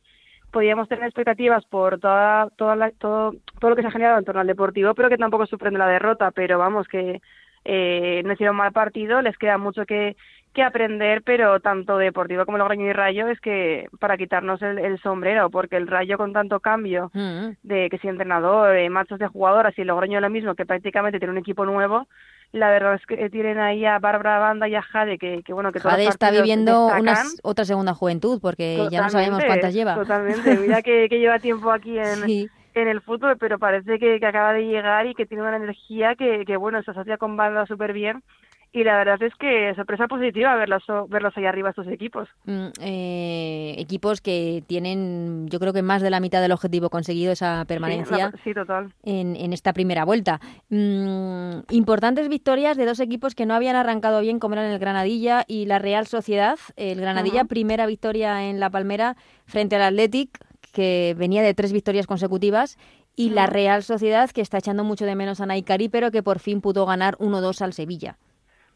podíamos 0.51 0.89
tener 0.89 1.05
expectativas 1.05 1.65
por 1.67 1.99
toda, 1.99 2.49
toda 2.57 2.77
la, 2.77 2.91
todo, 2.93 3.35
todo 3.61 3.71
lo 3.71 3.77
que 3.77 3.83
se 3.83 3.89
ha 3.89 3.93
generado 3.93 4.19
en 4.19 4.25
torno 4.25 4.41
al 4.41 4.47
Deportivo, 4.47 4.95
pero 4.95 5.09
que 5.09 5.19
tampoco 5.19 5.47
sorprende 5.47 5.79
la 5.79 5.89
derrota. 5.89 6.31
Pero 6.31 6.59
vamos, 6.59 6.89
que 6.89 7.21
eh, 7.65 8.23
no 8.25 8.33
hicieron 8.33 8.57
mal 8.57 8.73
partido, 8.73 9.21
les 9.21 9.37
queda 9.37 9.59
mucho 9.59 9.85
que, 9.85 10.17
que 10.55 10.63
aprender, 10.63 11.23
pero 11.23 11.61
tanto 11.61 11.99
Deportivo 11.99 12.47
como 12.47 12.59
Logroño 12.59 12.87
y 12.87 12.93
Rayo 12.93 13.29
es 13.29 13.41
que 13.41 13.89
para 14.01 14.17
quitarnos 14.17 14.63
el, 14.63 14.79
el 14.79 14.99
sombrero, 15.01 15.51
porque 15.51 15.77
el 15.77 15.87
Rayo 15.87 16.17
con 16.17 16.33
tanto 16.33 16.61
cambio 16.61 17.11
mm. 17.13 17.49
de 17.63 17.91
que 17.91 17.99
si 17.99 18.09
entrenador, 18.09 18.75
eh, 18.75 18.89
machos 18.89 19.19
de 19.19 19.29
jugadoras 19.29 19.77
y 19.77 19.83
el 19.83 19.89
Logroño 19.89 20.21
lo 20.21 20.31
mismo, 20.31 20.55
que 20.55 20.67
prácticamente 20.67 21.19
tiene 21.19 21.33
un 21.33 21.39
equipo 21.39 21.67
nuevo, 21.67 22.09
la 22.53 22.71
verdad 22.71 22.95
es 22.95 23.05
que 23.07 23.29
tienen 23.31 23.59
ahí 23.59 23.85
a 23.85 23.99
Bárbara 23.99 24.39
Banda 24.39 24.69
y 24.69 24.75
a 24.75 24.83
Jade, 24.83 25.19
que, 25.19 25.43
que 25.43 25.53
bueno, 25.53 25.71
que 25.73 25.81
Jade 25.81 26.07
está 26.07 26.31
viviendo 26.31 26.87
una, 26.87 27.23
otra 27.43 27.65
segunda 27.65 27.95
juventud, 27.95 28.41
porque 28.41 28.77
totalmente, 28.77 28.95
ya 28.95 29.03
no 29.03 29.11
sabemos 29.11 29.45
cuántas 29.45 29.75
lleva. 29.75 29.95
Totalmente, 29.95 30.57
mira 30.57 30.83
que, 30.83 31.09
que 31.09 31.19
lleva 31.19 31.39
tiempo 31.39 31.71
aquí 31.71 31.99
en, 31.99 32.25
sí. 32.25 32.49
en 32.75 32.89
el 32.89 33.01
fútbol, 33.03 33.37
pero 33.39 33.59
parece 33.59 33.99
que, 33.99 34.19
que, 34.19 34.27
acaba 34.27 34.53
de 34.53 34.67
llegar 34.67 35.07
y 35.07 35.15
que 35.15 35.27
tiene 35.27 35.43
una 35.43 35.57
energía 35.57 36.15
que, 36.15 36.45
que 36.47 36.57
bueno, 36.57 36.83
se 36.83 36.91
asocia 36.91 37.19
con 37.19 37.37
Banda 37.37 37.67
súper 37.67 37.93
bien 37.93 38.23
y 38.73 38.85
la 38.85 38.97
verdad 38.99 39.23
es 39.23 39.35
que 39.37 39.75
sorpresa 39.75 40.09
positiva 40.09 40.55
verlos, 40.57 40.83
verlos 41.09 41.35
ahí 41.37 41.47
arriba 41.47 41.71
estos 41.71 41.87
equipos. 41.89 42.29
Mm, 42.45 42.69
eh, 42.81 43.75
equipos 43.79 44.21
que 44.21 44.63
tienen, 44.67 45.49
yo 45.49 45.59
creo 45.59 45.73
que 45.73 45.83
más 45.83 46.03
de 46.03 46.11
la 46.11 46.21
mitad 46.21 46.43
del 46.43 46.53
objetivo 46.53 46.91
conseguido 46.91 47.33
esa 47.33 47.65
permanencia 47.67 48.31
sí, 48.33 48.41
sí, 48.45 48.55
total. 48.55 48.93
En, 49.05 49.37
en, 49.37 49.55
esta 49.55 49.73
primera 49.73 50.05
vuelta. 50.05 50.41
Mm, 50.69 51.61
importantes 51.71 52.29
victorias 52.29 52.77
de 52.77 52.85
dos 52.85 53.01
equipos 53.01 53.35
que 53.35 53.47
no 53.47 53.55
habían 53.55 53.77
arrancado 53.77 54.21
bien, 54.21 54.39
como 54.39 54.55
eran 54.55 54.71
el 54.71 54.79
Granadilla 54.79 55.45
y 55.47 55.65
la 55.65 55.79
Real 55.79 56.07
Sociedad. 56.07 56.59
El 56.77 57.01
Granadilla, 57.01 57.43
uh 57.43 57.45
-huh. 57.45 57.49
primera 57.49 57.87
victoria 57.87 58.51
en 58.51 58.61
la 58.61 58.69
Palmera 58.69 59.17
frente 59.47 59.77
al 59.77 59.83
Athletic, 59.83 60.39
que 60.75 61.15
venía 61.17 61.43
de 61.43 61.55
tres 61.55 61.73
victorias 61.73 62.07
consecutivas, 62.07 62.77
y 63.17 63.29
uh 63.29 63.31
-huh. 63.31 63.35
la 63.35 63.47
Real 63.47 63.83
Sociedad, 63.83 64.31
que 64.31 64.43
está 64.43 64.59
echando 64.59 64.85
mucho 64.85 65.07
de 65.07 65.15
menos 65.15 65.41
a 65.41 65.47
Naikari, 65.47 65.89
pero 65.89 66.11
que 66.11 66.23
por 66.23 66.39
fin 66.39 66.61
pudo 66.61 66.85
ganar 66.85 67.17
1-2 67.19 67.63
al 67.63 67.73
Sevilla. 67.73 68.19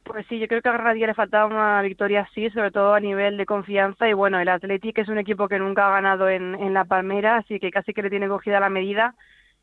Pues 0.05 0.27
sí, 0.29 0.39
yo 0.39 0.49
creo 0.49 0.61
que 0.63 0.69
a 0.69 0.73
Granadilla 0.73 1.07
le 1.07 1.15
faltaba 1.15 1.47
una 1.47 1.81
victoria 1.83 2.23
así, 2.23 2.51
sobre 2.51 2.71
todo 2.73 2.93
a 2.95 3.01
nivel 3.01 3.37
de 3.37 3.47
confianza. 3.47 4.09
Y 4.09 4.13
bueno, 4.15 4.41
el 4.41 4.49
Athletic 4.49 4.99
es 4.99 5.09
un 5.09 5.19
equipo 5.19 5.49
que 5.49 5.59
nunca 5.59 5.87
ha 5.87 5.91
ganado 5.93 6.29
en, 6.29 6.55
en 6.57 6.75
la 6.75 6.85
Palmera, 6.85 7.37
así 7.37 7.61
que 7.61 7.71
casi 7.71 7.93
que 7.95 8.03
le 8.03 8.11
tiene 8.11 8.29
cogida 8.29 8.61
la 8.61 8.69
medida. 8.69 9.15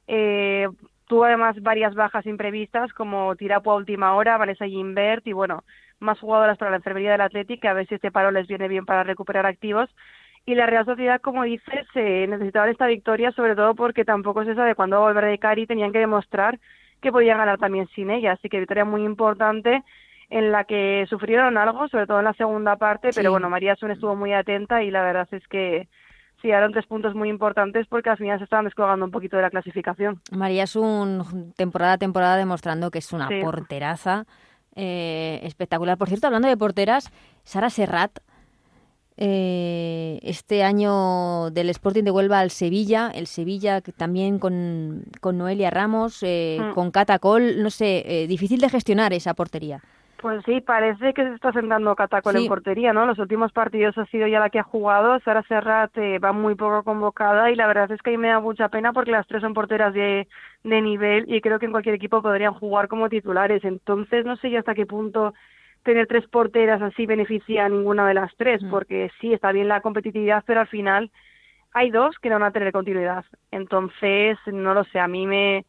Eh, 0.08 0.68
tuvo 1.08 1.26
además 1.26 1.62
varias 1.62 1.94
bajas 1.94 2.26
imprevistas, 2.26 2.94
como 2.94 3.36
Tirapo 3.36 3.72
a 3.72 3.76
última 3.76 4.16
hora, 4.16 4.38
Vanessa 4.38 4.66
Gimbert 4.66 5.28
y 5.28 5.34
bueno, 5.34 5.64
más 6.00 6.20
jugadoras 6.20 6.58
para 6.58 6.72
la 6.72 6.78
enfermería 6.78 7.12
del 7.12 7.22
Athletic, 7.22 7.66
a 7.66 7.74
ver 7.74 7.88
si 7.88 7.96
este 7.96 8.12
paro 8.12 8.32
les 8.32 8.48
viene 8.48 8.68
bien 8.68 8.86
para 8.86 9.04
recuperar 9.04 9.46
activos. 9.46 9.90
Y 10.46 10.56
la 10.56 10.66
Real 10.66 10.86
Sociedad, 10.86 11.22
como 11.22 11.44
dices, 11.44 11.86
eh, 11.96 12.26
necesitaban 12.28 12.70
esta 12.70 12.88
victoria, 12.88 13.32
sobre 13.34 13.56
todo 13.56 13.76
porque 13.76 14.06
tampoco 14.06 14.46
se 14.46 14.56
sabe 14.56 14.74
cuándo 14.76 15.00
volver 15.00 15.26
de 15.26 15.38
Cari, 15.38 15.68
tenían 15.68 15.92
que 15.92 16.00
demostrar 16.00 16.60
que 17.02 17.12
podían 17.12 17.38
ganar 17.38 17.60
también 17.60 17.88
sin 17.90 18.10
ella. 18.10 18.32
Así 18.34 18.50
que 18.50 18.60
victoria 18.60 18.86
muy 18.86 19.04
importante 19.04 19.84
en 20.30 20.52
la 20.52 20.64
que 20.64 21.06
sufrieron 21.10 21.58
algo, 21.58 21.88
sobre 21.88 22.06
todo 22.06 22.20
en 22.20 22.26
la 22.26 22.34
segunda 22.34 22.76
parte, 22.76 23.12
sí. 23.12 23.20
pero 23.20 23.32
bueno, 23.32 23.50
María 23.50 23.76
Sun 23.76 23.92
estuvo 23.92 24.16
muy 24.16 24.34
atenta 24.34 24.84
y 24.84 24.92
la 24.92 25.02
verdad 25.02 25.28
es 25.32 25.48
que 25.48 25.88
sí, 26.42 26.50
eran 26.50 26.72
tres 26.72 26.86
puntos 26.86 27.16
muy 27.16 27.30
importantes 27.30 27.88
porque 27.88 28.10
al 28.10 28.18
final 28.18 28.38
se 28.38 28.44
estaban 28.44 28.66
descolgando 28.66 29.06
un 29.06 29.12
poquito 29.12 29.38
de 29.38 29.44
la 29.44 29.50
clasificación. 29.50 30.22
María 30.32 30.68
Sun, 30.68 31.54
temporada 31.56 31.94
a 31.94 31.98
temporada, 31.98 32.38
demostrando 32.38 32.92
que 32.92 33.00
es 33.00 33.12
una 33.12 33.28
sí. 33.28 33.42
porteraza 33.42 34.26
eh, 34.76 35.40
espectacular. 35.44 35.98
Por 35.98 36.08
cierto, 36.10 36.28
hablando 36.28 36.48
de 36.48 36.58
porteras, 36.58 37.12
Sara 37.44 37.70
Serrat, 37.70 38.20
eh, 39.22 40.18
este 40.24 40.64
año 40.64 41.50
del 41.50 41.70
Sporting 41.72 42.04
de 42.04 42.12
Huelva 42.12 42.40
al 42.40 42.52
Sevilla, 42.52 43.12
el 43.14 43.28
Sevilla 43.28 43.82
también 43.82 44.40
con, 44.40 45.04
con 45.20 45.38
Noelia 45.38 45.70
Ramos, 45.70 46.20
eh, 46.22 46.58
mm. 46.62 46.74
con 46.74 46.90
Catacol, 46.92 47.62
no 47.62 47.70
sé, 47.70 48.04
eh, 48.06 48.28
difícil 48.28 48.62
de 48.62 48.70
gestionar 48.70 49.12
esa 49.12 49.34
portería. 49.34 49.82
Pues 50.22 50.44
sí, 50.46 50.60
parece 50.60 51.14
que 51.14 51.24
se 51.24 51.34
está 51.34 51.54
sentando 51.54 51.96
Catacol 51.96 52.36
sí. 52.36 52.44
en 52.44 52.50
portería, 52.50 52.92
¿no? 52.92 53.06
Los 53.06 53.20
últimos 53.20 53.54
partidos 53.54 53.98
ha 53.98 54.06
sido 54.08 54.28
ya 54.28 54.42
la 54.42 54.50
que 54.50 54.60
ha 54.60 54.64
jugado, 54.64 55.18
Sara 55.22 55.44
Serrat 55.44 55.98
eh, 55.98 56.20
va 56.20 56.34
muy 56.34 56.56
poco 56.56 56.84
convocada 56.84 57.50
y 57.52 57.56
la 57.56 57.68
verdad 57.68 57.90
es 57.90 58.02
que 58.02 58.10
ahí 58.10 58.18
me 58.18 58.28
da 58.28 58.42
mucha 58.42 58.68
pena 58.68 58.92
porque 58.92 59.12
las 59.12 59.26
tres 59.28 59.42
son 59.42 59.54
porteras 59.54 59.94
de, 59.94 60.28
de 60.66 60.82
nivel 60.82 61.24
y 61.34 61.40
creo 61.40 61.58
que 61.58 61.68
en 61.68 61.72
cualquier 61.72 61.96
equipo 61.96 62.22
podrían 62.22 62.54
jugar 62.54 62.90
como 62.90 63.08
titulares. 63.08 63.64
Entonces 63.64 64.26
no 64.26 64.36
sé 64.36 64.50
ya 64.50 64.60
hasta 64.60 64.76
qué 64.76 64.86
punto 64.86 65.34
tener 65.84 66.06
tres 66.08 66.28
porteras 66.28 66.82
así 66.82 67.06
beneficia 67.06 67.66
a 67.66 67.70
ninguna 67.70 68.06
de 68.06 68.16
las 68.16 68.36
tres, 68.36 68.62
mm. 68.62 68.70
porque 68.70 69.12
sí, 69.22 69.32
está 69.32 69.54
bien 69.54 69.70
la 69.70 69.80
competitividad, 69.80 70.44
pero 70.46 70.60
al 70.60 70.68
final 70.68 71.12
hay 71.72 71.92
dos 71.92 72.18
que 72.20 72.28
no 72.28 72.36
van 72.36 72.50
a 72.50 72.52
tener 72.52 72.74
continuidad. 72.74 73.24
Entonces, 73.52 74.38
no 74.48 74.74
lo 74.74 74.84
sé, 74.84 75.00
a 75.00 75.08
mí 75.08 75.26
me 75.26 75.66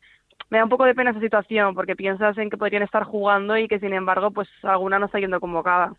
me 0.51 0.59
da 0.59 0.65
un 0.65 0.71
poco 0.71 0.85
de 0.85 0.95
pena 0.95 1.11
esa 1.11 1.21
situación 1.21 1.75
porque 1.75 1.97
piensas 1.97 2.37
en 2.39 2.51
que 2.51 2.59
podrían 2.59 2.83
estar 2.83 3.05
jugando 3.05 3.57
y 3.57 3.69
que 3.69 3.79
sin 3.79 3.93
embargo 3.93 4.31
pues 4.31 4.49
alguna 4.63 4.99
no 4.99 5.07
está 5.07 5.19
yendo 5.19 5.41
convocada. 5.41 5.95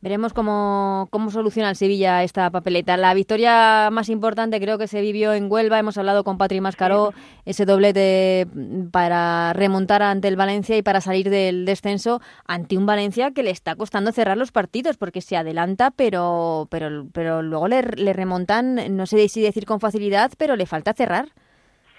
Veremos 0.00 0.32
cómo, 0.32 1.06
cómo 1.12 1.30
soluciona 1.30 1.70
el 1.70 1.76
Sevilla 1.76 2.24
esta 2.24 2.50
papeleta. 2.50 2.96
La 2.96 3.14
victoria 3.14 3.88
más 3.92 4.08
importante 4.08 4.60
creo 4.60 4.76
que 4.76 4.88
se 4.88 5.00
vivió 5.00 5.32
en 5.32 5.46
Huelva. 5.48 5.78
Hemos 5.78 5.96
hablado 5.96 6.24
con 6.24 6.38
Patri 6.38 6.60
Mascaró, 6.60 7.12
ese 7.44 7.66
doblete 7.66 8.48
para 8.90 9.52
remontar 9.52 10.02
ante 10.02 10.26
el 10.26 10.34
Valencia 10.34 10.76
y 10.76 10.82
para 10.82 11.00
salir 11.00 11.30
del 11.30 11.64
descenso 11.64 12.20
ante 12.46 12.76
un 12.76 12.84
Valencia 12.84 13.30
que 13.30 13.44
le 13.44 13.50
está 13.50 13.76
costando 13.76 14.10
cerrar 14.10 14.36
los 14.36 14.50
partidos 14.50 14.96
porque 14.96 15.20
se 15.20 15.36
adelanta, 15.36 15.92
pero, 15.92 16.66
pero, 16.68 17.06
pero 17.12 17.40
luego 17.40 17.68
le, 17.68 17.82
le 17.82 18.12
remontan, 18.12 18.96
no 18.96 19.06
sé 19.06 19.28
si 19.28 19.40
decir 19.40 19.66
con 19.66 19.78
facilidad, 19.78 20.32
pero 20.36 20.56
le 20.56 20.66
falta 20.66 20.94
cerrar. 20.94 21.28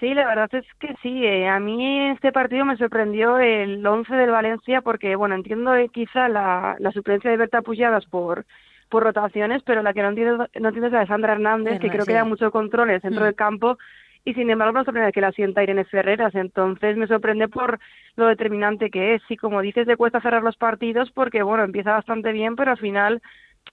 Sí, 0.00 0.12
la 0.12 0.26
verdad 0.26 0.48
es 0.52 0.66
que 0.80 0.94
sí. 1.02 1.24
Eh, 1.24 1.48
a 1.48 1.60
mí 1.60 2.10
este 2.10 2.32
partido 2.32 2.64
me 2.64 2.76
sorprendió 2.76 3.38
el 3.38 3.86
11 3.86 4.14
del 4.14 4.30
Valencia 4.30 4.80
porque, 4.82 5.16
bueno, 5.16 5.34
entiendo 5.34 5.74
eh, 5.74 5.88
quizá 5.92 6.28
la, 6.28 6.76
la 6.78 6.92
suplencia 6.92 7.30
de 7.30 7.36
Berta 7.36 7.62
Pujadas 7.62 8.04
por, 8.06 8.44
por 8.88 9.04
rotaciones, 9.04 9.62
pero 9.62 9.82
la 9.82 9.94
que 9.94 10.02
no 10.02 10.08
entiendo, 10.08 10.48
no 10.60 10.68
entiendo 10.68 10.86
es 10.86 10.92
la 10.92 11.00
de 11.00 11.06
Sandra 11.06 11.32
Hernández, 11.32 11.80
que 11.80 11.90
creo 11.90 12.04
que 12.04 12.12
da 12.12 12.24
mucho 12.24 12.50
control 12.50 12.90
en 12.90 12.96
el 12.96 13.02
centro 13.02 13.22
mm. 13.22 13.24
del 13.24 13.34
campo 13.34 13.78
y 14.24 14.32
sin 14.34 14.48
embargo 14.48 14.72
me 14.72 14.84
sorprende 14.84 15.12
que 15.12 15.20
la 15.20 15.32
sienta 15.32 15.62
Irene 15.62 15.84
Ferreras. 15.84 16.34
Entonces 16.34 16.96
me 16.96 17.06
sorprende 17.06 17.48
por 17.48 17.78
lo 18.16 18.26
determinante 18.26 18.90
que 18.90 19.14
es. 19.14 19.22
Y 19.28 19.36
como 19.36 19.60
dices, 19.60 19.86
le 19.86 19.96
cuesta 19.96 20.20
cerrar 20.20 20.42
los 20.42 20.56
partidos 20.56 21.10
porque, 21.12 21.42
bueno, 21.42 21.62
empieza 21.62 21.92
bastante 21.92 22.32
bien, 22.32 22.56
pero 22.56 22.70
al 22.70 22.78
final 22.78 23.22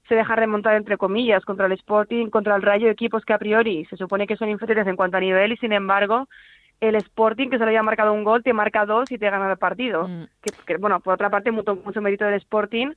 se 0.07 0.15
deja 0.15 0.35
remontar 0.35 0.75
entre 0.75 0.97
comillas 0.97 1.45
contra 1.45 1.67
el 1.67 1.73
Sporting, 1.73 2.27
contra 2.27 2.55
el 2.55 2.61
Rayo, 2.61 2.89
equipos 2.89 3.23
que 3.23 3.33
a 3.33 3.37
priori 3.37 3.85
se 3.85 3.97
supone 3.97 4.27
que 4.27 4.37
son 4.37 4.49
inferiores 4.49 4.87
en 4.87 4.95
cuanto 4.95 5.17
a 5.17 5.21
nivel 5.21 5.53
y 5.53 5.57
sin 5.57 5.73
embargo 5.73 6.27
el 6.81 6.95
Sporting 6.95 7.49
que 7.49 7.57
se 7.57 7.63
le 7.63 7.69
había 7.69 7.83
marcado 7.83 8.11
un 8.11 8.23
gol 8.23 8.43
te 8.43 8.53
marca 8.53 8.85
dos 8.85 9.11
y 9.11 9.17
te 9.17 9.29
gana 9.29 9.49
el 9.51 9.57
partido. 9.57 10.07
Mm. 10.07 10.23
Que, 10.65 10.77
bueno, 10.77 10.99
por 10.99 11.13
otra 11.13 11.29
parte 11.29 11.51
mucho, 11.51 11.75
mucho 11.75 12.01
mérito 12.01 12.25
del 12.25 12.33
Sporting 12.35 12.93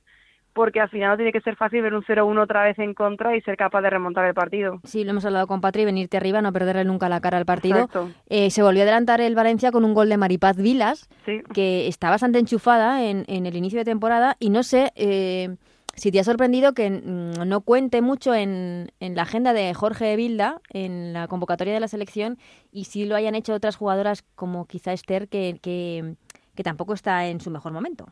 porque 0.53 0.79
al 0.79 0.89
final 0.89 1.09
no 1.11 1.17
tiene 1.17 1.33
que 1.33 1.41
ser 1.41 1.57
fácil 1.57 1.81
ver 1.81 1.93
un 1.93 2.01
0-1 2.01 2.41
otra 2.41 2.63
vez 2.63 2.79
en 2.79 2.93
contra 2.93 3.35
y 3.35 3.41
ser 3.41 3.57
capaz 3.57 3.81
de 3.81 3.89
remontar 3.89 4.25
el 4.25 4.33
partido. 4.33 4.79
Sí, 4.85 5.03
lo 5.03 5.11
hemos 5.11 5.25
hablado 5.25 5.47
con 5.47 5.59
Patri, 5.59 5.83
venirte 5.83 6.15
arriba, 6.15 6.41
no 6.41 6.53
perderle 6.53 6.85
nunca 6.85 7.09
la 7.09 7.19
cara 7.19 7.37
al 7.37 7.45
partido. 7.45 7.89
Eh, 8.29 8.49
se 8.49 8.63
volvió 8.63 8.81
a 8.81 8.83
adelantar 8.83 9.19
el 9.19 9.35
Valencia 9.35 9.73
con 9.73 9.83
un 9.83 9.93
gol 9.93 10.07
de 10.07 10.15
Maripaz 10.15 10.55
Vilas, 10.55 11.09
que 11.53 11.89
está 11.89 12.09
bastante 12.09 12.39
enchufada 12.39 13.03
en, 13.03 13.25
en, 13.27 13.45
el 13.45 13.57
inicio 13.57 13.79
de 13.79 13.85
temporada 13.85 14.37
y 14.39 14.49
no 14.49 14.63
sé... 14.63 14.93
Eh, 14.95 15.57
si 15.95 16.11
te 16.11 16.19
ha 16.19 16.23
sorprendido 16.23 16.73
que 16.73 16.89
mm, 16.89 17.47
no 17.47 17.61
cuente 17.61 18.01
mucho 18.01 18.33
en, 18.33 18.91
la 18.99 19.21
agenda 19.23 19.53
de 19.53 19.73
Jorge 19.73 20.15
Vilda, 20.15 20.61
en 20.69 21.13
la 21.13 21.27
convocatoria 21.27 21.73
de 21.73 21.79
la 21.79 21.87
selección, 21.87 22.37
y 22.71 22.85
si 22.85 23.05
lo 23.05 23.15
hayan 23.15 23.35
hecho 23.35 23.53
otras 23.53 23.77
jugadoras 23.77 24.23
como 24.35 24.67
quizá 24.67 24.93
Esther, 24.93 25.27
que, 25.27 25.57
que, 25.61 26.63
tampoco 26.63 26.93
está 26.93 27.27
en 27.27 27.39
su 27.39 27.49
mejor 27.49 27.71
momento. 27.71 28.07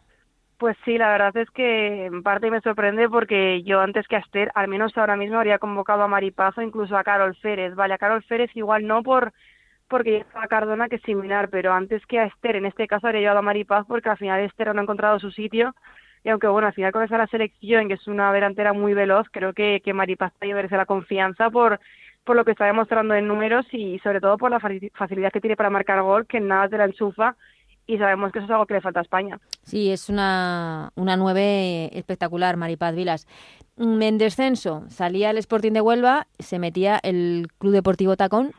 Pues 0.58 0.78
sí, 0.86 0.98
la 0.98 1.12
verdad 1.12 1.36
es 1.38 1.50
que 1.50 2.06
en 2.06 2.24
parte 2.24 2.50
me 2.50 2.62
sorprende 2.62 3.10
porque 3.10 3.64
yo 3.64 3.82
antes 3.82 4.08
que 4.08 4.16
a 4.16 4.20
Esther, 4.20 4.52
al 4.56 4.70
menos 4.70 4.98
ahora 4.98 5.18
mismo 5.18 5.38
habría 5.38 5.60
convocado 5.60 6.04
a 6.04 6.08
Maripazo, 6.08 6.62
incluso 6.62 6.96
a 6.96 7.04
Carol 7.04 7.36
Férez. 7.36 7.76
Vale, 7.76 7.96
a 7.96 7.98
Carol 7.98 8.24
Férez 8.24 8.56
igual 8.56 8.88
no 8.88 9.04
por 9.04 9.34
porque 9.90 10.18
estaba 10.18 10.48
Cardona 10.48 10.88
que 10.88 10.96
es 10.96 11.02
similar, 11.02 11.50
pero 11.50 11.74
antes 11.74 12.06
que 12.06 12.20
a 12.20 12.26
Esther, 12.26 12.56
en 12.56 12.66
este 12.66 12.88
caso 12.88 13.08
habría 13.08 13.22
llevado 13.22 13.40
a 13.40 13.44
Maripaz 13.44 13.86
porque 13.88 14.10
al 14.10 14.18
final 14.18 14.40
Esther 14.40 14.74
no 14.74 14.80
ha 14.80 14.84
encontrado 14.84 15.20
su 15.20 15.32
sitio 15.32 15.76
y 16.24 16.30
aunque 16.30 16.48
bueno, 16.48 16.68
al 16.68 16.74
final 16.74 16.92
con 16.92 17.04
esa 17.04 17.18
la 17.18 17.28
selección, 17.28 17.88
que 17.88 17.96
es 17.96 18.08
una 18.08 18.32
delantera 18.32 18.74
muy 18.74 18.94
veloz, 18.94 19.28
creo 19.32 19.54
que, 19.54 19.82
que 19.84 19.94
Maripaz 19.94 20.34
verse 20.40 20.78
la 20.78 20.86
confianza 20.86 21.50
por, 21.50 21.80
por 22.24 22.36
lo 22.36 22.46
que 22.46 22.52
está 22.52 22.66
demostrando 22.66 23.14
en 23.14 23.28
números 23.28 23.66
y 23.72 24.00
sobre 24.00 24.22
todo 24.22 24.38
por 24.38 24.52
la 24.52 24.60
facilidad 24.60 25.32
que 25.32 25.42
tiene 25.42 25.58
para 25.58 25.70
marcar 25.70 26.02
gol, 26.02 26.26
que 26.26 26.40
nada 26.40 26.70
te 26.70 26.78
la 26.78 26.86
enchufa 26.86 27.36
y 27.86 27.98
sabemos 27.98 28.32
que 28.32 28.40
eso 28.40 28.46
es 28.46 28.52
algo 28.52 28.66
que 28.66 28.76
le 28.76 28.82
falta 28.82 29.00
a 29.00 29.04
España. 29.04 29.40
Sí, 29.64 29.92
es 29.92 30.10
una, 30.10 30.92
una 30.96 31.18
nueve 31.18 31.90
espectacular, 31.98 32.56
Maripaz 32.56 32.96
Vilas. 32.96 33.28
Mm, 33.76 34.02
en 34.02 34.18
descenso 34.18 34.84
salía 34.88 35.32
el 35.32 35.38
Sporting 35.38 35.74
de 35.74 35.82
Huelva, 35.82 36.28
se 36.40 36.60
metía 36.60 37.00
el 37.04 37.48
Club 37.58 37.74
Deportivo 37.74 38.16
Tacón. 38.16 38.54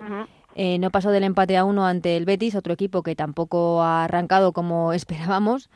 Eh, 0.56 0.78
no 0.78 0.90
pasó 0.90 1.10
del 1.10 1.24
empate 1.24 1.56
a 1.56 1.64
uno 1.64 1.86
ante 1.86 2.16
el 2.16 2.26
Betis, 2.26 2.54
otro 2.54 2.74
equipo 2.74 3.02
que 3.02 3.16
tampoco 3.16 3.82
ha 3.82 4.04
arrancado 4.04 4.52
como 4.52 4.92
esperábamos. 4.92 5.70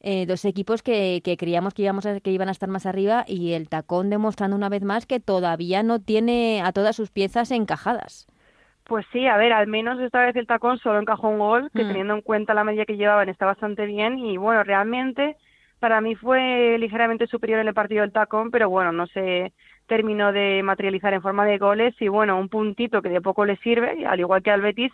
Eh, 0.00 0.26
dos 0.26 0.44
equipos 0.44 0.82
que, 0.82 1.20
que, 1.24 1.36
creíamos 1.36 1.74
que, 1.74 1.82
íbamos 1.82 2.06
a, 2.06 2.20
que 2.20 2.30
iban 2.30 2.48
a 2.48 2.52
estar 2.52 2.68
más 2.68 2.86
arriba 2.86 3.24
y 3.26 3.54
el 3.54 3.68
Tacón 3.68 4.10
demostrando 4.10 4.56
una 4.56 4.68
vez 4.68 4.84
más 4.84 5.06
que 5.06 5.18
todavía 5.18 5.82
no 5.82 6.00
tiene 6.00 6.62
a 6.62 6.72
todas 6.72 6.94
sus 6.94 7.10
piezas 7.10 7.50
encajadas. 7.50 8.26
Pues 8.84 9.04
sí, 9.12 9.26
a 9.26 9.36
ver, 9.36 9.52
al 9.52 9.66
menos 9.66 10.00
esta 10.00 10.24
vez 10.24 10.34
el 10.36 10.46
tacón 10.46 10.78
solo 10.78 10.98
encajó 10.98 11.28
un 11.28 11.38
gol, 11.38 11.70
que 11.74 11.84
mm. 11.84 11.88
teniendo 11.88 12.14
en 12.14 12.22
cuenta 12.22 12.54
la 12.54 12.64
media 12.64 12.86
que 12.86 12.96
llevaban 12.96 13.28
está 13.28 13.44
bastante 13.44 13.84
bien 13.84 14.18
y 14.18 14.38
bueno, 14.38 14.64
realmente 14.64 15.36
para 15.78 16.00
mí 16.00 16.14
fue 16.14 16.78
ligeramente 16.78 17.26
superior 17.26 17.60
en 17.60 17.68
el 17.68 17.74
partido 17.74 18.00
del 18.00 18.12
tacón, 18.12 18.50
pero 18.50 18.70
bueno, 18.70 18.90
no 18.90 19.06
se 19.06 19.52
terminó 19.86 20.32
de 20.32 20.62
materializar 20.62 21.12
en 21.12 21.20
forma 21.20 21.44
de 21.44 21.58
goles 21.58 21.94
y 22.00 22.08
bueno, 22.08 22.38
un 22.38 22.48
puntito 22.48 23.02
que 23.02 23.10
de 23.10 23.20
poco 23.20 23.44
le 23.44 23.56
sirve, 23.58 24.06
al 24.06 24.20
igual 24.20 24.42
que 24.42 24.50
al 24.50 24.62
Betis, 24.62 24.92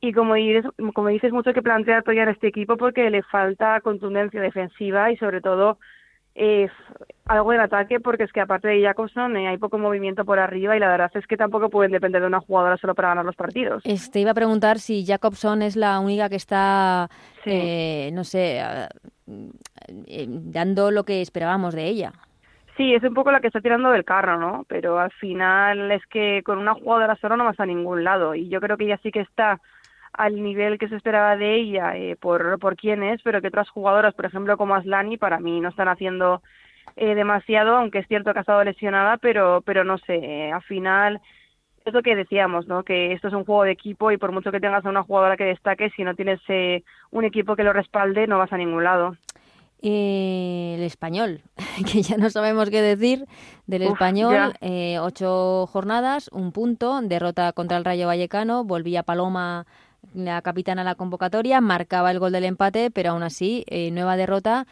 y 0.00 0.12
como 0.12 0.34
dices, 0.34 0.64
como 0.94 1.08
dices 1.08 1.32
mucho 1.32 1.52
que 1.52 1.62
plantear 1.62 2.02
todavía 2.02 2.24
en 2.24 2.28
este 2.30 2.48
equipo 2.48 2.76
porque 2.76 3.10
le 3.10 3.22
falta 3.22 3.80
contundencia 3.80 4.40
defensiva 4.40 5.10
y 5.10 5.16
sobre 5.16 5.40
todo 5.40 5.78
eh, 6.34 6.68
algo 7.26 7.52
en 7.52 7.60
ataque 7.60 7.98
porque 7.98 8.22
es 8.22 8.32
que 8.32 8.40
aparte 8.40 8.68
de 8.68 8.82
Jacobson 8.82 9.36
eh, 9.36 9.48
hay 9.48 9.58
poco 9.58 9.76
movimiento 9.76 10.24
por 10.24 10.38
arriba 10.38 10.76
y 10.76 10.80
la 10.80 10.88
verdad 10.88 11.10
es 11.14 11.26
que 11.26 11.36
tampoco 11.36 11.68
pueden 11.68 11.90
depender 11.90 12.20
de 12.20 12.28
una 12.28 12.40
jugadora 12.40 12.76
solo 12.76 12.94
para 12.94 13.08
ganar 13.08 13.24
los 13.24 13.34
partidos. 13.34 13.82
Este 13.84 14.20
iba 14.20 14.30
a 14.30 14.34
preguntar 14.34 14.78
si 14.78 15.04
Jacobson 15.04 15.62
es 15.62 15.74
la 15.74 15.98
única 15.98 16.28
que 16.28 16.36
está, 16.36 17.08
eh, 17.44 18.10
no 18.12 18.22
sé, 18.22 18.60
eh, 20.06 20.26
dando 20.28 20.92
lo 20.92 21.04
que 21.04 21.20
esperábamos 21.20 21.74
de 21.74 21.86
ella. 21.86 22.12
Sí, 22.76 22.94
es 22.94 23.02
un 23.02 23.14
poco 23.14 23.32
la 23.32 23.40
que 23.40 23.48
está 23.48 23.60
tirando 23.60 23.90
del 23.90 24.04
carro, 24.04 24.38
¿no? 24.38 24.64
Pero 24.68 25.00
al 25.00 25.10
final 25.10 25.90
es 25.90 26.06
que 26.06 26.42
con 26.44 26.58
una 26.58 26.74
jugadora 26.74 27.16
solo 27.16 27.36
no 27.36 27.44
vas 27.44 27.58
a 27.58 27.66
ningún 27.66 28.04
lado 28.04 28.36
y 28.36 28.48
yo 28.48 28.60
creo 28.60 28.76
que 28.76 28.84
ella 28.84 29.00
sí 29.02 29.10
que 29.10 29.20
está 29.20 29.60
al 30.12 30.42
nivel 30.42 30.78
que 30.78 30.88
se 30.88 30.96
esperaba 30.96 31.36
de 31.36 31.56
ella 31.56 31.96
eh, 31.96 32.16
por, 32.16 32.58
por 32.58 32.76
quién 32.76 33.02
es, 33.02 33.20
pero 33.22 33.40
que 33.40 33.48
otras 33.48 33.68
jugadoras, 33.68 34.14
por 34.14 34.26
ejemplo, 34.26 34.56
como 34.56 34.74
Aslani, 34.74 35.16
para 35.16 35.38
mí 35.38 35.60
no 35.60 35.68
están 35.68 35.88
haciendo 35.88 36.42
eh, 36.96 37.14
demasiado, 37.14 37.76
aunque 37.76 37.98
es 37.98 38.08
cierto 38.08 38.32
que 38.32 38.38
ha 38.38 38.42
estado 38.42 38.64
lesionada, 38.64 39.18
pero, 39.18 39.62
pero 39.64 39.84
no 39.84 39.98
sé, 39.98 40.16
eh, 40.16 40.52
al 40.52 40.62
final 40.62 41.20
es 41.84 41.92
lo 41.92 42.02
que 42.02 42.16
decíamos, 42.16 42.66
¿no? 42.66 42.82
Que 42.82 43.12
esto 43.12 43.28
es 43.28 43.34
un 43.34 43.44
juego 43.44 43.64
de 43.64 43.72
equipo 43.72 44.10
y 44.10 44.18
por 44.18 44.32
mucho 44.32 44.50
que 44.50 44.60
tengas 44.60 44.84
a 44.84 44.90
una 44.90 45.02
jugadora 45.02 45.36
que 45.36 45.44
destaque, 45.44 45.90
si 45.90 46.04
no 46.04 46.14
tienes 46.14 46.40
un 47.10 47.24
equipo 47.24 47.56
que 47.56 47.64
lo 47.64 47.72
respalde, 47.72 48.26
no 48.26 48.38
vas 48.38 48.52
a 48.52 48.58
ningún 48.58 48.84
lado. 48.84 49.16
el 49.80 50.82
español, 50.82 51.40
que 51.90 52.02
ya 52.02 52.18
no 52.18 52.28
sabemos 52.28 52.68
qué 52.68 52.82
decir 52.82 53.24
del 53.66 53.82
español. 53.82 54.52
ocho 55.00 55.66
jornadas, 55.68 56.28
un 56.32 56.52
punto, 56.52 57.00
derrota 57.00 57.52
contra 57.52 57.78
el 57.78 57.84
Rayo 57.86 58.06
Vallecano, 58.06 58.64
volvía 58.64 59.02
Paloma 59.02 59.64
la 60.14 60.42
capitana 60.42 60.84
la 60.84 60.94
convocatoria, 60.94 61.60
marcaba 61.60 62.10
el 62.10 62.18
gol 62.18 62.32
del 62.32 62.44
empate, 62.44 62.90
pero 62.90 63.10
aún 63.10 63.22
así, 63.22 63.64
eh, 63.68 63.90
nueva 63.90 64.16
derrota. 64.16 64.66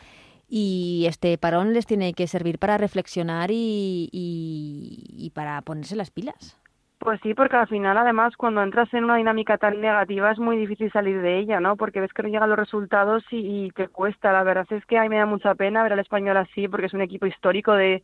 Y 0.48 1.06
este 1.08 1.36
parón 1.38 1.72
les 1.72 1.86
tiene 1.86 2.14
que 2.14 2.28
servir 2.28 2.58
para 2.58 2.78
reflexionar 2.78 3.50
y, 3.50 4.08
y, 4.12 5.30
para 5.34 5.60
ponerse 5.62 5.96
las 5.96 6.12
pilas. 6.12 6.56
Pues 6.98 7.20
sí, 7.22 7.34
porque 7.34 7.56
al 7.56 7.66
final, 7.66 7.98
además, 7.98 8.36
cuando 8.36 8.62
entras 8.62 8.92
en 8.94 9.04
una 9.04 9.16
dinámica 9.16 9.58
tan 9.58 9.80
negativa 9.80 10.30
es 10.30 10.38
muy 10.38 10.56
difícil 10.56 10.90
salir 10.92 11.20
de 11.20 11.38
ella, 11.38 11.58
¿no? 11.58 11.76
Porque 11.76 12.00
ves 12.00 12.12
que 12.12 12.22
no 12.22 12.28
llegan 12.28 12.48
los 12.48 12.58
resultados 12.58 13.24
y, 13.30 13.70
te 13.72 13.88
cuesta. 13.88 14.32
La 14.32 14.44
verdad 14.44 14.66
es 14.70 14.86
que 14.86 14.98
a 14.98 15.08
me 15.08 15.18
da 15.18 15.26
mucha 15.26 15.54
pena 15.56 15.82
ver 15.82 15.94
al 15.94 15.98
español 15.98 16.36
así, 16.36 16.68
porque 16.68 16.86
es 16.86 16.94
un 16.94 17.02
equipo 17.02 17.26
histórico 17.26 17.72
de, 17.72 18.02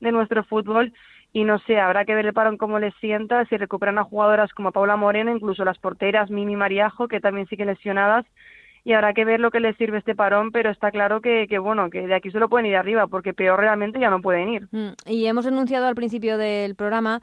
de 0.00 0.12
nuestro 0.12 0.42
fútbol 0.44 0.92
y 1.34 1.42
no 1.42 1.58
sé, 1.66 1.80
habrá 1.80 2.04
que 2.04 2.14
ver 2.14 2.26
el 2.26 2.32
parón 2.32 2.56
cómo 2.56 2.78
les 2.78 2.94
sienta, 3.00 3.44
si 3.46 3.56
recuperan 3.56 3.98
a 3.98 4.04
jugadoras 4.04 4.52
como 4.54 4.70
Paula 4.70 4.96
Moreno, 4.96 5.34
incluso 5.34 5.64
las 5.64 5.78
porteras 5.78 6.30
Mimi 6.30 6.54
Mariajo, 6.54 7.08
que 7.08 7.20
también 7.20 7.48
siguen 7.48 7.66
lesionadas, 7.66 8.24
y 8.84 8.92
habrá 8.92 9.14
que 9.14 9.24
ver 9.24 9.40
lo 9.40 9.50
que 9.50 9.58
les 9.58 9.76
sirve 9.76 9.98
este 9.98 10.14
parón, 10.14 10.52
pero 10.52 10.70
está 10.70 10.92
claro 10.92 11.20
que, 11.20 11.46
que 11.48 11.58
bueno, 11.58 11.90
que 11.90 12.06
de 12.06 12.14
aquí 12.14 12.30
solo 12.30 12.48
pueden 12.48 12.66
ir 12.66 12.76
arriba, 12.76 13.08
porque 13.08 13.34
peor 13.34 13.58
realmente 13.58 13.98
ya 13.98 14.10
no 14.10 14.22
pueden 14.22 14.48
ir. 14.48 14.68
Mm, 14.70 14.92
y 15.06 15.26
hemos 15.26 15.44
denunciado 15.44 15.88
al 15.88 15.96
principio 15.96 16.38
del 16.38 16.76
programa 16.76 17.20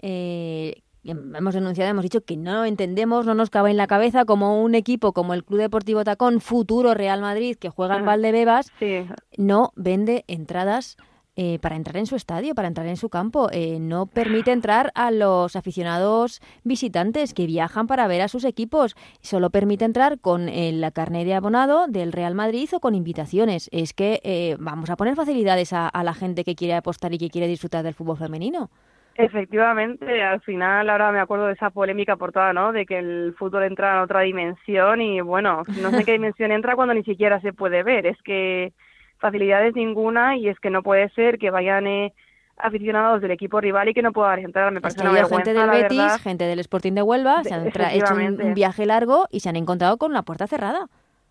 eh, 0.00 0.80
hemos 1.04 1.52
denunciado, 1.52 1.90
hemos 1.90 2.04
dicho 2.04 2.22
que 2.22 2.38
no 2.38 2.64
entendemos, 2.64 3.26
no 3.26 3.34
nos 3.34 3.50
cabe 3.50 3.70
en 3.70 3.76
la 3.76 3.86
cabeza 3.86 4.24
como 4.24 4.62
un 4.62 4.74
equipo 4.74 5.12
como 5.12 5.34
el 5.34 5.44
Club 5.44 5.60
Deportivo 5.60 6.02
Tacón, 6.02 6.40
futuro 6.40 6.94
Real 6.94 7.20
Madrid, 7.20 7.56
que 7.56 7.68
juega 7.68 7.98
en 7.98 8.06
Valdebebas, 8.06 8.72
sí. 8.78 9.06
no 9.36 9.72
vende 9.76 10.24
entradas 10.28 10.96
eh, 11.42 11.58
para 11.58 11.74
entrar 11.74 11.96
en 11.96 12.04
su 12.04 12.16
estadio, 12.16 12.54
para 12.54 12.68
entrar 12.68 12.86
en 12.86 12.98
su 12.98 13.08
campo. 13.08 13.48
Eh, 13.50 13.78
no 13.80 14.04
permite 14.04 14.52
entrar 14.52 14.92
a 14.94 15.10
los 15.10 15.56
aficionados 15.56 16.42
visitantes 16.64 17.32
que 17.32 17.46
viajan 17.46 17.86
para 17.86 18.06
ver 18.08 18.20
a 18.20 18.28
sus 18.28 18.44
equipos. 18.44 18.94
Solo 19.22 19.48
permite 19.48 19.86
entrar 19.86 20.20
con 20.20 20.50
eh, 20.50 20.70
la 20.70 20.90
carne 20.90 21.24
de 21.24 21.32
abonado 21.32 21.86
del 21.86 22.12
Real 22.12 22.34
Madrid 22.34 22.68
o 22.74 22.80
con 22.80 22.94
invitaciones. 22.94 23.70
Es 23.72 23.94
que 23.94 24.54
vamos 24.60 24.90
a 24.90 24.96
poner 24.96 25.16
facilidades 25.16 25.72
a, 25.72 25.90
la 26.04 26.12
gente 26.12 26.44
que 26.44 26.54
quiere 26.54 26.74
apostar 26.74 27.14
y 27.14 27.18
que 27.18 27.30
quiere 27.30 27.46
disfrutar 27.46 27.84
del 27.84 27.94
fútbol 27.94 28.18
femenino. 28.18 28.68
Efectivamente, 29.14 30.22
al 30.22 30.42
final 30.42 30.90
ahora 30.90 31.10
me 31.10 31.20
acuerdo 31.20 31.46
de 31.46 31.54
esa 31.54 31.70
polémica 31.70 32.16
portada, 32.16 32.52
¿no? 32.52 32.72
De 32.72 32.84
que 32.84 32.98
el 32.98 33.34
fútbol 33.38 33.62
entra 33.62 33.92
en 33.94 34.00
otra 34.00 34.20
dimensión 34.20 35.00
y 35.00 35.22
bueno, 35.22 35.62
no 35.80 35.90
sé 35.90 36.04
qué 36.04 36.12
dimensión 36.20 36.52
entra 36.52 36.76
cuando 36.76 36.92
ni 36.92 37.02
siquiera 37.02 37.40
se 37.40 37.54
puede 37.54 37.82
ver. 37.82 38.04
Es 38.04 38.20
que 38.22 38.74
facilidades 39.20 39.74
ninguna 39.74 40.36
y 40.36 40.48
es 40.48 40.58
que 40.58 40.70
no 40.70 40.82
puede 40.82 41.08
ser 41.10 41.38
que 41.38 41.50
vayan 41.50 41.86
eh, 41.86 42.12
aficionados 42.56 43.20
del 43.20 43.30
equipo 43.30 43.60
rival 43.60 43.88
y 43.88 43.94
que 43.94 44.02
no 44.02 44.12
puedan 44.12 44.40
entrar. 44.40 44.72
Me 44.72 44.80
parece 44.80 45.02
una 45.02 45.26
gente 45.26 45.54
del 45.54 45.70
Betis, 45.70 46.16
gente 46.22 46.44
del 46.44 46.58
Sporting 46.60 46.92
de 46.92 47.02
Huelva, 47.02 47.44
se 47.44 47.54
han 47.54 47.66
hecho 47.66 48.14
un, 48.14 48.54
viaje 48.54 48.86
largo 48.86 49.26
y 49.30 49.40
se 49.40 49.48
han 49.48 49.56
encontrado 49.56 49.96
con 49.98 50.12
la 50.12 50.22
puerta 50.22 50.46
cerrada. 50.46 50.86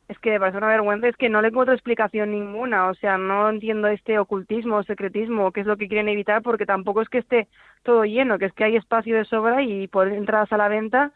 Es 0.07 0.17
que 0.17 0.31
me 0.31 0.39
parece 0.39 0.57
una 0.57 0.69
vergüenza, 0.69 1.07
es 1.07 1.15
que 1.15 1.29
no 1.29 1.39
le 1.39 1.49
encuentro 1.49 1.75
explicación 1.75 2.31
ninguna, 2.31 2.87
o 2.87 2.95
sea, 2.95 3.19
no 3.19 3.47
entiendo 3.47 3.87
este 3.89 4.17
ocultismo, 4.17 4.81
secretismo, 4.81 5.51
qué 5.51 5.61
es 5.61 5.67
lo 5.67 5.77
que 5.77 5.87
quieren 5.87 6.09
evitar, 6.09 6.41
porque 6.41 6.65
tampoco 6.65 7.03
es 7.03 7.09
que 7.09 7.19
esté 7.19 7.47
todo 7.83 8.05
lleno, 8.05 8.39
que 8.39 8.45
es 8.45 8.53
que 8.53 8.63
hay 8.63 8.75
espacio 8.75 9.15
de 9.15 9.25
sobra 9.25 9.61
y 9.61 9.87
por 9.87 10.07
entradas 10.07 10.51
a 10.51 10.57
la 10.57 10.67
venta 10.67 11.11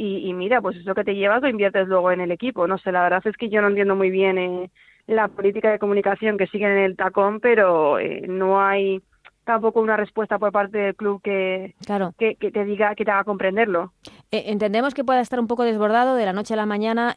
y, 0.00 0.32
mira, 0.32 0.60
pues 0.60 0.76
eso 0.76 0.94
que 0.94 1.02
te 1.02 1.16
llevas 1.16 1.42
lo 1.42 1.48
inviertes 1.48 1.88
luego 1.88 2.12
en 2.12 2.20
el 2.20 2.30
equipo. 2.30 2.68
No 2.68 2.78
sé, 2.78 2.92
la 2.92 3.02
verdad 3.02 3.26
es 3.26 3.36
que 3.36 3.48
yo 3.48 3.60
no 3.60 3.66
entiendo 3.66 3.96
muy 3.96 4.10
bien 4.10 4.38
eh, 4.38 4.70
la 5.08 5.26
política 5.26 5.72
de 5.72 5.80
comunicación 5.80 6.38
que 6.38 6.46
siguen 6.46 6.70
en 6.70 6.78
el 6.84 6.96
tacón, 6.96 7.40
pero 7.40 7.98
eh, 7.98 8.22
no 8.28 8.60
hay 8.60 9.02
tampoco 9.44 9.80
una 9.80 9.96
respuesta 9.96 10.38
por 10.38 10.52
parte 10.52 10.76
del 10.76 10.94
club 10.94 11.22
que, 11.22 11.74
claro. 11.84 12.14
que, 12.18 12.36
te 12.36 12.64
diga, 12.64 12.94
que 12.94 13.04
te 13.04 13.10
haga 13.10 13.24
comprenderlo. 13.24 13.94
Eh, 14.30 14.44
entendemos 14.46 14.92
que 14.92 15.04
pueda 15.04 15.22
estar 15.22 15.40
un 15.40 15.46
poco 15.46 15.64
desbordado 15.64 16.14
de 16.14 16.26
la 16.26 16.34
noche 16.34 16.52
a 16.52 16.58
la 16.58 16.66
mañana, 16.66 17.14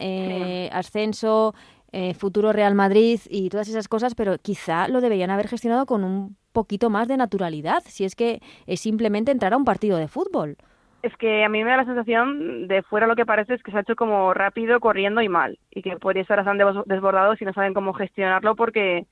ascenso, 0.72 1.54
futuro 2.18 2.54
Real 2.54 2.74
Madrid 2.74 3.20
y 3.30 3.50
todas 3.50 3.68
esas 3.68 3.90
cosas, 3.90 4.16
pero 4.16 4.38
quizá 4.38 4.88
lo 4.88 5.02
deberían 5.02 5.30
haber 5.30 5.50
gestionado 5.50 5.86
con 5.86 6.06
un 6.06 6.38
poquito 6.54 6.90
más 6.90 7.10
de 7.10 7.18
naturalidad, 7.18 7.84
si 7.86 8.06
es 8.06 8.16
que 8.16 8.42
es 8.66 8.80
simplemente 8.80 9.32
entrar 9.32 9.54
a 9.54 9.58
un 9.58 9.66
partido 9.66 9.98
de 9.98 10.08
fútbol. 10.08 10.56
Es 11.04 11.16
que 11.18 11.44
a 11.44 11.50
mí 11.50 11.64
me 11.64 11.72
da 11.72 11.78
la 11.78 11.86
sensación 11.86 12.68
de 12.68 12.84
fuera 12.84 13.08
lo 13.08 13.16
que 13.16 13.26
parece 13.26 13.56
es 13.56 13.64
que 13.64 13.72
se 13.72 13.78
ha 13.78 13.82
hecho 13.82 13.96
como 13.96 14.34
rápido, 14.34 14.80
corriendo 14.80 15.22
y 15.22 15.30
mal. 15.30 15.58
Y 15.72 15.82
que 15.82 15.98
podría 15.98 16.22
estar 16.22 16.38
bastante 16.38 16.64
desbordados 16.86 17.42
y 17.42 17.46
no 17.46 17.54
saben 17.54 17.74
cómo 17.74 17.94
gestionarlo 17.94 18.56
porque 18.56 19.06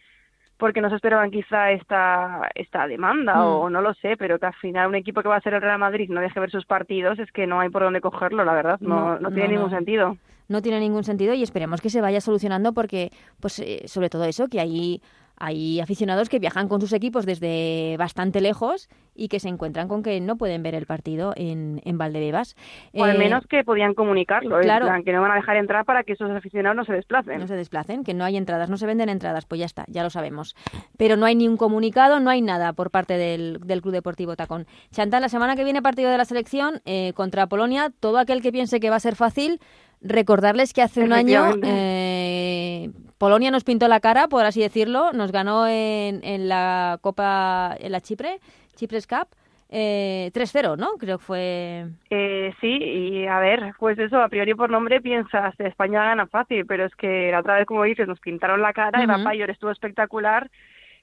porque 0.57 0.81
no 0.81 0.89
se 0.89 0.97
esperaban 0.97 1.31
quizá 1.31 1.71
esta 1.71 2.49
esta 2.53 2.85
demanda 2.85 3.35
mm. 3.35 3.45
o 3.45 3.69
no 3.69 3.81
lo 3.81 3.93
sé, 3.95 4.17
pero 4.17 4.37
que 4.37 4.45
al 4.45 4.53
final 4.55 4.89
un 4.89 4.95
equipo 4.95 5.21
que 5.21 5.29
va 5.29 5.37
a 5.37 5.41
ser 5.41 5.53
el 5.53 5.61
Real 5.61 5.79
Madrid 5.79 6.09
no 6.09 6.19
deje 6.19 6.39
ver 6.39 6.51
sus 6.51 6.65
partidos 6.65 7.17
es 7.17 7.31
que 7.31 7.47
no 7.47 7.61
hay 7.61 7.69
por 7.69 7.81
dónde 7.81 8.01
cogerlo, 8.01 8.43
la 8.43 8.53
verdad, 8.53 8.79
no, 8.81 9.17
no, 9.19 9.31
tiene 9.31 9.55
ningún 9.55 9.69
sentido. 9.69 10.17
No 10.49 10.61
tiene 10.61 10.79
ningún 10.79 11.03
sentido 11.03 11.33
y 11.33 11.43
esperemos 11.43 11.79
que 11.79 11.89
se 11.91 12.01
vaya 12.01 12.21
solucionando 12.21 12.73
porque, 12.73 13.11
pues, 13.39 13.59
eh, 13.59 13.83
sobre 13.87 14.09
todo 14.09 14.25
eso, 14.25 14.47
que 14.47 14.59
hay 14.59 14.99
hay 15.39 15.79
aficionados 15.79 16.29
que 16.29 16.39
viajan 16.39 16.67
con 16.67 16.81
sus 16.81 16.93
equipos 16.93 17.25
desde 17.25 17.95
bastante 17.97 18.41
lejos 18.41 18.89
y 19.15 19.29
que 19.29 19.39
se 19.39 19.49
encuentran 19.49 19.87
con 19.87 20.03
que 20.03 20.19
no 20.21 20.37
pueden 20.37 20.63
ver 20.63 20.75
el 20.75 20.85
partido 20.85 21.33
en, 21.35 21.81
en 21.85 21.97
Valdebebas. 21.97 22.55
O 22.93 23.03
al 23.03 23.15
eh, 23.15 23.19
menos 23.19 23.45
que 23.47 23.63
podían 23.63 23.93
comunicarlo, 23.93 24.59
claro, 24.59 24.87
que 25.03 25.11
no 25.11 25.21
van 25.21 25.31
a 25.31 25.35
dejar 25.35 25.57
entrar 25.57 25.85
para 25.85 26.03
que 26.03 26.13
esos 26.13 26.29
aficionados 26.31 26.75
no 26.75 26.85
se 26.85 26.93
desplacen. 26.93 27.39
No 27.39 27.47
se 27.47 27.55
desplacen, 27.55 28.03
que 28.03 28.13
no 28.13 28.23
hay 28.23 28.37
entradas, 28.37 28.69
no 28.69 28.77
se 28.77 28.85
venden 28.85 29.09
entradas, 29.09 29.45
pues 29.45 29.59
ya 29.59 29.65
está, 29.65 29.85
ya 29.87 30.03
lo 30.03 30.09
sabemos. 30.09 30.55
Pero 30.97 31.17
no 31.17 31.25
hay 31.25 31.35
ni 31.35 31.47
un 31.47 31.57
comunicado, 31.57 32.19
no 32.19 32.29
hay 32.29 32.41
nada 32.41 32.73
por 32.73 32.91
parte 32.91 33.17
del, 33.17 33.59
del 33.65 33.81
Club 33.81 33.93
Deportivo 33.93 34.35
Tacón. 34.35 34.67
Chantal, 34.91 35.21
la 35.21 35.29
semana 35.29 35.55
que 35.55 35.63
viene 35.63 35.81
partido 35.81 36.09
de 36.09 36.17
la 36.17 36.25
selección 36.25 36.81
eh, 36.85 37.13
contra 37.13 37.47
Polonia, 37.47 37.91
todo 37.99 38.17
aquel 38.17 38.41
que 38.41 38.51
piense 38.51 38.79
que 38.79 38.89
va 38.89 38.97
a 38.97 39.01
ser 39.01 39.15
fácil, 39.15 39.59
recordarles 40.01 40.73
que 40.73 40.81
hace 40.81 41.01
un 41.03 41.13
año 41.13 41.55
eh, 41.63 42.89
Polonia 43.17 43.51
nos 43.51 43.63
pintó 43.63 43.87
la 43.87 43.99
cara, 43.99 44.27
por 44.27 44.45
así 44.45 44.61
decirlo, 44.61 45.11
nos 45.13 45.31
ganó 45.31 45.67
en, 45.67 46.23
en 46.23 46.47
la 46.47 46.99
Copa, 47.01 47.75
en 47.79 47.91
la 47.91 48.01
Chipre, 48.01 48.39
Chipres 48.75 49.07
Cup. 49.07 49.27
Eh, 49.71 50.31
3-0, 50.33 50.77
¿no? 50.77 50.93
Creo 50.97 51.19
que 51.19 51.23
fue. 51.23 51.85
Eh, 52.09 52.51
sí, 52.59 52.69
y 52.69 53.27
a 53.27 53.37
ver, 53.39 53.73
pues 53.77 53.99
eso, 53.99 54.19
a 54.19 54.27
priori 54.27 54.55
por 54.55 54.71
nombre 54.71 54.99
piensas, 54.99 55.53
España 55.59 56.05
gana 56.05 56.25
fácil, 56.25 56.65
pero 56.65 56.85
es 56.85 56.95
que 56.95 57.29
la 57.31 57.41
otra 57.41 57.57
vez, 57.57 57.67
como 57.67 57.83
dices, 57.83 58.07
nos 58.07 58.19
pintaron 58.19 58.63
la 58.63 58.73
cara, 58.73 59.03
Eva 59.03 59.23
Payor 59.23 59.51
estuvo 59.51 59.69
espectacular, 59.69 60.49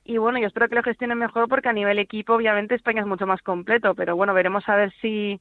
y 0.04 0.18
bueno, 0.18 0.38
yo 0.38 0.46
espero 0.46 0.68
que 0.68 0.74
lo 0.74 0.82
gestionen 0.82 1.18
mejor 1.18 1.48
porque 1.48 1.68
a 1.68 1.72
nivel 1.72 1.98
equipo, 1.98 2.34
obviamente, 2.34 2.74
España 2.74 3.02
es 3.02 3.06
mucho 3.06 3.26
más 3.26 3.42
completo, 3.42 3.94
pero 3.94 4.16
bueno, 4.16 4.34
veremos 4.34 4.68
a 4.68 4.76
ver 4.76 4.92
si 5.00 5.40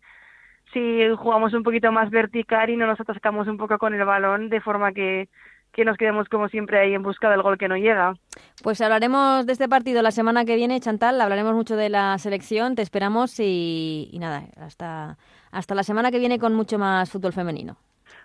si 0.75 1.07
jugamos 1.15 1.53
un 1.53 1.63
poquito 1.63 1.89
más 1.93 2.09
vertical 2.09 2.69
y 2.69 2.75
no 2.75 2.85
nos 2.85 2.99
atascamos 2.99 3.47
un 3.47 3.55
poco 3.55 3.77
con 3.77 3.93
el 3.93 4.03
balón 4.03 4.49
de 4.49 4.59
forma 4.59 4.91
que, 4.91 5.29
que 5.71 5.85
nos 5.85 5.95
quedemos 5.95 6.27
como 6.27 6.49
siempre 6.49 6.79
ahí 6.79 6.93
en 6.93 7.01
busca 7.01 7.29
del 7.29 7.41
gol 7.41 7.57
que 7.57 7.69
no 7.69 7.77
llega. 7.77 8.13
Pues 8.61 8.81
hablaremos 8.81 9.45
de 9.45 9.53
este 9.53 9.69
partido 9.69 10.01
la 10.01 10.11
semana 10.11 10.43
que 10.43 10.57
viene, 10.57 10.81
Chantal, 10.81 11.21
hablaremos 11.21 11.53
mucho 11.53 11.77
de 11.77 11.87
la 11.89 12.17
selección, 12.17 12.75
te 12.75 12.81
esperamos 12.81 13.39
y, 13.39 14.09
y 14.11 14.19
nada, 14.19 14.43
hasta, 14.57 15.17
hasta 15.51 15.75
la 15.75 15.83
semana 15.83 16.11
que 16.11 16.19
viene 16.19 16.39
con 16.39 16.53
mucho 16.53 16.77
más 16.77 17.09
fútbol 17.09 17.31
femenino. 17.31 17.77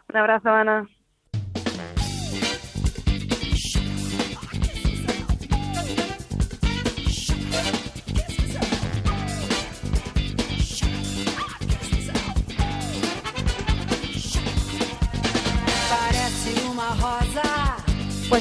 Un 0.09 0.17
abrazo, 0.17 0.51
Ana. 0.51 0.89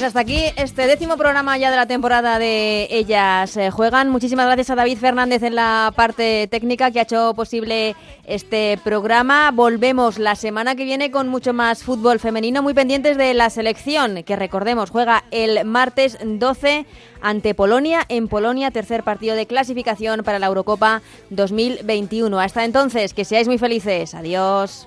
Pues 0.00 0.06
hasta 0.06 0.20
aquí 0.20 0.44
este 0.56 0.86
décimo 0.86 1.18
programa 1.18 1.58
ya 1.58 1.70
de 1.70 1.76
la 1.76 1.84
temporada 1.84 2.38
de 2.38 2.88
Ellas 2.90 3.54
eh, 3.58 3.70
Juegan. 3.70 4.08
Muchísimas 4.08 4.46
gracias 4.46 4.70
a 4.70 4.74
David 4.74 4.96
Fernández 4.96 5.42
en 5.42 5.54
la 5.54 5.92
parte 5.94 6.48
técnica 6.50 6.90
que 6.90 7.00
ha 7.00 7.02
hecho 7.02 7.34
posible 7.34 7.94
este 8.24 8.78
programa. 8.82 9.50
Volvemos 9.50 10.18
la 10.18 10.36
semana 10.36 10.74
que 10.74 10.84
viene 10.84 11.10
con 11.10 11.28
mucho 11.28 11.52
más 11.52 11.82
fútbol 11.82 12.18
femenino, 12.18 12.62
muy 12.62 12.72
pendientes 12.72 13.18
de 13.18 13.34
la 13.34 13.50
selección, 13.50 14.22
que 14.22 14.36
recordemos 14.36 14.88
juega 14.88 15.24
el 15.32 15.66
martes 15.66 16.16
12 16.24 16.86
ante 17.20 17.54
Polonia, 17.54 18.00
en 18.08 18.28
Polonia, 18.28 18.70
tercer 18.70 19.02
partido 19.02 19.36
de 19.36 19.44
clasificación 19.44 20.22
para 20.24 20.38
la 20.38 20.46
Eurocopa 20.46 21.02
2021. 21.28 22.40
Hasta 22.40 22.64
entonces, 22.64 23.12
que 23.12 23.26
seáis 23.26 23.48
muy 23.48 23.58
felices. 23.58 24.14
Adiós. 24.14 24.86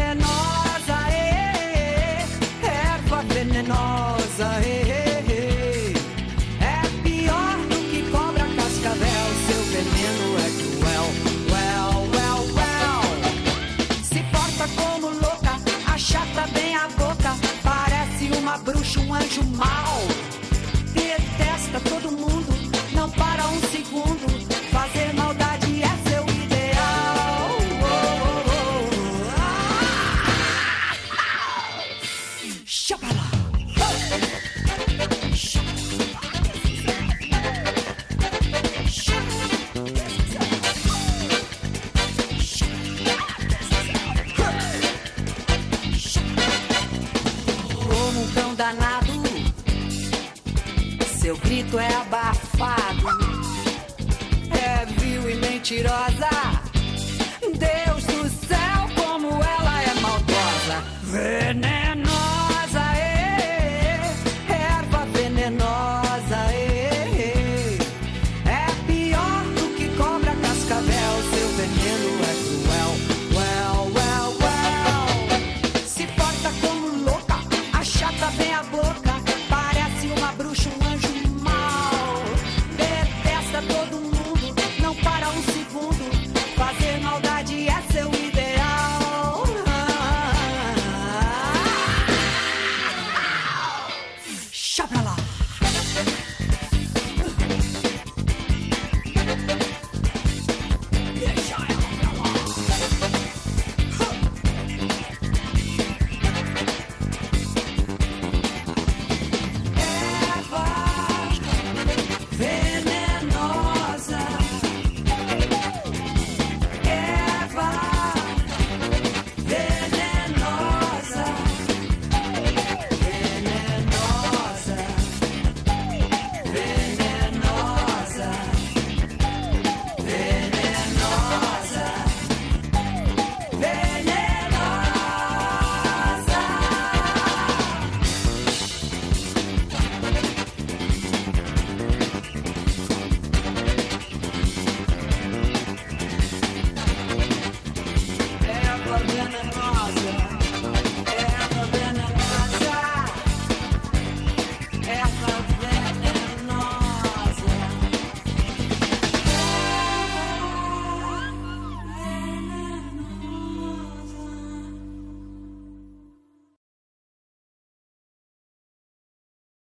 anjo 19.21 19.43
mal. 19.57 19.80